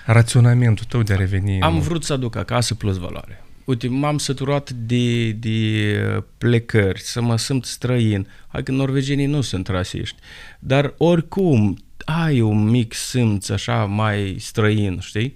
raționamentul 0.06 0.84
tău 0.88 1.02
de 1.02 1.12
a 1.12 1.16
reveni. 1.16 1.60
Am 1.60 1.74
în- 1.74 1.80
vrut 1.80 2.04
să 2.04 2.12
aduc 2.12 2.36
acasă 2.36 2.74
plus 2.74 2.96
valoare. 2.96 3.44
Uite, 3.64 3.88
m-am 3.88 4.18
săturat 4.18 4.70
de, 4.70 5.30
de 5.32 6.24
plecări, 6.38 7.00
să 7.00 7.20
mă 7.22 7.36
simt 7.36 7.64
străin. 7.64 8.26
Hai 8.48 8.62
că 8.62 8.72
norvegenii 8.72 9.26
nu 9.26 9.40
sunt 9.40 9.68
rasiști. 9.68 10.16
Dar 10.58 10.94
oricum, 10.96 11.78
ai 12.04 12.40
un 12.40 12.68
mic 12.68 12.94
simț 12.94 13.48
așa 13.48 13.84
mai 13.84 14.36
străin, 14.38 14.98
știi? 15.00 15.34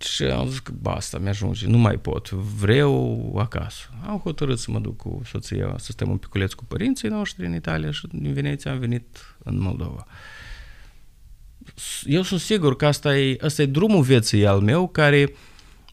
Și 0.00 0.22
am 0.22 0.48
zis 0.48 0.58
că 0.58 0.72
basta, 0.80 1.18
mi-ajunge, 1.18 1.66
nu 1.66 1.78
mai 1.78 1.96
pot, 1.96 2.30
vreau 2.30 3.34
acasă. 3.38 3.88
Am 4.06 4.18
hotărât 4.18 4.58
să 4.58 4.70
mă 4.70 4.78
duc 4.78 4.96
cu 4.96 5.22
soția, 5.24 5.74
să 5.78 5.92
stăm 5.92 6.10
un 6.10 6.16
piculeț 6.16 6.52
cu 6.52 6.64
părinții 6.64 7.08
noștri 7.08 7.46
în 7.46 7.54
Italia 7.54 7.90
și 7.90 8.06
din 8.12 8.32
Veneția 8.32 8.72
am 8.72 8.78
venit 8.78 9.36
în 9.44 9.60
Moldova. 9.60 10.06
Eu 12.02 12.22
sunt 12.22 12.40
sigur 12.40 12.76
că 12.76 12.86
asta 12.86 13.18
e, 13.18 13.36
asta 13.40 13.62
e 13.62 13.66
drumul 13.66 14.02
vieții 14.02 14.46
al 14.46 14.60
meu 14.60 14.88
care 14.88 15.32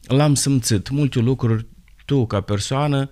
l-am 0.08 0.34
simțit. 0.34 0.89
Multe 0.89 1.20
lucruri 1.20 1.66
tu 2.06 2.26
ca 2.26 2.42
persoană 2.42 3.10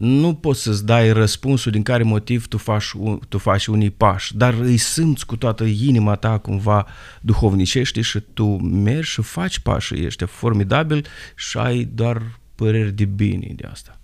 nu 0.00 0.34
poți 0.34 0.62
să-ți 0.62 0.86
dai 0.86 1.12
răspunsul 1.12 1.72
din 1.72 1.82
care 1.82 2.02
motiv 2.02 2.46
tu 2.48 2.58
faci, 2.58 2.90
un- 2.92 3.18
tu 3.28 3.38
faci 3.38 3.66
unii 3.66 3.90
pași, 3.90 4.36
dar 4.36 4.54
îi 4.54 4.76
simți 4.76 5.26
cu 5.26 5.36
toată 5.36 5.64
inima 5.64 6.14
ta 6.14 6.38
cumva 6.38 6.86
duhovnicește 7.20 8.00
și 8.00 8.20
tu 8.34 8.44
mergi 8.56 9.10
și 9.10 9.22
faci 9.22 9.58
pașii 9.58 10.06
ăștia 10.06 10.26
formidabil 10.26 11.06
și 11.36 11.58
ai 11.58 11.88
doar 11.94 12.22
păreri 12.54 12.92
de 12.92 13.04
bine 13.04 13.52
de 13.56 13.68
asta. 13.70 13.98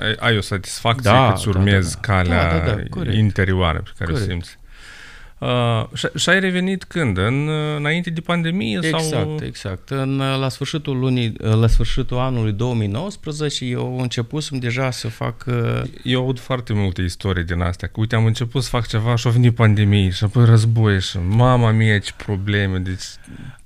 ai, 0.00 0.12
ai 0.18 0.36
o 0.36 0.40
satisfacție 0.40 1.10
Da, 1.10 1.26
că 1.28 1.32
îți 1.34 1.44
da, 1.46 1.52
da, 1.52 1.58
urmezi 1.58 1.94
da. 1.94 2.00
calea 2.00 2.50
Da, 2.52 2.58
da, 2.66 2.74
da, 2.76 2.82
corect. 2.90 3.16
interioară 3.16 3.78
pe 3.78 3.90
care 3.98 4.10
Corect. 4.12 4.28
o 4.28 4.30
simți. 4.32 4.58
Uh, 5.38 5.84
și, 5.94 6.08
și 6.14 6.28
ai 6.28 6.40
revenit 6.40 6.84
când? 6.84 7.18
În, 7.18 7.48
uh, 7.48 7.76
înainte 7.76 8.10
de 8.10 8.20
pandemie? 8.20 8.78
Exact, 8.82 9.04
sau... 9.04 9.36
exact. 9.42 9.90
În, 9.90 10.16
la 10.16 10.48
sfârșitul 10.48 10.98
lunii, 10.98 11.32
la 11.38 11.66
sfârșitul 11.66 12.18
anului 12.18 12.52
2019, 12.52 13.64
eu 13.64 13.98
începusem 14.00 14.58
deja 14.58 14.90
să 14.90 15.08
fac 15.08 15.44
uh, 15.46 15.82
Eu 16.02 16.20
aud 16.20 16.38
foarte 16.38 16.72
multe 16.72 17.02
istorii 17.02 17.44
din 17.44 17.60
astea, 17.60 17.88
că 17.88 18.00
uite, 18.00 18.14
am 18.14 18.24
început 18.24 18.62
să 18.62 18.68
fac 18.68 18.86
ceva 18.86 19.16
și 19.16 19.26
a 19.26 19.30
venit 19.30 19.54
pandemie 19.54 20.10
și 20.10 20.24
apoi 20.24 20.44
război 20.44 21.00
și 21.00 21.18
mama 21.28 21.70
mia 21.70 21.98
ce 21.98 22.12
probleme, 22.16 22.78
deci 22.78 23.04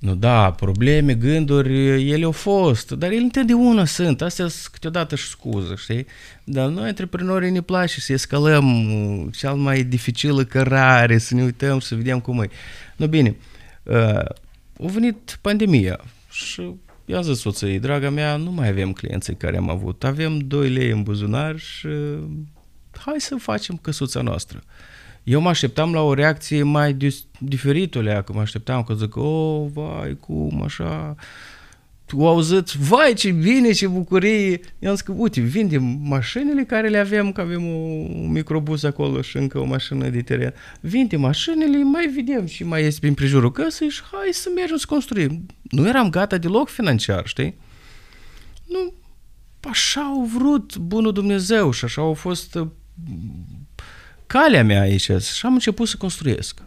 Nu, 0.01 0.15
da, 0.15 0.51
probleme, 0.51 1.13
gânduri, 1.13 2.09
ele 2.11 2.25
au 2.25 2.31
fost, 2.31 2.91
dar 2.91 3.11
ele 3.11 3.21
întotdeauna 3.21 3.85
sunt. 3.85 4.21
Astea 4.21 4.47
sunt 4.47 4.73
câteodată 4.73 5.15
și 5.15 5.27
scuză, 5.27 5.75
știi? 5.75 6.05
Dar 6.43 6.69
noi, 6.69 6.87
antreprenorii, 6.87 7.51
ne 7.51 7.61
place 7.61 7.99
să 7.99 8.13
escalăm 8.13 8.91
uh, 8.91 9.27
cel 9.37 9.53
mai 9.53 9.83
dificilă 9.83 10.43
cărare, 10.43 11.17
să 11.17 11.35
ne 11.35 11.43
uităm, 11.43 11.79
să 11.79 11.95
vedem 11.95 12.19
cum 12.19 12.41
e. 12.41 12.49
Nu, 12.95 13.07
bine, 13.07 13.35
uh, 13.83 13.95
a 13.95 14.33
venit 14.77 15.37
pandemia 15.41 15.99
și 16.31 16.73
i-am 17.05 17.21
zis 17.21 17.39
soției, 17.39 17.79
draga 17.79 18.09
mea, 18.09 18.35
nu 18.35 18.51
mai 18.51 18.67
avem 18.67 18.93
clienții 18.93 19.35
care 19.35 19.57
am 19.57 19.69
avut. 19.69 20.03
Avem 20.03 20.39
2 20.39 20.69
lei 20.69 20.89
în 20.89 21.03
buzunar 21.03 21.57
și 21.57 21.85
uh, 21.85 22.23
hai 22.91 23.15
să 23.17 23.35
facem 23.39 23.77
căsuța 23.81 24.21
noastră. 24.21 24.63
Eu 25.23 25.41
mă 25.41 25.49
așteptam 25.49 25.93
la 25.93 26.01
o 26.01 26.13
reacție 26.13 26.63
mai 26.63 26.93
dis- 26.93 27.25
diferită, 27.39 28.01
lea, 28.01 28.21
că 28.21 28.33
mă 28.33 28.39
așteptam 28.39 28.83
că 28.83 28.93
zic, 28.93 29.15
oh, 29.15 29.65
vai, 29.73 30.17
cum, 30.19 30.61
așa... 30.63 31.15
Tu 32.05 32.19
au 32.19 32.27
auzit, 32.27 32.71
vai, 32.71 33.13
ce 33.13 33.31
bine, 33.31 33.71
ce 33.71 33.87
bucurie! 33.87 34.59
I-am 34.79 34.93
zis 34.93 35.01
că, 35.01 35.13
uite, 35.17 35.41
vindem 35.41 35.83
mașinile 36.03 36.63
care 36.63 36.89
le 36.89 36.97
avem, 36.97 37.31
că 37.31 37.41
avem 37.41 37.65
un 37.65 38.31
microbus 38.31 38.83
acolo 38.83 39.21
și 39.21 39.37
încă 39.37 39.59
o 39.59 39.65
mașină 39.65 40.09
de 40.09 40.21
teren. 40.21 40.53
Vindem 40.79 41.19
mașinile, 41.19 41.83
mai 41.83 42.07
vedem 42.15 42.45
și 42.45 42.63
mai 42.63 42.83
este 42.83 42.99
prin 42.99 43.13
prejurul 43.13 43.51
căsei 43.51 43.89
și 43.89 44.01
hai 44.11 44.29
să 44.31 44.49
mergem 44.55 44.77
să 44.77 44.85
construim. 44.89 45.45
Nu 45.61 45.87
eram 45.87 46.09
gata 46.09 46.37
deloc 46.37 46.69
financiar, 46.69 47.27
știi? 47.27 47.55
Nu, 48.67 48.93
așa 49.69 50.01
au 50.01 50.23
vrut 50.23 50.77
bunul 50.77 51.11
Dumnezeu 51.11 51.71
și 51.71 51.85
așa 51.85 52.01
au 52.01 52.13
fost 52.13 52.55
uh, 52.55 52.67
calea 54.31 54.63
mea 54.63 54.81
aici 54.81 55.01
și 55.01 55.45
am 55.45 55.53
început 55.53 55.87
să 55.87 55.97
construiesc. 55.97 56.61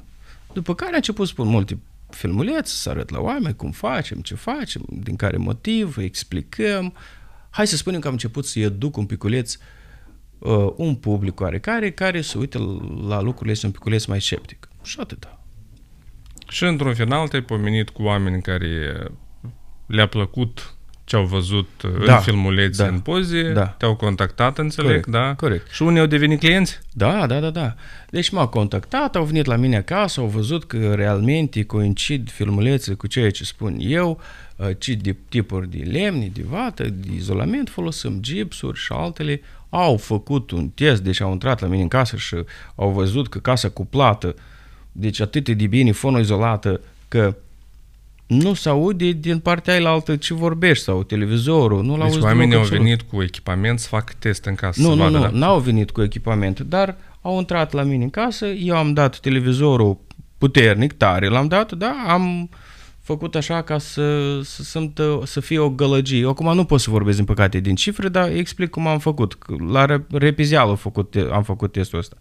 După 0.53 0.75
care 0.75 0.91
am 0.91 0.97
început 0.97 1.27
să 1.27 1.35
pun 1.35 1.49
multe 1.49 1.79
filmulețe, 2.11 2.75
să 2.75 2.91
arăt 2.91 3.11
la 3.11 3.21
oameni 3.21 3.57
cum 3.57 3.71
facem, 3.71 4.21
ce 4.21 4.35
facem, 4.35 4.83
din 4.89 5.17
care 5.17 5.37
motiv, 5.37 5.97
explicăm. 5.99 6.95
Hai 7.51 7.67
să 7.67 7.77
spunem 7.77 8.01
că 8.01 8.07
am 8.07 8.13
început 8.13 8.47
să 8.47 8.59
educ 8.59 8.97
un 8.97 9.07
piculeț 9.07 9.57
uh, 10.39 10.73
un 10.77 10.95
public 10.95 11.41
oarecare 11.41 11.91
care 11.91 12.21
se 12.21 12.39
uită 12.39 12.59
la 13.07 13.21
lucrurile 13.21 13.53
este 13.53 13.67
un 13.67 13.73
piculeț 13.73 14.05
mai 14.05 14.21
sceptic. 14.21 14.69
Și 14.83 14.97
atâta. 15.01 15.45
Și 16.49 16.65
într-un 16.65 16.95
final 16.95 17.29
te-ai 17.29 17.43
pomenit 17.43 17.89
cu 17.91 18.03
oameni 18.03 18.43
care 18.43 19.05
le-a 19.87 20.07
plăcut 20.09 20.74
ce 21.05 21.17
au 21.17 21.25
văzut 21.25 21.69
Da, 22.07 22.15
în 22.17 22.21
filmulețe, 22.23 22.83
da, 22.83 22.89
în 22.89 23.01
poze, 23.01 23.53
da. 23.53 23.67
te-au 23.67 23.97
contactat, 23.97 24.59
înțeleg, 24.59 24.91
Corect, 24.91 25.09
da? 25.09 25.35
corect. 25.35 25.71
Și 25.71 25.83
unii 25.83 26.01
au 26.01 26.07
devenit 26.07 26.39
clienți? 26.39 26.81
Da, 26.93 27.27
da, 27.27 27.41
da, 27.41 27.51
da. 27.51 27.75
Deci 28.11 28.31
m-au 28.31 28.49
contactat, 28.49 29.17
au 29.17 29.25
venit 29.25 29.47
la 29.47 29.57
mine 29.57 29.77
acasă, 29.77 30.21
au 30.21 30.27
văzut 30.27 30.65
că 30.65 30.95
realmente 30.95 31.65
coincid 31.65 32.31
filmulețele 32.31 32.95
cu 32.95 33.07
ceea 33.07 33.31
ce 33.31 33.45
spun 33.45 33.77
eu, 33.81 34.21
uh, 34.57 34.69
ce 34.79 34.95
de 34.95 35.17
tipuri 35.29 35.71
de 35.71 35.91
lemne, 35.91 36.31
de 36.33 36.45
vată, 36.49 36.83
de 36.83 37.09
izolament 37.15 37.69
folosim, 37.69 38.19
gipsuri 38.21 38.79
și 38.79 38.93
altele. 38.93 39.41
Au 39.69 39.97
făcut 39.97 40.51
un 40.51 40.69
test, 40.69 41.03
deci 41.03 41.21
au 41.21 41.33
intrat 41.33 41.61
la 41.61 41.67
mine 41.67 41.83
în 41.83 41.89
casă 41.89 42.17
și 42.17 42.37
au 42.75 42.91
văzut 42.91 43.29
că 43.29 43.39
casa 43.39 43.69
cuplată, 43.69 44.35
deci 44.93 45.21
atât 45.21 45.49
de 45.49 45.67
bine 45.67 45.93
fonoizolată, 45.93 46.81
că 47.09 47.37
nu 48.27 48.55
se 48.55 48.69
aude 48.69 49.11
din 49.11 49.39
partea 49.39 49.75
ailaltă 49.75 50.17
ce 50.17 50.35
vorbești 50.35 50.85
sau 50.85 51.03
televizorul, 51.03 51.83
nu 51.83 51.97
l-auzi 51.97 52.03
Deci 52.03 52.13
deloc 52.13 52.27
oamenii 52.29 52.55
au 52.55 52.61
absolut. 52.61 52.83
venit 52.83 53.03
cu 53.03 53.23
echipament 53.23 53.79
să 53.79 53.89
fac 53.89 54.13
test 54.13 54.45
în 54.45 54.55
casă 54.55 54.81
Nu, 54.81 54.89
să 54.89 54.95
nu, 54.95 55.03
vadă, 55.03 55.17
nu, 55.17 55.23
da? 55.23 55.31
n-au 55.31 55.59
venit 55.59 55.91
cu 55.91 56.03
echipament, 56.03 56.61
dar 56.61 56.97
au 57.23 57.39
intrat 57.39 57.73
la 57.73 57.83
mine 57.83 58.03
în 58.05 58.11
casă, 58.11 58.47
eu 58.47 58.77
am 58.77 58.93
dat 58.93 59.19
televizorul 59.19 59.99
puternic, 60.39 60.93
tare 60.93 61.29
l-am 61.29 61.49
dat, 61.49 61.73
da, 61.73 62.05
am 62.07 62.51
făcut 63.01 63.35
așa 63.35 63.63
ca 63.63 63.79
să, 63.79 64.41
să, 64.43 64.63
sunt, 64.63 65.01
să 65.25 65.41
fie 65.41 65.59
o 65.59 65.71
gălăgie. 65.71 66.19
Eu 66.19 66.29
acum 66.29 66.55
nu 66.55 66.65
pot 66.65 66.81
să 66.81 66.91
vorbesc, 66.91 67.17
din 67.17 67.27
păcate, 67.27 67.61
din 67.61 67.75
cifre, 67.75 68.09
dar 68.09 68.31
explic 68.31 68.71
cum 68.71 68.87
am 68.87 68.99
făcut. 68.99 69.39
La 69.69 69.85
re- 69.85 70.07
repizeal 70.11 70.69
am 70.69 70.77
făcut, 70.77 71.15
am 71.33 71.43
făcut 71.43 71.73
testul 71.73 71.99
ăsta. 71.99 72.17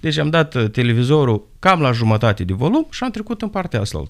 Deci 0.00 0.18
am 0.18 0.30
dat 0.30 0.54
uh, 0.54 0.70
televizorul 0.70 1.48
cam 1.58 1.80
la 1.80 1.92
jumătate 1.92 2.44
de 2.44 2.52
volum 2.52 2.86
și 2.90 3.04
am 3.04 3.10
trecut 3.10 3.42
în 3.42 3.48
partea 3.48 3.80
asta. 3.80 4.04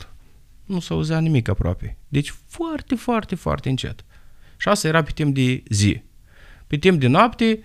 Nu 0.64 0.80
s 0.80 0.90
auzea 0.90 1.18
nimic 1.18 1.48
aproape. 1.48 1.96
Deci 2.08 2.34
foarte, 2.46 2.94
foarte, 2.94 3.34
foarte 3.34 3.68
încet. 3.68 4.04
Și 4.56 4.68
asta 4.68 4.88
era 4.88 5.02
pe 5.02 5.10
timp 5.14 5.34
de 5.34 5.62
zi. 5.68 6.02
Pe 6.66 6.76
timp 6.76 7.00
de 7.00 7.06
noapte, 7.06 7.58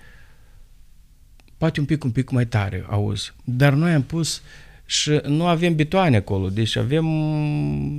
poate 1.57 1.79
un 1.79 1.85
pic, 1.85 2.03
un 2.03 2.11
pic 2.11 2.29
mai 2.29 2.47
tare, 2.47 2.85
auzi. 2.89 3.33
Dar 3.43 3.73
noi 3.73 3.93
am 3.93 4.03
pus 4.03 4.41
și 4.85 5.19
nu 5.25 5.45
avem 5.45 5.75
betoane 5.75 6.17
acolo, 6.17 6.49
deci 6.49 6.75
avem 6.75 7.05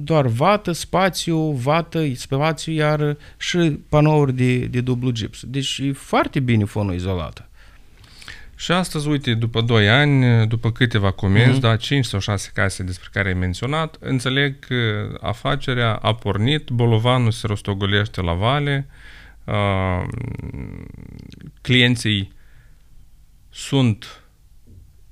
doar 0.04 0.26
vată, 0.26 0.72
spațiu, 0.72 1.50
vată, 1.50 2.14
spațiu, 2.14 2.72
iar 2.72 3.16
și 3.38 3.78
panouri 3.88 4.32
de, 4.32 4.58
de 4.58 4.80
dublu 4.80 5.10
gips. 5.10 5.44
Deci 5.46 5.78
e 5.78 5.92
foarte 5.92 6.40
bine 6.40 6.64
fonul 6.64 6.94
izolată. 6.94 7.49
Și 8.60 8.72
astăzi, 8.72 9.08
uite, 9.08 9.34
după 9.34 9.60
2 9.60 9.88
ani, 9.88 10.46
după 10.46 10.72
câteva 10.72 11.10
comenzi, 11.10 11.48
Mhm. 11.48 11.58
mm-hmm. 11.58 11.60
da, 11.60 11.76
5 11.76 12.04
sau 12.04 12.20
6 12.20 12.50
case 12.54 12.82
despre 12.82 13.08
care 13.12 13.28
ai 13.28 13.34
menționat, 13.34 13.96
înțeleg 14.00 14.58
că 14.58 15.08
afacerea 15.20 15.94
a 15.94 16.14
pornit, 16.14 16.70
bolovanul 16.70 17.30
se 17.30 17.46
rostogolește 17.46 18.20
la 18.20 18.32
vale, 18.32 18.88
uh, 19.44 20.02
clienții 21.60 22.32
sunt, 23.50 24.22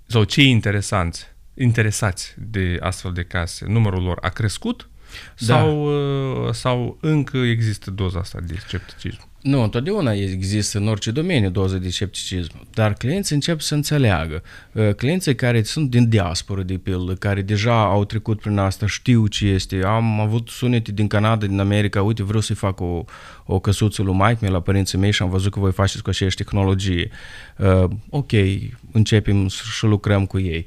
sau 0.07 0.25
cei 0.25 0.49
interesanți, 0.51 1.27
interesați 1.55 2.35
de 2.39 2.77
astfel 2.81 3.13
de 3.13 3.23
case, 3.23 3.65
numărul 3.67 4.03
lor 4.03 4.19
a 4.21 4.29
crescut 4.29 4.89
Da. 5.39 5.45
sau, 5.55 5.85
uh, 6.47 6.53
sau 6.53 6.99
încă 7.01 7.37
există 7.37 7.91
doza 7.91 8.19
asta 8.19 8.41
de 8.41 8.55
scepticism? 8.67 9.28
Nu, 9.49 9.63
întotdeauna 9.63 10.13
există 10.13 10.79
în 10.79 10.89
orice 10.89 11.11
domeniu 11.11 11.51
doză 11.51 11.77
de 11.79 11.91
scepticism, 11.91 12.67
dar 12.75 12.93
clienții 12.93 13.35
încep 13.35 13.61
să 13.61 13.75
înțeleagă. 13.75 14.43
Uh, 14.73 14.95
Clienții 14.95 15.35
care 15.35 15.63
sunt 15.63 15.91
din 15.91 16.09
diasporă, 16.09 16.63
de 16.63 16.75
pildă, 16.75 17.15
care 17.15 17.43
deja 17.43 17.85
au 17.85 18.05
trecut 18.05 18.41
prin 18.41 18.59
asta, 18.59 18.87
știu 18.87 19.27
ce 19.27 19.47
este. 19.47 19.83
Am 19.85 20.21
avut 20.21 20.49
sunete 20.49 20.93
din 20.93 21.07
Canada, 21.07 21.47
din 21.47 21.61
America, 21.61 22.03
uite, 22.03 22.23
vreau 22.23 22.41
să-i 22.41 22.57
fac 22.57 22.81
o, 22.81 23.05
o 23.47 23.59
căsuță 23.59 24.03
lui 24.03 24.15
Mike 24.15 24.39
mea 24.41 24.51
la 24.51 24.61
părinții 24.61 24.99
mei 24.99 25.11
și 25.11 25.23
am 25.23 25.31
văzut 25.31 25.53
că 25.53 25.59
voi 25.61 25.73
faceți 25.73 26.03
cu 26.03 26.11
aceeași 26.11 26.37
tehnologie. 26.37 27.11
Uh, 27.57 27.85
ok, 28.11 28.33
începem 28.93 29.49
și 29.49 29.85
lucrăm 29.85 30.27
cu 30.27 30.39
ei. 30.39 30.67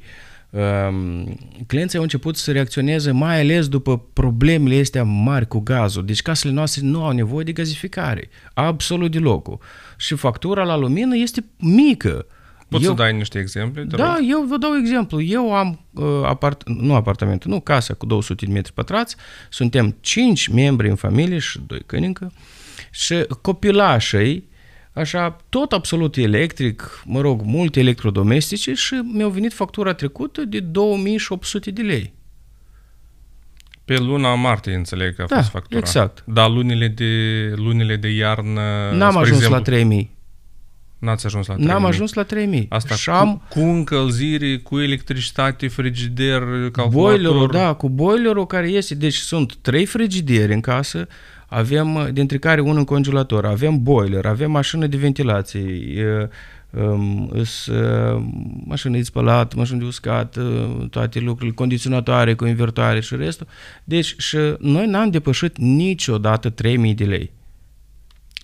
clienții 1.66 1.96
au 1.96 2.02
început 2.02 2.36
să 2.36 2.52
reacționeze 2.52 3.10
mai 3.10 3.40
ales 3.40 3.68
după 3.68 3.98
problemele 4.12 4.80
astea 4.80 5.04
mari 5.04 5.48
cu 5.48 5.58
gazul. 5.58 6.04
Deci 6.04 6.22
casele 6.22 6.52
noastre 6.52 6.82
nu 6.84 7.04
au 7.04 7.10
nevoie 7.10 7.44
de 7.44 7.52
gazificare. 7.52 8.28
Absolut 8.54 9.10
deloc. 9.10 9.64
Și 9.96 10.14
factura 10.14 10.64
la 10.64 10.76
lumină 10.76 11.16
este 11.16 11.44
mică. 11.58 12.26
Poți 12.68 12.84
eu, 12.84 12.90
să 12.90 12.96
dai 12.96 13.16
niște 13.16 13.38
exemple? 13.38 13.84
te 13.84 13.96
Da, 13.96 14.14
rog? 14.16 14.24
eu 14.30 14.44
vă 14.48 14.56
dau 14.56 14.76
exemplu. 14.76 15.22
Eu 15.22 15.54
am 15.54 15.80
uh, 15.90 16.04
apart, 16.24 16.68
nu 16.68 16.94
apartament, 16.94 17.44
nu 17.44 17.60
casa 17.60 17.94
cu 17.94 18.06
200 18.06 18.46
de 18.46 18.52
metri 18.52 18.72
pătrați. 18.72 19.16
Suntem 19.50 19.96
5 20.00 20.48
membri 20.48 20.88
în 20.88 20.96
familie 20.96 21.38
și 21.38 21.60
doi 21.66 21.82
câini 21.86 22.06
încă. 22.06 22.32
Și 22.90 23.26
copilașii, 23.42 24.48
așa, 24.92 25.36
tot 25.48 25.72
absolut 25.72 26.16
electric, 26.16 27.02
mă 27.04 27.20
rog, 27.20 27.40
multe 27.44 27.80
electrodomestice 27.80 28.74
și 28.74 28.94
mi-au 28.94 29.30
venit 29.30 29.52
factura 29.52 29.92
trecută 29.92 30.40
de 30.44 30.60
2800 30.60 31.70
de 31.70 31.82
lei. 31.82 32.12
Pe 33.84 33.96
luna 33.98 34.34
martie 34.34 34.74
înțeleg 34.74 35.14
că 35.14 35.22
a 35.22 35.26
Da, 35.28 35.36
fost 35.36 35.48
factura. 35.50 35.78
exact. 35.78 36.22
Dar 36.26 36.50
lunile 36.50 36.88
de, 36.88 37.04
lunile 37.56 37.96
de 37.96 38.08
iarnă... 38.08 38.90
N-am 38.92 39.10
spre 39.10 39.20
ajuns 39.22 39.28
exemplu, 39.36 39.56
la 39.56 39.62
3000. 39.62 40.10
N-ați 40.98 41.26
ajuns 41.26 41.46
la 41.46 41.54
3000. 41.54 41.74
N-am 41.74 41.88
ajuns 41.88 42.12
la 42.12 42.22
3000. 42.22 42.66
Asta 42.68 42.94
și 42.94 43.08
cu, 43.08 43.14
am 43.14 43.42
cu 43.48 43.60
încălzire, 43.60 44.56
cu 44.58 44.80
electricitate, 44.80 45.68
frigider, 45.68 46.40
calculator... 46.40 46.90
boilerul, 46.90 47.48
da, 47.52 47.72
cu 47.74 47.88
boilerul 47.88 48.46
care 48.46 48.68
este, 48.68 48.94
deci 48.94 49.14
sunt 49.14 49.54
trei 49.54 49.86
frigideri 49.86 50.52
în 50.52 50.60
casă, 50.60 51.06
avem, 51.52 52.10
dintre 52.12 52.38
care 52.38 52.60
unul 52.60 52.76
în 52.76 52.84
congelator, 52.84 53.46
avem 53.46 53.82
boiler, 53.82 54.26
avem 54.26 54.50
mașină 54.50 54.86
de 54.86 54.96
ventilație, 54.96 55.60
e, 55.60 56.28
um, 56.70 57.28
îs, 57.32 57.66
uh, 57.66 58.22
mașină 58.64 58.96
de 58.96 59.02
spălat, 59.02 59.54
mașină 59.54 59.78
de 59.78 59.84
uscat, 59.84 60.36
uh, 60.36 60.88
toate 60.90 61.20
lucrurile, 61.20 61.54
condiționatoare 61.54 62.34
cu 62.34 62.46
invertoare 62.46 63.00
și 63.00 63.16
restul. 63.16 63.46
Deci 63.84 64.14
și 64.18 64.36
noi 64.58 64.86
n-am 64.86 65.10
depășit 65.10 65.58
niciodată 65.58 66.50
3000 66.50 66.94
de 66.94 67.04
lei. 67.04 67.30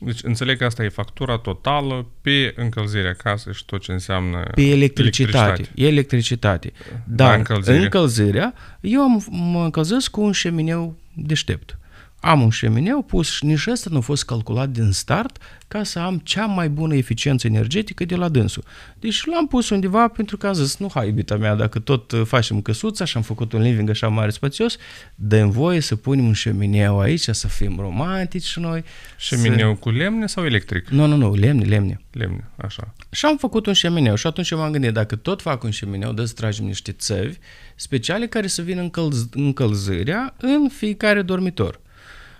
Deci 0.00 0.22
înțeleg 0.22 0.58
că 0.58 0.64
asta 0.64 0.84
e 0.84 0.88
factura 0.88 1.36
totală 1.36 2.06
pe 2.20 2.52
încălzirea 2.56 3.12
casei 3.12 3.54
și 3.54 3.64
tot 3.64 3.80
ce 3.80 3.92
înseamnă 3.92 4.42
Pe 4.54 4.62
electricitate. 4.62 5.68
Electricitate. 5.74 6.72
Dar 7.04 7.36
încălzire. 7.36 7.76
încălzirea, 7.76 8.54
eu 8.80 9.00
am, 9.00 9.26
mă 9.30 9.64
încălzesc 9.64 10.10
cu 10.10 10.20
un 10.20 10.32
șemineu 10.32 10.96
deștept. 11.14 11.78
Am 12.20 12.42
un 12.42 12.50
șemineu 12.50 13.02
pus 13.02 13.30
și 13.30 13.44
nici 13.44 13.66
ăsta 13.66 13.90
nu 13.90 13.96
a 13.96 14.00
fost 14.00 14.24
calculat 14.24 14.68
din 14.68 14.92
start 14.92 15.38
ca 15.68 15.82
să 15.82 15.98
am 15.98 16.18
cea 16.18 16.46
mai 16.46 16.68
bună 16.68 16.94
eficiență 16.94 17.46
energetică 17.46 18.04
de 18.04 18.14
la 18.16 18.28
dânsul. 18.28 18.64
Deci 18.98 19.24
l-am 19.24 19.46
pus 19.46 19.70
undeva 19.70 20.08
pentru 20.08 20.36
că 20.36 20.46
am 20.46 20.52
zis, 20.52 20.76
nu, 20.76 20.90
hai, 20.94 21.06
iubita 21.06 21.36
mea, 21.36 21.54
dacă 21.54 21.78
tot 21.78 22.10
uh, 22.12 22.22
facem 22.24 22.60
căsuța 22.60 23.04
și 23.04 23.16
am 23.16 23.22
făcut 23.22 23.52
un 23.52 23.62
living 23.62 23.90
așa 23.90 24.08
mare 24.08 24.30
spațios, 24.30 24.76
dăm 25.14 25.50
voie 25.50 25.80
să 25.80 25.96
punem 25.96 26.26
un 26.26 26.32
șemineu 26.32 27.00
aici, 27.00 27.28
să 27.30 27.48
fim 27.48 27.76
romantici 27.80 28.44
și 28.44 28.60
noi. 28.60 28.84
Șemineu 29.16 29.74
cu 29.74 29.90
lemne 29.90 30.26
sau 30.26 30.44
electric? 30.44 30.86
Să... 30.88 30.94
Nu, 30.94 31.06
nu, 31.06 31.16
nu, 31.16 31.34
lemne, 31.34 31.64
lemne. 31.64 32.00
Lemne, 32.12 32.50
așa. 32.56 32.94
Și 33.10 33.26
am 33.26 33.36
făcut 33.36 33.66
un 33.66 33.72
șemineu 33.72 34.14
și 34.14 34.26
atunci 34.26 34.54
m-am 34.54 34.72
gândit, 34.72 34.92
dacă 34.92 35.16
tot 35.16 35.40
fac 35.42 35.62
un 35.62 35.70
șemineu, 35.70 36.12
dă 36.12 36.24
să 36.24 36.34
tragem 36.34 36.64
niște 36.64 36.92
țăvi 36.92 37.36
speciale 37.74 38.26
care 38.26 38.46
să 38.46 38.62
vină 38.62 38.90
încălz- 38.90 39.30
încălzirea 39.30 40.34
în 40.38 40.68
fiecare 40.68 41.22
dormitor. 41.22 41.80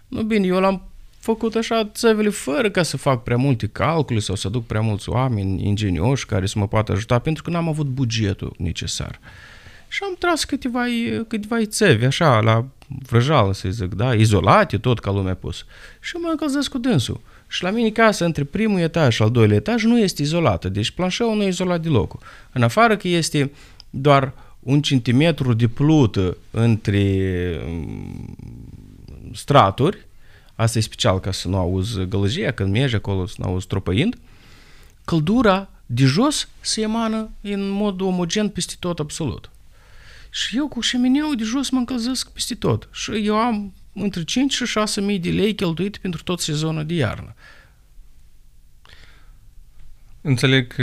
Nu 0.09 0.23
bine, 0.23 0.47
eu 0.47 0.61
l-am 0.61 0.83
făcut 1.19 1.55
așa 1.55 1.91
țevele 1.95 2.29
fără 2.29 2.71
ca 2.71 2.83
să 2.83 2.97
fac 2.97 3.23
prea 3.23 3.37
multe 3.37 3.67
calcule 3.67 4.19
sau 4.19 4.35
să 4.35 4.49
duc 4.49 4.67
prea 4.67 4.81
mulți 4.81 5.09
oameni 5.09 5.67
ingenioși 5.67 6.27
care 6.27 6.47
să 6.47 6.59
mă 6.59 6.69
poată 6.69 6.93
ajuta, 6.93 7.19
pentru 7.19 7.43
că 7.43 7.51
n-am 7.51 7.69
avut 7.69 7.87
bugetul 7.87 8.55
necesar. 8.59 9.21
Și 9.89 10.01
am 10.03 10.17
tras 10.19 10.45
câteva, 10.45 10.85
câteva 11.29 11.65
țevi, 11.65 12.05
așa, 12.05 12.41
la 12.41 12.65
vrăjală, 12.87 13.53
să 13.53 13.69
zic, 13.69 13.95
da, 13.95 14.15
izolate, 14.15 14.79
tot 14.79 14.99
ca 14.99 15.11
lumea 15.11 15.35
pus. 15.35 15.65
Și 16.01 16.17
mă 16.17 16.29
încălzesc 16.31 16.71
cu 16.71 16.79
dânsul. 16.79 17.21
Și 17.49 17.63
la 17.63 17.71
mine 17.71 17.91
casa, 17.91 18.25
între 18.25 18.45
primul 18.45 18.79
etaj 18.79 19.15
și 19.15 19.23
al 19.23 19.31
doilea 19.31 19.57
etaj, 19.57 19.85
nu 19.85 19.99
este 19.99 20.23
izolată, 20.23 20.69
deci 20.69 20.91
planșeul 20.91 21.37
nu 21.37 21.43
e 21.43 21.49
izolat 21.49 21.81
deloc. 21.81 22.19
În 22.53 22.63
afară 22.63 22.97
că 22.97 23.09
este 23.09 23.51
doar 23.91 24.33
un 24.61 24.83
centimetru 24.83 25.53
de 25.53 25.69
plută 25.69 26.37
între 26.51 27.21
straturi, 29.39 30.07
asta 30.55 30.79
e 30.79 30.83
special 30.83 31.21
ca 31.21 31.33
să 31.33 31.49
nu 31.49 31.57
auzi 31.57 32.05
gălăgia 32.05 32.51
când 32.51 32.73
mergi 32.73 32.95
acolo, 32.95 33.27
să 33.27 33.35
nu 33.39 33.49
auzi 33.49 33.67
tropăind, 33.67 34.19
căldura 35.05 35.69
de 35.87 36.05
jos 36.05 36.49
se 36.61 36.81
emană 36.81 37.31
în 37.41 37.69
mod 37.69 38.01
omogen 38.01 38.49
peste 38.49 38.75
tot 38.79 38.99
absolut. 38.99 39.51
Și 40.31 40.57
eu 40.57 40.69
cu 40.69 40.81
șemineul 40.81 41.37
de 41.37 41.45
jos 41.45 41.71
mă 41.71 41.79
încălzesc 41.79 42.31
peste 42.31 42.55
tot. 42.55 42.89
Și 42.93 43.27
eu 43.27 43.37
am 43.37 43.75
între 43.93 44.25
5 44.25 44.53
și 44.53 44.65
6 44.65 45.01
mii 45.01 45.19
de 45.19 45.31
lei 45.31 45.55
cheltuit 45.55 45.97
pentru 45.97 46.23
tot 46.23 46.41
sezonul 46.41 46.87
de 46.87 46.95
iarnă. 46.95 47.35
Înțeleg 50.21 50.75
că 50.75 50.83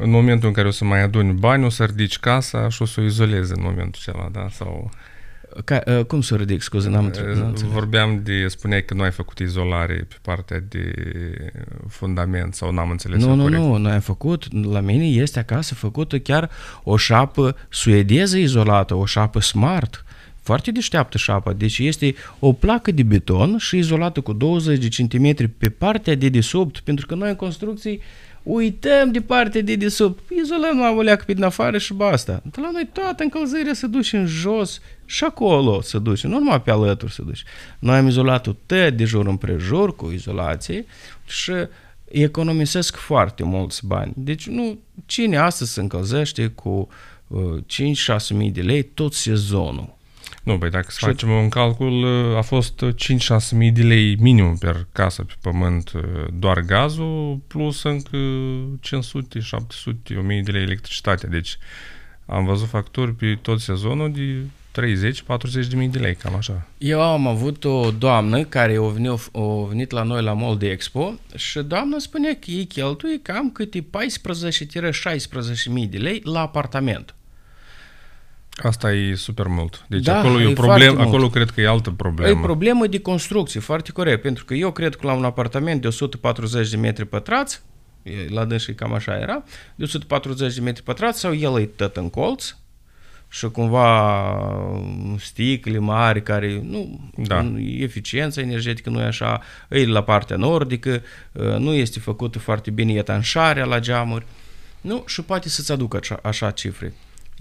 în 0.00 0.10
momentul 0.10 0.48
în 0.48 0.54
care 0.54 0.68
o 0.68 0.70
să 0.70 0.84
mai 0.84 1.00
aduni 1.02 1.32
bani, 1.32 1.64
o 1.64 1.68
să 1.68 1.84
ridici 1.84 2.18
casa 2.18 2.68
și 2.68 2.82
o 2.82 2.84
să 2.84 3.00
o 3.00 3.04
izolezi 3.04 3.52
în 3.52 3.62
momentul 3.62 4.00
acela, 4.02 4.28
da? 4.28 4.48
Sau... 4.48 4.90
Ca, 5.64 5.82
uh, 5.86 6.04
cum 6.04 6.20
să 6.20 6.34
o 6.34 6.36
ridic? 6.36 6.62
Scuze, 6.62 6.88
n-am 6.88 7.04
înțeles. 7.04 7.38
Vorbeam 7.72 8.20
de, 8.22 8.46
spuneai 8.48 8.84
că 8.84 8.94
nu 8.94 9.02
ai 9.02 9.10
făcut 9.10 9.38
izolare 9.38 10.06
pe 10.08 10.16
partea 10.22 10.62
de 10.68 10.92
fundament 11.88 12.54
sau 12.54 12.72
n-am 12.72 12.90
înțeles 12.90 13.24
Nu, 13.24 13.34
nu, 13.34 13.42
corect. 13.42 13.60
nu, 13.60 13.76
noi 13.76 13.92
am 13.92 14.00
făcut, 14.00 14.64
la 14.72 14.80
mine 14.80 15.04
este 15.04 15.38
acasă 15.38 15.74
făcută 15.74 16.18
chiar 16.18 16.50
o 16.82 16.96
șapă 16.96 17.56
suedeză 17.68 18.38
izolată, 18.38 18.94
o 18.94 19.04
șapă 19.04 19.40
smart, 19.40 20.04
foarte 20.42 20.70
deșteaptă 20.70 21.18
șapa, 21.18 21.52
deci 21.52 21.78
este 21.78 22.14
o 22.38 22.52
placă 22.52 22.90
de 22.90 23.02
beton 23.02 23.58
și 23.58 23.76
izolată 23.76 24.20
cu 24.20 24.32
20 24.32 24.78
de 24.78 24.88
centimetri 24.88 25.48
pe 25.48 25.68
partea 25.68 26.14
de 26.14 26.28
desubt, 26.28 26.78
pentru 26.78 27.06
că 27.06 27.14
noi 27.14 27.28
în 27.28 27.36
construcții 27.36 28.00
uităm 28.42 29.12
de 29.12 29.20
partea 29.20 29.60
de 29.60 29.74
desubt, 29.74 30.30
izolăm 30.30 30.78
la 30.78 30.90
o 30.90 31.00
leacă 31.00 31.24
pe 31.26 31.32
din 31.32 31.42
afară 31.42 31.78
și 31.78 31.94
basta. 31.94 32.42
De 32.44 32.60
la 32.60 32.70
noi 32.70 32.88
toată 32.92 33.22
încălzirea 33.22 33.74
se 33.74 33.86
duce 33.86 34.16
în 34.16 34.26
jos 34.26 34.80
și 35.04 35.24
acolo 35.24 35.80
se 35.80 35.98
duce, 35.98 36.26
nu 36.26 36.38
numai 36.38 36.62
pe 36.62 36.70
alături 36.70 37.12
se 37.12 37.22
duce. 37.22 37.42
Noi 37.78 37.96
am 37.96 38.06
izolat-o 38.06 38.52
tot 38.66 38.94
de 38.94 39.04
jur 39.04 39.26
împrejur 39.26 39.96
cu 39.96 40.10
izolație 40.10 40.84
și 41.26 41.52
economisesc 42.04 42.96
foarte 42.96 43.44
mulți 43.44 43.86
bani. 43.86 44.12
Deci 44.16 44.46
nu, 44.46 44.78
cine 45.06 45.36
astăzi 45.36 45.72
se 45.72 45.80
încălzește 45.80 46.46
cu 46.46 46.88
uh, 47.26 47.56
5-6 48.32 48.36
mii 48.36 48.50
de 48.50 48.60
lei 48.60 48.82
tot 48.82 49.12
sezonul? 49.14 49.98
Nu, 50.42 50.56
băi, 50.56 50.70
dacă 50.70 50.86
să 50.90 50.98
facem 51.00 51.30
un 51.30 51.48
calcul, 51.48 52.04
a 52.36 52.42
fost 52.42 52.84
5-6 52.84 53.50
mii 53.52 53.70
de 53.70 53.82
lei 53.82 54.16
minim 54.16 54.56
per 54.56 54.86
casă 54.92 55.22
pe 55.22 55.34
pământ 55.40 55.92
doar 56.32 56.60
gazul, 56.60 57.40
plus 57.46 57.82
încă 57.82 58.18
500, 58.80 59.40
700, 59.40 60.14
1000 60.14 60.42
de 60.42 60.50
lei 60.50 60.62
electricitate. 60.62 61.26
Deci 61.26 61.58
am 62.26 62.44
văzut 62.44 62.68
facturi 62.68 63.14
pe 63.14 63.38
tot 63.42 63.60
sezonul 63.60 64.12
de 64.12 64.36
30-40 64.80 65.68
de 65.68 65.76
mii 65.76 65.88
de 65.88 65.98
lei, 65.98 66.14
cam 66.14 66.34
așa. 66.34 66.66
Eu 66.78 67.02
am 67.02 67.26
avut 67.26 67.64
o 67.64 67.90
doamnă 67.90 68.44
care 68.44 68.76
a 68.76 68.82
venit, 68.82 69.10
a 69.32 69.66
venit 69.68 69.90
la 69.90 70.02
noi 70.02 70.22
la 70.22 70.32
Mall 70.32 70.58
de 70.58 70.70
Expo 70.70 71.14
și 71.36 71.58
doamna 71.58 71.98
spunea 71.98 72.32
că 72.32 72.50
ei 72.50 72.64
cheltuie 72.64 73.20
cam 73.22 73.50
câte 73.50 73.80
14-16 73.80 73.84
mii 75.70 75.86
de 75.86 75.98
lei 75.98 76.20
la 76.24 76.40
apartament. 76.40 77.14
Asta 78.62 78.92
e 78.92 79.14
super 79.14 79.46
mult. 79.46 79.84
Deci 79.88 80.02
Da, 80.02 80.18
acolo 80.18 80.40
e, 80.40 80.42
e 80.42 80.46
o 80.46 80.52
problemă, 80.52 80.84
foarte 80.84 81.02
acolo 81.02 81.20
mult. 81.22 81.32
cred 81.32 81.50
că 81.50 81.60
e 81.60 81.68
altă 81.68 81.90
problemă. 81.90 82.38
E 82.38 82.42
problemă 82.42 82.86
de 82.86 83.00
construcție, 83.00 83.60
foarte 83.60 83.90
corect, 83.92 84.22
pentru 84.22 84.44
că 84.44 84.54
eu 84.54 84.70
cred 84.72 84.94
că 84.96 85.06
la 85.06 85.12
un 85.12 85.24
apartament 85.24 85.80
de 85.80 85.86
140 85.86 86.70
de 86.70 86.76
metri 86.76 87.06
pătrați, 87.06 87.62
e, 88.02 88.10
la 88.28 88.44
dânsii 88.44 88.74
cam 88.74 88.92
așa 88.92 89.18
era, 89.18 89.42
de 89.74 89.84
140 89.84 90.54
de 90.54 90.60
metri 90.60 90.82
pătrați 90.82 91.20
sau 91.20 91.34
el 91.34 91.60
e 91.60 91.64
tot 91.64 91.96
în 91.96 92.10
colț 92.10 92.54
și 93.32 93.48
cumva 93.48 94.34
sticle 95.18 95.78
mari 95.78 96.22
care 96.22 96.60
nu, 96.64 97.10
Da. 97.16 97.40
nu 97.40 97.58
eficiența 97.60 98.40
energetică 98.40 98.90
nu 98.90 99.00
e 99.00 99.04
așa, 99.04 99.40
e 99.68 99.86
la 99.86 100.02
partea 100.02 100.36
nordică, 100.36 101.02
nu 101.58 101.72
este 101.72 101.98
făcută 101.98 102.38
foarte 102.38 102.70
bine 102.70 102.92
etanșarea 102.92 103.64
la 103.64 103.78
geamuri, 103.78 104.26
nu, 104.80 105.04
și 105.06 105.22
poate 105.22 105.48
să-ți 105.48 105.72
aducă 105.72 105.96
așa, 105.96 106.18
așa 106.22 106.50
cifre. 106.50 106.92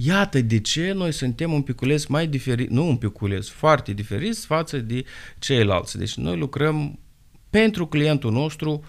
Iată 0.01 0.41
de 0.41 0.59
ce 0.59 0.91
noi 0.91 1.11
suntem 1.11 1.53
un 1.53 1.61
piculeț 1.61 2.05
mai 2.05 2.27
diferit, 2.27 2.69
nu 2.69 2.87
un 2.87 2.97
piculeț, 2.97 3.47
foarte 3.47 3.93
diferiți 3.93 4.45
față 4.45 4.77
de 4.77 5.05
ceilalți. 5.39 5.97
Deci 5.97 6.13
noi 6.13 6.37
lucrăm 6.37 6.99
pentru 7.49 7.87
clientul 7.87 8.31
nostru 8.31 8.83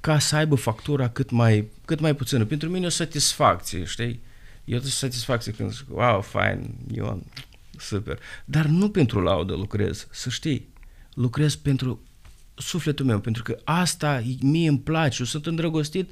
ca 0.00 0.18
să 0.18 0.36
aibă 0.36 0.54
factura 0.54 1.08
cât 1.08 1.30
mai, 1.30 1.68
cât 1.84 2.00
mai 2.00 2.14
puțină. 2.14 2.44
Pentru 2.44 2.68
mine 2.68 2.84
e 2.84 2.86
o 2.86 2.90
satisfacție, 2.90 3.84
știi? 3.84 4.20
E 4.64 4.76
o 4.76 4.80
satisfacție 4.80 5.52
când 5.52 5.72
zic, 5.72 5.86
wow, 5.88 6.20
fain, 6.20 6.74
Ion, 6.92 7.22
super. 7.78 8.18
Dar 8.44 8.66
nu 8.66 8.90
pentru 8.90 9.20
laudă 9.20 9.54
lucrez, 9.54 10.06
să 10.10 10.30
știi. 10.30 10.68
Lucrez 11.14 11.54
pentru 11.54 12.00
sufletul 12.54 13.06
meu, 13.06 13.20
pentru 13.20 13.42
că 13.42 13.58
asta 13.64 14.22
mie 14.40 14.68
îmi 14.68 14.80
place, 14.80 15.16
eu 15.18 15.26
sunt 15.26 15.46
îndrăgostit 15.46 16.10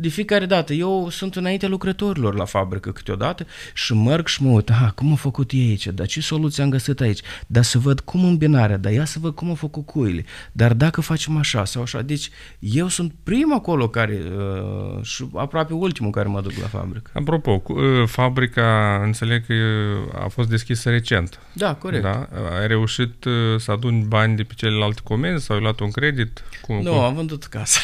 de 0.00 0.08
fiecare 0.08 0.46
dată. 0.46 0.72
Eu 0.72 1.08
sunt 1.10 1.36
înaintea 1.36 1.68
lucrătorilor 1.68 2.34
la 2.34 2.44
fabrică 2.44 2.90
câteodată 2.90 3.46
și 3.74 3.94
merg 3.94 4.26
și 4.26 4.42
mă 4.42 4.50
uit, 4.50 4.70
aha, 4.70 4.92
cum 4.94 5.12
a 5.12 5.14
făcut 5.14 5.50
ei 5.52 5.68
aici, 5.68 5.86
dar 5.86 6.06
ce 6.06 6.20
soluție 6.20 6.62
am 6.62 6.70
găsit 6.70 7.00
aici, 7.00 7.20
dar 7.46 7.62
să 7.62 7.78
văd 7.78 8.00
cum 8.00 8.24
îmbinarea, 8.24 8.76
dar 8.76 8.92
ia 8.92 9.04
să 9.04 9.18
văd 9.20 9.34
cum 9.34 9.50
a 9.50 9.54
făcut 9.54 9.86
cuile, 9.86 10.24
dar 10.52 10.72
dacă 10.72 11.00
facem 11.00 11.36
așa 11.36 11.64
sau 11.64 11.82
așa, 11.82 12.02
deci 12.02 12.30
eu 12.58 12.88
sunt 12.88 13.12
primul 13.22 13.54
acolo 13.54 13.88
care, 13.88 14.22
uh, 14.36 15.02
și 15.04 15.24
aproape 15.34 15.72
ultimul 15.74 16.10
care 16.10 16.28
mă 16.28 16.40
duc 16.40 16.52
la 16.60 16.66
fabrică. 16.66 17.10
Apropo, 17.14 17.58
cu, 17.58 17.72
uh, 17.72 18.06
fabrica, 18.06 19.00
înțeleg 19.04 19.46
că 19.46 19.52
uh, 19.52 20.24
a 20.24 20.28
fost 20.28 20.48
deschisă 20.48 20.90
recent. 20.90 21.38
Da, 21.52 21.74
corect. 21.74 22.02
Da? 22.02 22.28
Ai 22.60 22.66
reușit 22.66 23.24
uh, 23.24 23.32
să 23.58 23.70
aduni 23.70 24.04
bani 24.04 24.36
de 24.36 24.42
pe 24.42 24.52
celelalte 24.56 25.00
comenzi 25.04 25.44
sau 25.44 25.56
ai 25.56 25.62
luat 25.62 25.80
un 25.80 25.90
credit? 25.90 26.42
Cum, 26.62 26.82
Nu, 26.82 26.90
cum? 26.92 27.00
am 27.00 27.14
vândut 27.14 27.44
casa. 27.44 27.80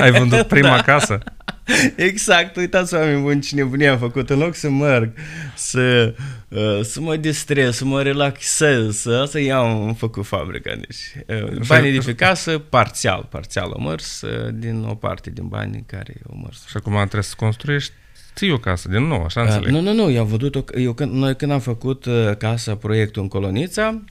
Ai 0.00 0.10
vândut 0.10 0.42
prima 0.46 0.80
casă? 0.92 1.18
Exact, 1.96 2.56
uitați 2.56 2.94
oameni 2.94 3.22
buni 3.22 3.40
ce 3.40 3.54
nebunie 3.54 3.88
am 3.88 3.98
făcut 3.98 4.30
în 4.30 4.38
loc 4.38 4.54
să 4.54 4.70
merg, 4.70 5.12
să, 5.54 6.14
uh, 6.48 6.80
să 6.82 7.00
mă 7.00 7.16
distrez, 7.16 7.76
să 7.76 7.84
mă 7.84 8.02
relaxez, 8.02 8.96
să 8.96 9.20
asta 9.22 9.40
i-am 9.40 9.82
am 9.82 9.94
făcut 9.94 10.26
fabrica. 10.26 10.74
Deci, 10.74 11.24
uh, 11.42 11.66
banii 11.66 11.92
de 11.92 11.98
pe 12.04 12.14
casă, 12.14 12.58
parțial, 12.58 13.26
parțial 13.30 13.72
au 13.72 13.88
mers, 13.88 14.20
uh, 14.20 14.54
din 14.54 14.84
o 14.88 14.94
parte 14.94 15.30
din 15.30 15.48
banii 15.48 15.84
care 15.86 16.14
au 16.28 16.40
mers. 16.42 16.66
Și 16.66 16.76
acum 16.76 16.94
trebuie 16.94 17.22
să 17.22 17.34
construiești 17.36 17.92
ții 18.34 18.52
o 18.52 18.58
casă 18.58 18.88
din 18.88 19.02
nou, 19.02 19.24
așa 19.24 19.40
Uh, 19.40 19.46
înțeleg. 19.46 19.70
nu, 19.70 19.80
nu, 19.80 19.92
nu, 19.92 20.10
eu 20.10 20.20
am 20.20 20.26
văzut, 20.26 20.70
eu, 20.74 20.92
când, 20.92 21.12
noi 21.12 21.36
când 21.36 21.52
am 21.52 21.60
făcut 21.60 22.04
uh, 22.04 22.36
casa, 22.38 22.76
proiectul 22.76 23.22
în 23.22 23.28
Colonița, 23.28 24.02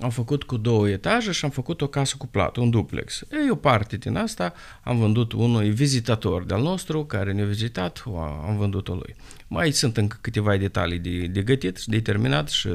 am 0.00 0.10
făcut 0.10 0.42
cu 0.42 0.56
două 0.56 0.88
etaje 0.88 1.32
și 1.32 1.44
am 1.44 1.50
făcut 1.50 1.80
o 1.80 1.86
casă 1.86 2.14
cu 2.18 2.26
plată, 2.26 2.60
un 2.60 2.70
duplex. 2.70 3.20
E 3.46 3.50
o 3.50 3.54
parte 3.54 3.96
din 3.96 4.16
asta 4.16 4.52
am 4.82 4.98
vândut 4.98 5.32
unui 5.32 5.70
vizitator 5.70 6.44
de-al 6.44 6.62
nostru 6.62 7.04
care 7.04 7.32
ne-a 7.32 7.44
vizitat, 7.44 8.02
o, 8.06 8.18
am 8.18 8.56
vândut-o 8.56 8.94
lui. 8.94 9.14
Mai 9.48 9.70
sunt 9.70 9.96
încă 9.96 10.18
câteva 10.20 10.56
detalii 10.56 10.98
de, 10.98 11.26
de 11.26 11.42
gătit 11.42 11.76
și 11.76 11.88
de 11.88 12.00
terminat 12.00 12.48
și 12.48 12.68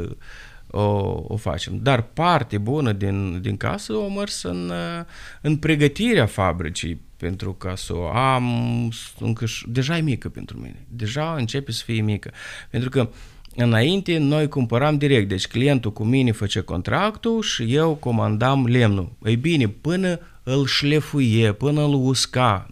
o, 0.68 0.82
o 1.28 1.36
facem. 1.36 1.80
Dar 1.82 2.02
parte 2.02 2.58
bună 2.58 2.92
din, 2.92 3.42
din 3.42 3.58
casă 3.58 3.94
o 3.94 4.10
mers 4.10 4.44
în, 4.44 4.72
în 5.42 5.58
pregătirea 5.58 6.26
fabricii 6.26 7.02
pentru 7.18 7.54
ca 7.54 7.76
să 7.76 7.96
o 7.96 8.08
am 8.08 8.92
încă 9.20 9.46
deja 9.66 9.98
e 9.98 10.02
mică 10.02 10.30
pentru 10.30 10.58
mine. 10.58 10.86
Deja 10.90 11.36
începe 11.36 11.72
să 11.72 11.84
fie 11.84 12.02
mică. 12.02 12.32
Pentru 12.70 12.90
că 12.90 13.10
înainte 13.56 14.18
noi 14.18 14.48
cumpăram 14.48 14.98
direct, 14.98 15.28
deci 15.28 15.48
clientul 15.48 15.94
cu 15.94 16.04
mine 16.04 16.32
făcea 16.32 16.62
contractul 16.62 17.42
și 17.42 17.76
eu 17.76 17.96
comandam 17.96 18.66
lemnul. 18.66 19.12
Ei 19.24 19.36
bine, 19.36 19.68
până 19.68 20.20
îl 20.44 20.66
șlefuie, 20.66 21.52
până 21.52 21.82
îl 21.82 21.94
usca, 21.94 22.68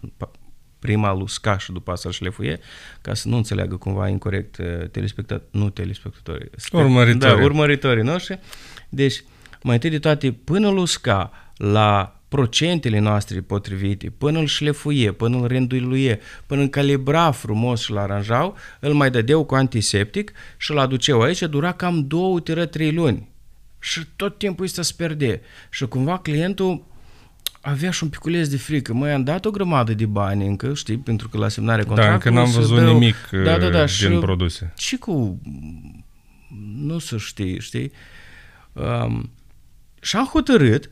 prima 0.78 1.10
îl 1.10 1.20
usca 1.20 1.58
și 1.58 1.72
după 1.72 1.90
asta 1.90 2.08
îl 2.08 2.14
șlefuie, 2.14 2.60
ca 3.00 3.14
să 3.14 3.28
nu 3.28 3.36
înțeleagă 3.36 3.76
cumva 3.76 4.08
incorrect 4.08 4.56
uh, 4.56 4.88
telespectatorii, 4.90 5.48
nu 5.50 5.70
telespectatorii, 5.70 6.50
urmăritorii. 6.72 7.36
Da, 7.36 7.44
urmăritorii 7.44 8.02
noștri. 8.02 8.38
Deci, 8.88 9.24
mai 9.62 9.74
întâi 9.74 9.90
de 9.90 9.98
toate, 9.98 10.32
până 10.32 10.68
îl 10.68 10.76
usca 10.76 11.30
la 11.56 12.20
procentele 12.34 12.98
noastre 12.98 13.40
potrivite, 13.40 14.10
până 14.10 14.38
îl 14.38 14.46
șlefuie, 14.46 15.12
până 15.12 15.36
îl 15.36 15.46
renduiluie, 15.46 16.20
până 16.46 16.60
îl 16.60 16.68
calibra 16.68 17.30
frumos 17.30 17.82
și 17.82 17.90
îl 17.90 17.98
aranjau, 17.98 18.56
îl 18.80 18.92
mai 18.92 19.10
dădeau 19.10 19.44
cu 19.44 19.54
antiseptic 19.54 20.32
și 20.56 20.70
îl 20.70 20.78
aduceau 20.78 21.20
aici, 21.20 21.42
dura 21.42 21.72
cam 21.72 22.06
două, 22.06 22.40
trei 22.40 22.92
luni. 22.92 23.28
Și 23.78 24.06
tot 24.16 24.38
timpul 24.38 24.64
ăsta 24.64 24.82
se 24.82 24.92
pierde. 24.96 25.40
Și 25.70 25.86
cumva 25.86 26.18
clientul 26.18 26.84
avea 27.60 27.90
și 27.90 28.02
un 28.02 28.08
piculeț 28.08 28.48
de 28.48 28.56
frică. 28.56 28.94
Măi, 28.94 29.12
am 29.12 29.24
dat 29.24 29.44
o 29.44 29.50
grămadă 29.50 29.94
de 29.94 30.06
bani 30.06 30.46
încă, 30.46 30.74
știi, 30.74 30.96
pentru 30.96 31.28
că 31.28 31.38
la 31.38 31.48
semnarea 31.48 31.84
contractului... 31.84 32.34
Da, 32.34 32.40
încă 32.40 32.58
n-am 32.58 32.60
văzut 32.60 32.78
dă... 32.78 32.90
nimic 32.92 33.16
da, 33.30 33.58
da, 33.58 33.68
da, 33.68 33.78
din 33.78 33.86
și, 33.86 34.08
produse. 34.08 34.72
Și 34.76 34.96
cu... 34.96 35.40
Nu 36.76 36.98
să 36.98 37.16
știi, 37.16 37.60
știi? 37.60 37.92
Um, 38.72 39.30
și 40.00 40.16
am 40.16 40.24
hotărât 40.24 40.90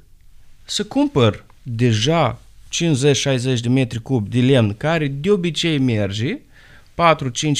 să 0.64 0.84
cumpăr 0.84 1.44
deja 1.62 2.40
50-60 2.68 3.60
de 3.60 3.68
metri 3.68 4.02
cub 4.02 4.28
de 4.28 4.40
lemn, 4.40 4.74
care 4.76 5.08
de 5.08 5.30
obicei 5.30 5.78
merge, 5.78 6.38
4-5 6.38 6.40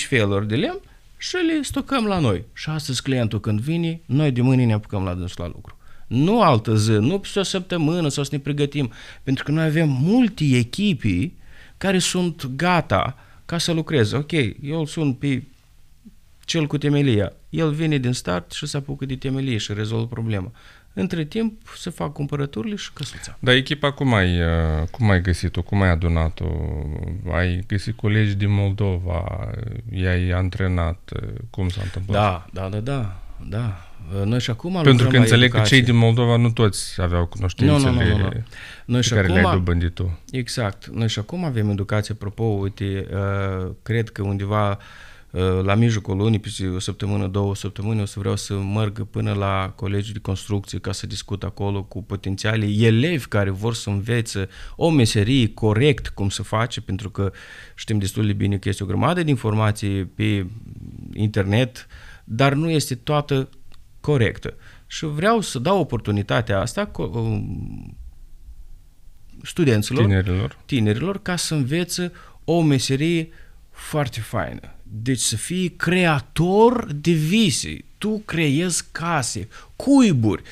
feluri 0.09 0.49
de 0.49 0.57
lemn, 0.57 0.81
și 1.17 1.37
le 1.37 1.63
stocăm 1.63 2.07
la 2.07 2.19
noi. 2.19 2.45
Și 2.53 2.69
astăzi 2.69 3.03
clientul 3.03 3.41
când 3.41 3.61
vine, 3.61 4.01
noi 4.07 4.31
de 4.31 4.41
mâine 4.41 4.65
ne 4.65 4.73
apucăm 4.73 5.05
la 5.05 5.15
dânsul 5.15 5.45
la 5.45 5.51
lucru. 5.55 5.77
Nu 6.07 6.43
altă 6.43 6.77
zi, 6.77 6.91
nu 6.91 7.19
peste 7.19 7.39
o 7.39 7.43
săptămână 7.43 8.09
sau 8.09 8.25
să 8.25 8.29
ne 8.33 8.39
pregătim, 8.39 8.93
pentru 9.23 9.45
că 9.45 9.51
noi 9.51 9.65
avem 9.65 9.89
multe 9.89 10.45
echipi 10.45 11.33
care 11.77 11.99
sunt 11.99 12.47
gata 12.47 13.19
ca 13.47 13.59
să 13.59 13.73
lucreze. 13.73 14.17
Ok, 14.17 14.33
eu 14.63 14.79
îl 14.79 14.87
sun 14.87 15.13
pe 15.13 15.43
cel 16.45 16.67
cu 16.67 16.79
temelia. 16.79 17.33
El 17.51 17.71
vine 17.71 17.99
din 17.99 18.13
start 18.13 18.53
și 18.53 18.67
se 18.67 18.77
apucă 18.77 19.05
de 19.05 19.17
temelie 19.17 19.57
și 19.57 19.73
rezolvă 19.73 20.07
problema. 20.07 20.53
Între 20.95 21.25
timp 21.25 21.63
se 21.77 21.91
fac 21.91 22.13
cumpărăturile 22.13 22.77
și 22.77 22.93
căsuța. 22.93 23.37
Dar 23.39 23.55
echipa 23.55 23.93
cum 23.93 24.15
ai, 24.15 24.41
uh, 24.41 24.89
cum 24.91 25.11
ai 25.11 25.21
găsit-o? 25.21 25.63
Cum 25.63 25.83
ai 25.83 25.89
adunat-o? 25.89 26.47
Ai 27.33 27.65
găsit 27.67 27.97
colegi 27.97 28.35
din 28.35 28.51
Moldova? 28.51 29.51
I-ai 29.93 30.31
antrenat? 30.31 31.13
Cum 31.51 31.69
s-a 31.69 31.81
întâmplat? 31.85 32.21
Da, 32.21 32.47
da, 32.53 32.69
da, 32.69 32.81
da. 32.81 33.17
da. 33.49 33.87
Noi 34.25 34.41
și 34.41 34.51
acum 34.51 34.81
Pentru 34.83 35.09
că 35.09 35.17
înțeleg 35.17 35.49
educație. 35.49 35.77
că 35.77 35.83
cei 35.83 35.93
din 35.93 36.01
Moldova 36.01 36.37
nu 36.37 36.51
toți 36.51 37.01
aveau 37.01 37.27
cunoștințele 37.27 37.91
nu, 37.91 37.91
nu, 37.91 38.07
nu, 38.09 38.17
nu. 38.17 38.31
Noi 38.85 39.01
pe 39.01 39.07
și 39.07 39.09
care 39.09 39.27
acum, 39.27 39.35
le-ai 39.35 39.53
dobândit 39.53 39.95
tu. 39.95 40.19
Exact. 40.31 40.87
Noi 40.87 41.09
și 41.09 41.19
acum 41.19 41.45
avem 41.45 41.71
educație. 41.71 42.15
Apropo, 42.15 42.45
uite, 42.45 43.07
uh, 43.13 43.71
cred 43.83 44.09
că 44.09 44.23
undeva 44.23 44.79
la 45.63 45.75
mijlocul 45.75 46.17
lunii, 46.17 46.39
peste 46.39 46.67
o 46.67 46.79
săptămână, 46.79 47.27
două 47.27 47.55
săptămâni, 47.55 48.01
o 48.01 48.05
să 48.05 48.19
vreau 48.19 48.37
să 48.37 48.55
merg 48.55 49.07
până 49.07 49.33
la 49.33 49.73
colegiul 49.77 50.13
de 50.13 50.19
construcție 50.19 50.79
ca 50.79 50.93
să 50.93 51.07
discut 51.07 51.43
acolo 51.43 51.83
cu 51.83 52.03
potențialii 52.03 52.85
elevi 52.85 53.27
care 53.27 53.51
vor 53.51 53.75
să 53.75 53.91
învețe 53.91 54.49
o 54.77 54.91
meserie 54.91 55.49
corect 55.49 56.09
cum 56.09 56.29
să 56.29 56.43
face, 56.43 56.81
pentru 56.81 57.11
că 57.11 57.33
știm 57.75 57.99
destul 57.99 58.27
de 58.27 58.33
bine 58.33 58.59
că 58.59 58.69
este 58.69 58.83
o 58.83 58.87
grămadă 58.87 59.23
de 59.23 59.31
informații 59.31 60.05
pe 60.05 60.47
internet, 61.13 61.87
dar 62.25 62.53
nu 62.55 62.71
este 62.71 62.95
toată 62.95 63.49
corectă. 64.01 64.55
Și 64.87 65.05
vreau 65.05 65.41
să 65.41 65.59
dau 65.59 65.79
oportunitatea 65.79 66.61
asta 66.61 66.91
studenților, 69.43 70.05
tinerilor. 70.05 70.59
tinerilor 70.65 71.23
ca 71.23 71.37
să 71.37 71.55
învețe 71.55 72.13
o 72.45 72.63
meserie 72.63 73.29
foarte 73.71 74.21
faină. 74.21 74.75
Deci 74.95 75.19
să 75.19 75.37
fii 75.37 75.69
creator 75.69 76.93
de 76.93 77.13
vise. 77.13 77.85
Tu 77.99 78.23
creezi 78.25 78.85
case, 78.93 79.49
cuiburi, 79.77 80.43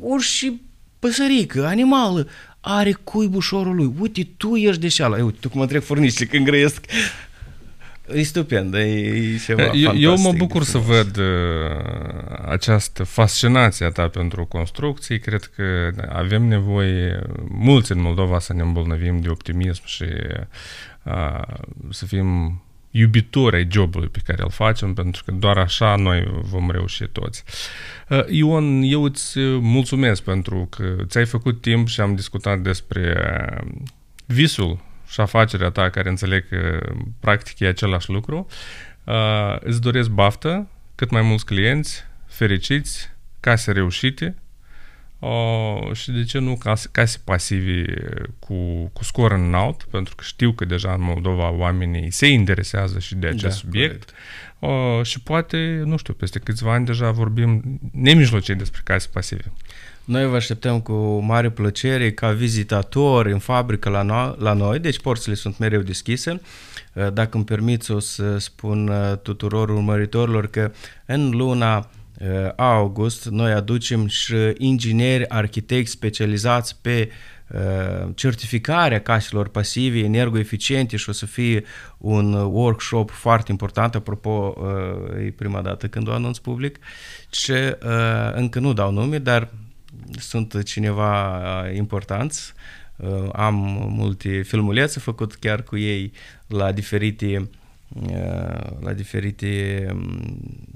ori 0.00 0.22
și 0.22 0.60
păsărică, 0.98 1.66
animală, 1.66 2.28
are 2.60 2.92
cuibușorul 2.92 3.74
lui. 3.74 3.92
Uite, 3.98 4.28
tu 4.36 4.56
ești 4.56 4.80
deșeala. 4.80 5.24
Uite, 5.24 5.36
tu 5.40 5.48
cum 5.48 5.60
mă 5.60 5.66
trec 5.66 5.82
furnișile 5.82 6.26
când 6.26 6.44
grăiesc. 6.44 6.84
E 8.14 8.22
stupend, 8.22 8.74
e 8.74 9.36
ceva 9.44 9.62
Eu, 9.62 9.94
eu 9.94 10.18
mă 10.18 10.32
bucur 10.32 10.64
să 10.64 10.78
văd 10.78 11.16
uh, 11.16 11.24
această 12.48 13.04
fascinație 13.04 13.86
a 13.86 13.90
ta 13.90 14.08
pentru 14.08 14.44
construcții. 14.44 15.18
Cred 15.18 15.50
că 15.56 15.90
avem 16.08 16.42
nevoie, 16.42 17.22
mulți 17.48 17.92
în 17.92 18.00
Moldova, 18.00 18.38
să 18.38 18.52
ne 18.52 18.62
îmbolnăvim 18.62 19.20
de 19.20 19.28
optimism 19.28 19.82
și 19.84 20.04
uh, 21.02 21.42
să 21.90 22.06
fim 22.06 22.60
iubitori 22.92 23.56
ai 23.56 23.68
jobului 23.70 24.08
pe 24.08 24.20
care 24.24 24.42
îl 24.42 24.50
facem, 24.50 24.94
pentru 24.94 25.22
că 25.24 25.30
doar 25.32 25.58
așa 25.58 25.96
noi 25.96 26.24
vom 26.40 26.70
reuși 26.70 27.04
toți. 27.04 27.44
Uh, 28.08 28.24
Ion, 28.28 28.82
eu 28.82 29.02
îți 29.02 29.38
mulțumesc 29.60 30.22
pentru 30.22 30.66
că 30.70 30.96
ți-ai 31.04 31.26
făcut 31.26 31.60
timp 31.60 31.88
și 31.88 32.00
am 32.00 32.14
discutat 32.14 32.58
despre 32.58 33.14
uh, 33.60 33.70
visul 34.26 34.78
și 35.08 35.20
afacerea 35.20 35.70
ta, 35.70 35.90
care 35.90 36.08
înțeleg 36.08 36.48
că 36.48 36.80
practic 37.20 37.60
e 37.60 37.66
același 37.66 38.10
lucru. 38.10 38.46
Uh, 39.04 39.56
îți 39.60 39.80
doresc 39.80 40.08
baftă, 40.08 40.68
cât 40.94 41.10
mai 41.10 41.22
mulți 41.22 41.44
clienți, 41.44 42.04
fericiți, 42.26 43.10
case 43.40 43.72
reușite 43.72 44.36
Uh, 45.22 45.92
și 45.92 46.10
de 46.10 46.24
ce 46.24 46.38
nu 46.38 46.56
case, 46.56 46.88
case 46.92 47.18
pasivi 47.24 47.84
cu, 48.38 48.90
cu 48.92 49.04
scor 49.04 49.32
înalt, 49.32 49.82
pentru 49.82 50.14
că 50.14 50.22
știu 50.26 50.52
că 50.52 50.64
deja 50.64 50.92
în 50.92 51.02
Moldova 51.02 51.50
oamenii 51.50 52.10
se 52.10 52.26
interesează 52.26 52.98
și 52.98 53.14
de 53.14 53.26
acest 53.26 53.42
da, 53.42 53.50
subiect. 53.50 54.10
Uh, 54.58 54.70
și 55.02 55.20
poate, 55.20 55.82
nu 55.84 55.96
știu, 55.96 56.12
peste 56.12 56.38
câțiva 56.38 56.72
ani 56.72 56.84
deja 56.84 57.10
vorbim 57.10 57.80
nemijlocit 57.92 58.58
despre 58.58 58.80
case 58.84 59.08
pasive. 59.12 59.52
Noi 60.04 60.26
vă 60.26 60.36
așteptăm 60.36 60.80
cu 60.80 61.18
mare 61.18 61.50
plăcere 61.50 62.12
ca 62.12 62.30
vizitator 62.30 63.26
în 63.26 63.38
fabrică 63.38 63.88
la, 63.88 64.04
no- 64.04 64.38
la 64.38 64.52
noi, 64.52 64.78
deci 64.78 65.00
porțile 65.00 65.34
sunt 65.34 65.58
mereu 65.58 65.80
deschise. 65.80 66.40
Dacă 66.92 67.36
îmi 67.36 67.44
permiți, 67.44 67.90
o 67.90 67.98
să 67.98 68.38
spun 68.38 68.88
uh, 68.88 69.18
tuturor 69.22 69.68
urmăritorilor 69.68 70.46
că 70.46 70.72
în 71.06 71.30
luna 71.30 71.76
Uh, 71.76 72.01
august 72.56 73.28
noi 73.28 73.52
aducem 73.52 74.06
și 74.06 74.34
ingineri, 74.58 75.28
arhitecți 75.28 75.92
specializați 75.92 76.76
pe 76.80 77.10
uh, 77.48 78.08
certificarea 78.14 79.00
caselor 79.00 79.48
pasive 79.48 79.98
energoeficiente 79.98 80.96
și 80.96 81.08
o 81.08 81.12
să 81.12 81.26
fie 81.26 81.64
un 81.98 82.32
workshop 82.32 83.10
foarte 83.10 83.50
important, 83.50 83.94
apropo, 83.94 84.54
uh, 84.56 85.24
e 85.26 85.30
prima 85.30 85.60
dată 85.60 85.88
când 85.88 86.08
o 86.08 86.12
anunț 86.12 86.38
public, 86.38 86.78
ce 87.30 87.78
încă 88.34 88.58
nu 88.58 88.72
dau 88.72 88.90
nume, 88.90 89.18
dar 89.18 89.48
sunt 90.18 90.62
cineva 90.62 91.40
importanți, 91.74 92.52
am 93.32 93.54
multe 93.88 94.42
filmulețe 94.42 95.00
făcut 95.00 95.34
chiar 95.34 95.62
cu 95.62 95.76
ei 95.76 96.12
la 96.46 96.72
diferite 96.72 97.48
la 98.80 98.92
diferite 98.92 99.86
um, 99.92 100.71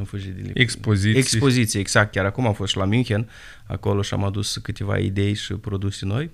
am 0.00 0.06
fugit 0.06 0.32
de 0.32 0.50
Expoziții. 0.54 1.18
Expoziții, 1.18 1.80
exact. 1.80 2.12
Chiar 2.12 2.24
acum 2.24 2.46
am 2.46 2.52
fost 2.52 2.70
și 2.70 2.76
la 2.76 2.84
München, 2.84 3.30
acolo 3.66 4.02
și 4.02 4.14
am 4.14 4.24
adus 4.24 4.56
câteva 4.56 4.98
idei 4.98 5.34
și 5.34 5.54
produse 5.54 6.06
noi. 6.06 6.30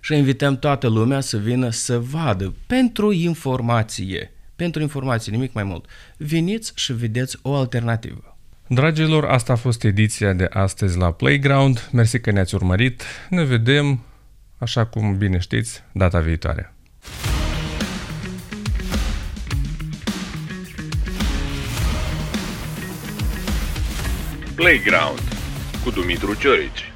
Și 0.00 0.14
invităm 0.14 0.58
toată 0.58 0.88
lumea 0.88 1.20
să 1.20 1.38
vină 1.38 1.70
să 1.70 1.98
vadă 1.98 2.54
pentru 2.66 3.12
informație. 3.12 4.32
Pentru 4.56 4.82
informație, 4.82 5.32
nimic 5.32 5.52
mai 5.52 5.64
mult. 5.64 5.84
Veniți 6.16 6.72
și 6.74 6.92
vedeți 6.92 7.38
o 7.42 7.54
alternativă. 7.54 8.36
Dragilor, 8.66 9.24
asta 9.24 9.52
a 9.52 9.56
fost 9.56 9.84
ediția 9.84 10.32
de 10.32 10.46
astăzi 10.50 10.98
la 10.98 11.12
Playground. 11.12 11.88
Mersi 11.92 12.20
că 12.20 12.30
ne-ați 12.30 12.54
urmărit. 12.54 13.02
Ne 13.30 13.44
vedem, 13.44 14.04
așa 14.58 14.86
cum 14.86 15.16
bine 15.16 15.38
știți, 15.38 15.82
data 15.92 16.20
viitoare. 16.20 16.74
Playground 24.54 25.20
cu 25.82 25.90
Dumitru 25.90 26.34
Ciorici 26.34 26.93